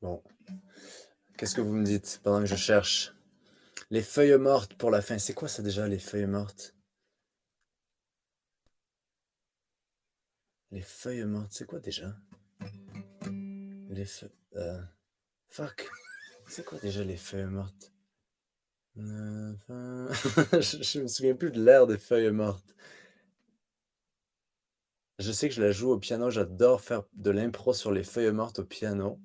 Bon. 0.00 0.20
Qu'est-ce 1.38 1.54
que 1.54 1.60
vous 1.60 1.72
me 1.74 1.84
dites 1.84 2.20
pendant 2.24 2.40
que 2.40 2.46
je 2.46 2.56
cherche? 2.56 3.14
Les 3.90 4.02
feuilles 4.02 4.36
mortes 4.38 4.74
pour 4.74 4.90
la 4.90 5.00
fin. 5.00 5.18
C'est 5.18 5.34
quoi 5.34 5.48
ça 5.48 5.62
déjà, 5.62 5.86
les 5.86 6.00
feuilles 6.00 6.26
mortes? 6.26 6.74
Les 10.72 10.80
feuilles 10.80 11.26
mortes, 11.26 11.52
c'est 11.52 11.66
quoi 11.66 11.80
déjà? 11.80 12.16
Les 13.90 14.06
feuilles... 14.06 14.30
Euh, 14.56 14.82
fuck. 15.50 15.88
C'est 16.48 16.64
quoi 16.64 16.78
déjà 16.78 17.04
les 17.04 17.18
feuilles 17.18 17.46
mortes? 17.46 17.92
Je, 18.96 20.82
je 20.82 21.00
me 21.00 21.06
souviens 21.06 21.34
plus 21.34 21.50
de 21.50 21.62
l'air 21.62 21.86
des 21.86 21.98
feuilles 21.98 22.30
mortes. 22.30 22.74
Je 25.18 25.30
sais 25.30 25.48
que 25.48 25.54
je 25.54 25.62
la 25.62 25.72
joue 25.72 25.92
au 25.92 25.98
piano, 25.98 26.30
j'adore 26.30 26.80
faire 26.80 27.04
de 27.12 27.30
l'impro 27.30 27.72
sur 27.72 27.92
les 27.92 28.02
feuilles 28.02 28.32
mortes 28.32 28.58
au 28.58 28.64
piano. 28.64 29.20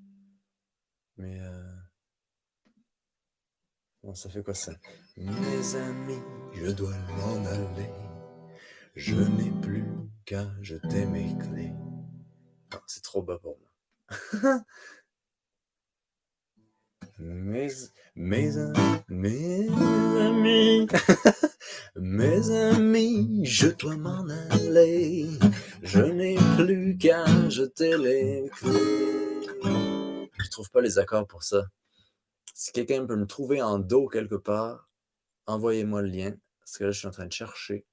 Mais 1.18 1.40
euh... 1.40 1.76
Bon, 4.04 4.14
ça 4.14 4.30
fait 4.30 4.44
quoi 4.44 4.54
ça? 4.54 4.74
Mes 5.16 5.76
amis, 5.76 6.22
je 6.54 6.72
dois 6.72 6.96
m'en 7.18 7.46
aller. 7.46 7.90
Je 8.96 9.16
n'ai 9.16 9.52
plus 9.62 9.86
qu'à 10.28 10.46
jeter 10.62 11.06
mes 11.06 11.38
clés. 11.38 11.72
c'est 12.86 13.02
trop 13.02 13.22
bas 13.22 13.40
pour 13.40 13.58
moi. 13.58 13.72
mes, 17.18 17.70
mes, 18.14 18.52
mes 19.08 19.70
amis, 20.20 20.88
mes 21.96 22.52
amis, 22.52 23.46
je 23.46 23.70
dois 23.70 23.96
m'en 23.96 24.28
aller. 24.50 25.30
Je 25.82 26.02
n'ai 26.02 26.36
plus 26.58 26.98
qu'à 26.98 27.24
jeter 27.50 27.98
les 27.98 28.50
clés. 28.50 30.30
Je 30.44 30.50
trouve 30.52 30.70
pas 30.72 30.82
les 30.82 31.00
accords 31.00 31.26
pour 31.26 31.44
ça. 31.44 31.68
Si 32.54 32.74
quelqu'un 32.74 33.06
peut 33.06 33.16
me 33.16 33.28
trouver 33.28 33.62
en 33.62 33.80
dos 33.80 34.10
quelque 34.10 34.36
part, 34.36 34.90
envoyez-moi 35.46 36.02
le 36.02 36.10
lien. 36.10 36.34
Parce 36.60 36.78
que 36.78 36.84
là, 36.84 36.92
je 36.92 37.00
suis 37.00 37.08
en 37.08 37.12
train 37.12 37.28
de 37.28 37.32
chercher. 37.32 37.86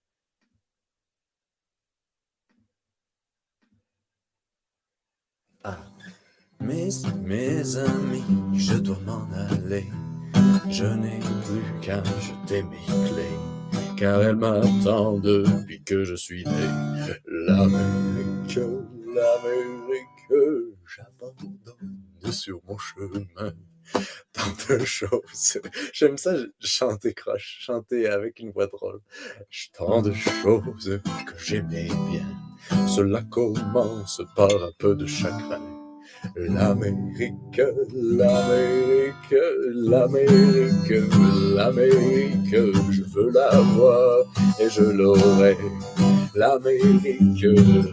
Ah. 5.64 5.78
Mes, 6.60 6.90
mes 7.22 7.76
amis, 7.76 8.22
je 8.54 8.74
dois 8.74 8.98
m'en 9.06 9.26
aller. 9.50 9.86
Je 10.70 10.84
n'ai 10.84 11.18
plus 11.18 11.80
qu'à 11.80 12.02
jeter 12.20 12.62
mes 12.64 12.84
clés, 13.08 13.38
car 13.96 14.22
elle 14.22 14.36
m'attend 14.36 15.18
depuis 15.18 15.82
que 15.82 16.04
je 16.04 16.14
suis 16.14 16.44
né. 16.44 16.68
L'Amérique, 17.26 18.58
l'Amérique, 19.06 20.68
j'abandonne 20.86 22.32
sur 22.32 22.60
mon 22.66 22.76
chemin 22.76 23.24
tant 24.32 24.74
de 24.74 24.84
choses. 24.84 25.58
J'aime 25.92 26.18
ça 26.18 26.34
chanter 26.60 27.14
croche, 27.14 27.58
chanter 27.60 28.06
avec 28.08 28.38
une 28.38 28.50
voix 28.50 28.66
drôle. 28.66 29.00
Tant 29.72 30.02
de 30.02 30.12
choses 30.12 31.00
que 31.26 31.38
j'aimais 31.38 31.88
bien. 32.10 32.26
Cela 32.86 33.22
commence 33.30 34.22
par 34.36 34.50
un 34.50 34.70
peu 34.78 34.94
de 34.94 35.06
chagrin. 35.06 35.60
L'Amérique, 36.36 37.60
l'Amérique, 37.94 39.34
l'Amérique, 39.74 40.92
l'Amérique, 41.54 42.56
je 42.90 43.02
veux 43.12 43.30
la 43.30 43.60
voir 43.60 44.24
et 44.60 44.68
je 44.68 44.82
l'aurai. 44.82 45.56
L'Amérique, 46.34 47.44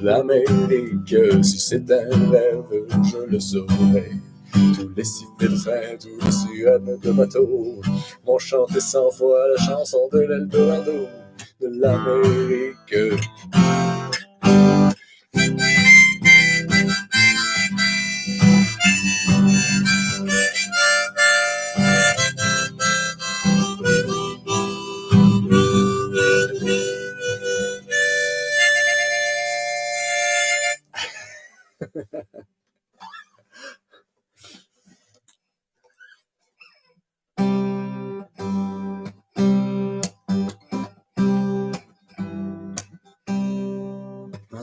l'Amérique, 0.01 1.15
si 1.43 1.59
c'est 1.59 1.91
un 1.91 2.32
rêve, 2.32 2.63
je 3.03 3.17
le 3.30 3.39
saurai. 3.39 4.11
Tous 4.53 4.91
les 4.95 5.03
sifflets 5.03 5.47
de 5.47 5.97
tous 5.97 6.26
les 6.26 6.32
sirènes 6.32 6.99
de 7.01 7.11
bateau 7.11 7.82
m'ont 8.26 8.38
chanté 8.38 8.80
cent 8.80 9.09
fois 9.11 9.47
la 9.49 9.63
chanson 9.63 10.09
de 10.11 10.19
l'Eldorado 10.19 11.07
de 11.61 11.67
l'Amérique. 11.80 13.22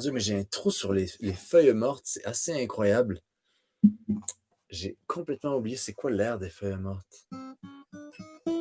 Mais 0.07 0.21
j'ai 0.21 0.39
un 0.39 0.45
trou 0.45 0.71
sur 0.71 0.93
les, 0.93 1.07
feuilles 1.35 1.73
mortes. 1.75 2.05
C'est 2.07 2.25
assez 2.25 2.53
incroyable. 2.53 3.21
J'ai 4.71 4.97
complètement 5.07 5.57
oublié 5.57 5.77
c'est 5.77 5.95
quoi 5.95 6.11
l'air 6.11 6.39
des 6.39 6.51
feuilles 6.51 6.79
mortes. 6.79 7.27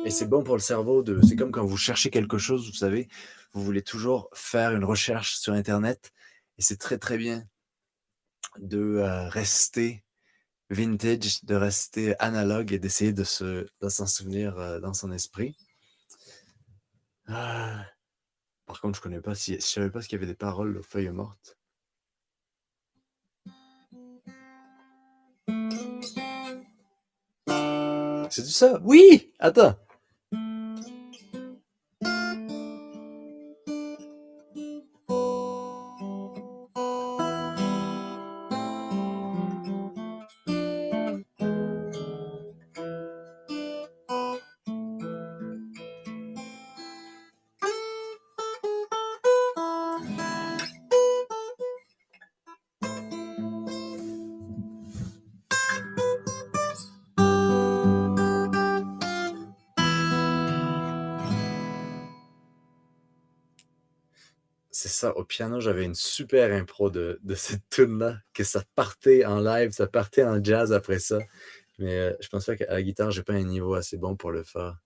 Et 0.04 0.10
c'est 0.10 0.26
bon 0.26 0.42
pour 0.42 0.56
le 0.56 0.60
cerveau. 0.60 1.02
De... 1.02 1.20
C'est 1.26 1.36
comme 1.36 1.52
quand 1.52 1.64
vous 1.64 1.76
cherchez 1.76 2.10
quelque 2.10 2.38
chose, 2.38 2.66
vous 2.66 2.76
savez, 2.76 3.08
vous 3.52 3.62
voulez 3.62 3.82
toujours 3.82 4.28
faire 4.32 4.74
une 4.74 4.84
recherche 4.84 5.36
sur 5.36 5.52
Internet. 5.52 6.12
Et 6.56 6.62
c'est 6.62 6.78
très 6.78 6.98
très 6.98 7.18
bien 7.18 7.44
de 8.58 8.96
euh, 8.96 9.28
rester 9.28 10.02
vintage, 10.70 11.44
de 11.44 11.54
rester 11.54 12.18
analogue 12.18 12.72
et 12.72 12.78
d'essayer 12.78 13.12
de, 13.12 13.24
se, 13.24 13.66
s'en 13.88 14.06
souvenir 14.06 14.58
euh, 14.58 14.80
dans 14.80 14.94
son 14.94 15.12
esprit. 15.12 15.56
Ah. 17.26 17.84
Par 18.68 18.82
contre, 18.82 18.98
je 18.98 19.02
connais 19.02 19.20
pas 19.22 19.34
si 19.34 19.54
je 19.54 19.60
savais 19.60 19.90
pas 19.90 20.02
qu'il 20.02 20.12
y 20.12 20.16
avait 20.16 20.26
des 20.26 20.34
paroles 20.34 20.76
aux 20.76 20.82
feuilles 20.82 21.08
mortes. 21.08 21.56
C'est 28.30 28.42
tout 28.42 28.50
ça? 28.50 28.78
Oui! 28.84 29.32
Attends 29.38 29.74
piano, 65.38 65.60
j'avais 65.60 65.84
une 65.84 65.94
super 65.94 66.52
impro 66.52 66.90
de, 66.90 67.20
cette 67.36 67.62
tune-là, 67.70 68.16
que 68.34 68.42
ça 68.42 68.64
partait 68.74 69.24
en 69.24 69.38
live, 69.38 69.70
ça 69.70 69.86
partait 69.86 70.24
en 70.24 70.42
jazz 70.42 70.72
après 70.72 70.98
ça. 70.98 71.20
Mais 71.78 71.96
euh, 71.96 72.12
je 72.20 72.26
pense 72.26 72.46
pas 72.46 72.56
qu'à 72.56 72.66
la 72.72 72.82
guitare, 72.82 73.12
j'ai 73.12 73.22
pas 73.22 73.34
un 73.34 73.44
niveau 73.44 73.74
assez 73.74 73.98
bon 73.98 74.16
pour 74.16 74.32
le 74.32 74.42
faire. 74.42 74.78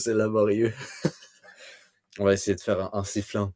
c'est 0.00 0.14
laborieux. 0.14 0.74
On 2.18 2.24
va 2.24 2.32
essayer 2.34 2.56
de 2.56 2.60
faire 2.60 2.90
en, 2.92 2.98
en 2.98 3.04
sifflant. 3.04 3.52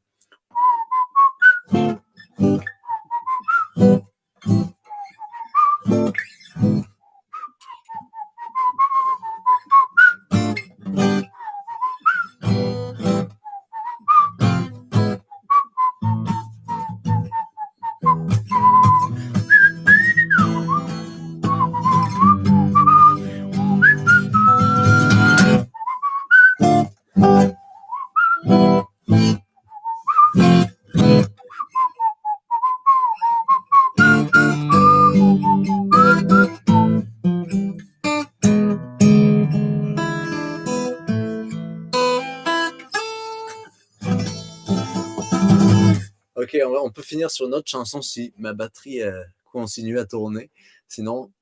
On, 46.85 46.91
peut 46.91 47.03
finir 47.03 47.31
sur 47.31 47.47
une 47.47 47.55
autre 47.55 47.71
chanson 47.71 48.03
si 48.03 48.33
ma 48.37 48.53
batterie 48.53 49.01
continue 49.45 49.99
à 49.99 50.05
tourner. 50.05 50.51
Sinon, 50.89 51.33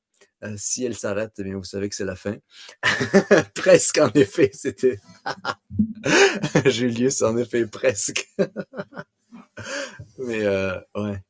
si 0.56 0.84
elle 0.84 0.96
s'arrête, 0.96 1.32
eh 1.38 1.54
vous 1.54 1.64
savez 1.64 1.88
que 1.88 1.94
c'est 1.94 2.04
la 2.04 2.16
fin. 2.16 2.36
presque, 3.54 3.98
en 3.98 4.10
effet, 4.14 4.50
c'était. 4.52 5.00
Julius, 6.66 7.22
en 7.22 7.36
effet, 7.36 7.66
presque. 7.66 8.28
Mais 10.18 10.46
ouais. 10.94 11.22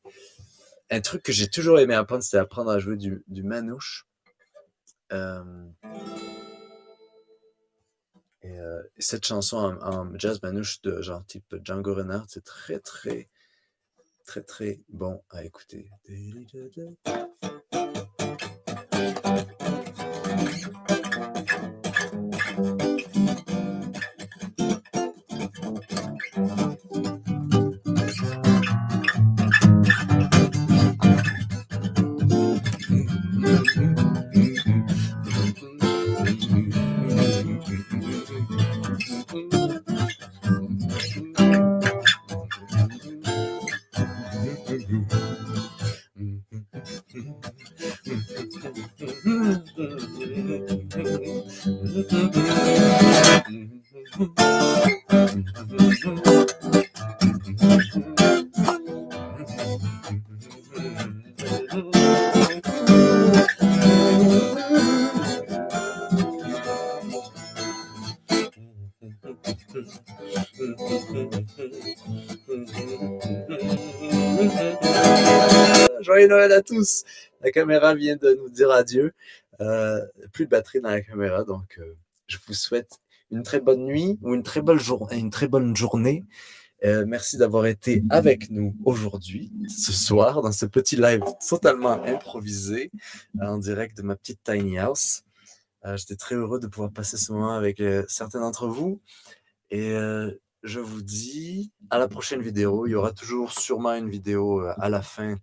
Un 0.91 1.01
truc 1.01 1.23
que 1.23 1.33
j'ai 1.33 1.49
toujours 1.49 1.79
aimé 1.79 1.95
apprendre, 1.95 2.23
c'était 2.23 2.37
apprendre 2.37 2.71
à 2.71 2.79
jouer 2.79 2.97
du, 2.97 3.43
manouche. 3.43 4.07
Et 8.43 8.59
cette 8.99 9.25
chanson 9.25 9.79
en, 9.81 10.19
jazz 10.19 10.43
manouche 10.43 10.83
de 10.83 11.01
genre 11.01 11.25
type 11.25 11.57
Django 11.65 11.95
Reinhardt, 11.95 12.27
c'est 12.29 12.45
très 12.45 12.79
très 12.79 13.29
très 14.25 14.43
très 14.43 14.81
bon 14.89 15.23
à 15.31 15.45
écouter. 15.45 15.91
Joyeux 76.03 76.29
Noël 76.29 76.53
à 76.53 76.63
tous. 76.63 77.05
La 77.43 77.51
caméra 77.51 77.95
vient 77.95 78.17
de 78.17 78.35
nous 78.35 78.49
dire 78.49 78.71
adieu. 78.71 79.13
Euh, 79.61 80.05
plus 80.33 80.47
de 80.47 80.51
batterie 80.51 80.81
dans 80.81 80.91
la 80.91 81.01
caméra, 81.01 81.45
donc 81.45 81.79
euh, 81.79 81.95
je 82.27 82.39
vous 82.47 82.55
souhaite 82.55 82.99
une 83.31 83.43
très 83.43 83.61
bonne 83.61 83.85
nuit 83.85 84.19
ou 84.23 84.35
une 84.35 84.43
très 84.43 84.63
bonne, 84.63 84.79
journée. 84.79 85.19
Une 85.19 85.31
très 85.31 85.47
bonne 85.47 85.77
journée. 85.77 86.25
Euh, 86.85 87.05
merci 87.07 87.37
d'avoir 87.37 87.67
été 87.67 88.03
avec 88.11 88.51
nous 88.51 88.75
aujourd'hui, 88.85 89.53
ce 89.69 89.93
soir, 89.93 90.43
dans 90.43 90.51
ce 90.51 90.67
petit 90.67 90.97
live 90.97 91.23
totalement 91.49 92.03
improvisé 92.03 92.91
en 93.41 93.59
direct 93.59 93.97
de 93.97 94.03
ma 94.03 94.17
petite 94.17 94.43
tiny 94.43 94.79
house. 94.79 95.23
J'étais 95.97 96.17
très 96.17 96.37
heureux 96.37 96.61
de 96.61 96.67
pouvoir 96.67 96.93
passer 96.93 97.17
ce 97.17 97.33
moment 97.33 97.55
avec 97.55 97.83
certains 98.09 98.41
d'entre 98.41 98.69
vous. 98.69 99.01
Et 99.71 99.93
je 100.63 100.81
vous 100.81 101.03
dis 101.03 101.73
à 101.91 101.99
la 101.99 102.09
prochaine 102.09 102.41
vidéo. 102.41 102.87
Il 102.87 102.91
y 102.91 102.95
aura 102.95 103.13
toujours 103.13 103.53
sûrement 103.53 103.95
une 103.95 104.09
vidéo 104.09 104.61
euh, 104.61 104.73
à 104.79 104.89
la 104.89 105.03
fin 105.03 105.37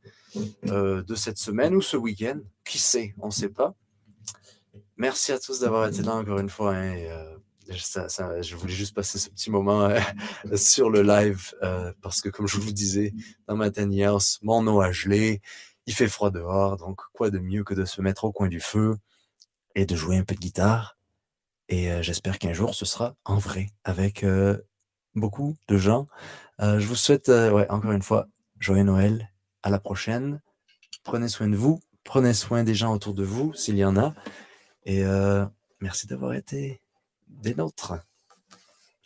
euh, 0.68 1.04
de 1.04 1.16
cette 1.16 1.38
semaine 1.38 1.76
ou 1.76 1.82
ce 1.82 1.98
week-end. 1.98 2.40
Qui 2.66 2.80
sait, 2.80 3.14
on 3.20 3.28
ne 3.28 3.32
sait 3.32 3.50
pas. 3.50 3.76
Merci 4.98 5.32
à 5.32 5.40
tous 5.40 5.60
d'avoir 5.60 5.88
été 5.88 6.02
là 6.02 6.16
encore 6.16 6.40
une 6.40 6.50
fois. 6.50 6.76
Hein, 6.76 6.96
euh, 6.98 7.38
je 7.70 8.56
voulais 8.56 8.74
juste 8.74 8.96
passer 8.96 9.20
ce 9.20 9.30
petit 9.30 9.52
moment 9.52 9.90
sur 10.56 10.90
le 10.90 11.04
live 11.04 11.54
parce 12.02 12.20
que, 12.22 12.30
comme 12.30 12.48
je 12.48 12.58
vous 12.58 12.72
disais, 12.72 13.14
dans 13.48 13.56
ma 13.56 13.70
tiny 13.70 14.04
house, 14.04 14.40
mon 14.42 14.66
eau 14.66 14.82
a 14.82 14.92
gelé, 14.92 15.42
il 15.86 15.94
fait 15.94 16.08
froid 16.08 16.32
dehors, 16.32 16.78
donc 16.78 17.00
quoi 17.14 17.30
de 17.30 17.38
mieux 17.38 17.64
que 17.64 17.76
de 17.76 17.86
se 17.86 18.02
mettre 18.02 18.24
au 18.24 18.32
coin 18.32 18.48
du 18.48 18.60
feu 18.60 18.96
et 19.76 19.86
de 19.86 19.96
jouer 19.96 20.18
un 20.18 20.24
peu 20.24 20.34
de 20.34 20.40
guitare? 20.40 20.98
Et 21.68 22.02
j'espère 22.02 22.40
qu'un 22.40 22.54
jour 22.54 22.74
ce 22.74 22.86
sera 22.86 23.16
en 23.24 23.38
vrai 23.38 23.68
avec 23.84 24.26
beaucoup 25.16 25.58
de 25.68 25.78
gens. 25.78 26.08
Euh, 26.62 26.80
je 26.80 26.88
vous 26.88 26.96
souhaite, 26.96 27.30
euh, 27.30 27.52
ouais, 27.52 27.70
encore 27.70 27.92
une 27.92 28.02
fois, 28.02 28.28
joyeux 28.60 28.84
Noël. 28.84 29.30
À 29.62 29.70
la 29.70 29.80
prochaine. 29.80 30.42
Prenez 31.04 31.28
soin 31.28 31.48
de 31.48 31.56
vous. 31.56 31.82
Prenez 32.04 32.34
soin 32.34 32.64
des 32.64 32.76
gens 32.76 32.94
autour 32.94 33.14
de 33.14 33.24
vous, 33.24 33.54
s'il 33.54 33.78
y 33.78 33.84
en 33.84 33.98
a. 33.98 34.14
Et 34.86 35.04
euh, 35.04 35.46
merci 35.82 36.08
d'avoir 36.08 36.34
été 36.34 36.82
des 37.28 37.56
nôtres. 37.56 37.94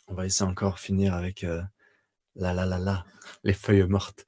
On 0.07 0.13
va 0.13 0.25
essayer 0.25 0.49
encore 0.49 0.79
finir 0.79 1.15
avec 1.15 1.41
la 2.35 2.53
la 2.53 2.65
la 2.65 2.77
la, 2.77 3.05
les 3.43 3.53
feuilles 3.53 3.83
mortes. 3.83 4.27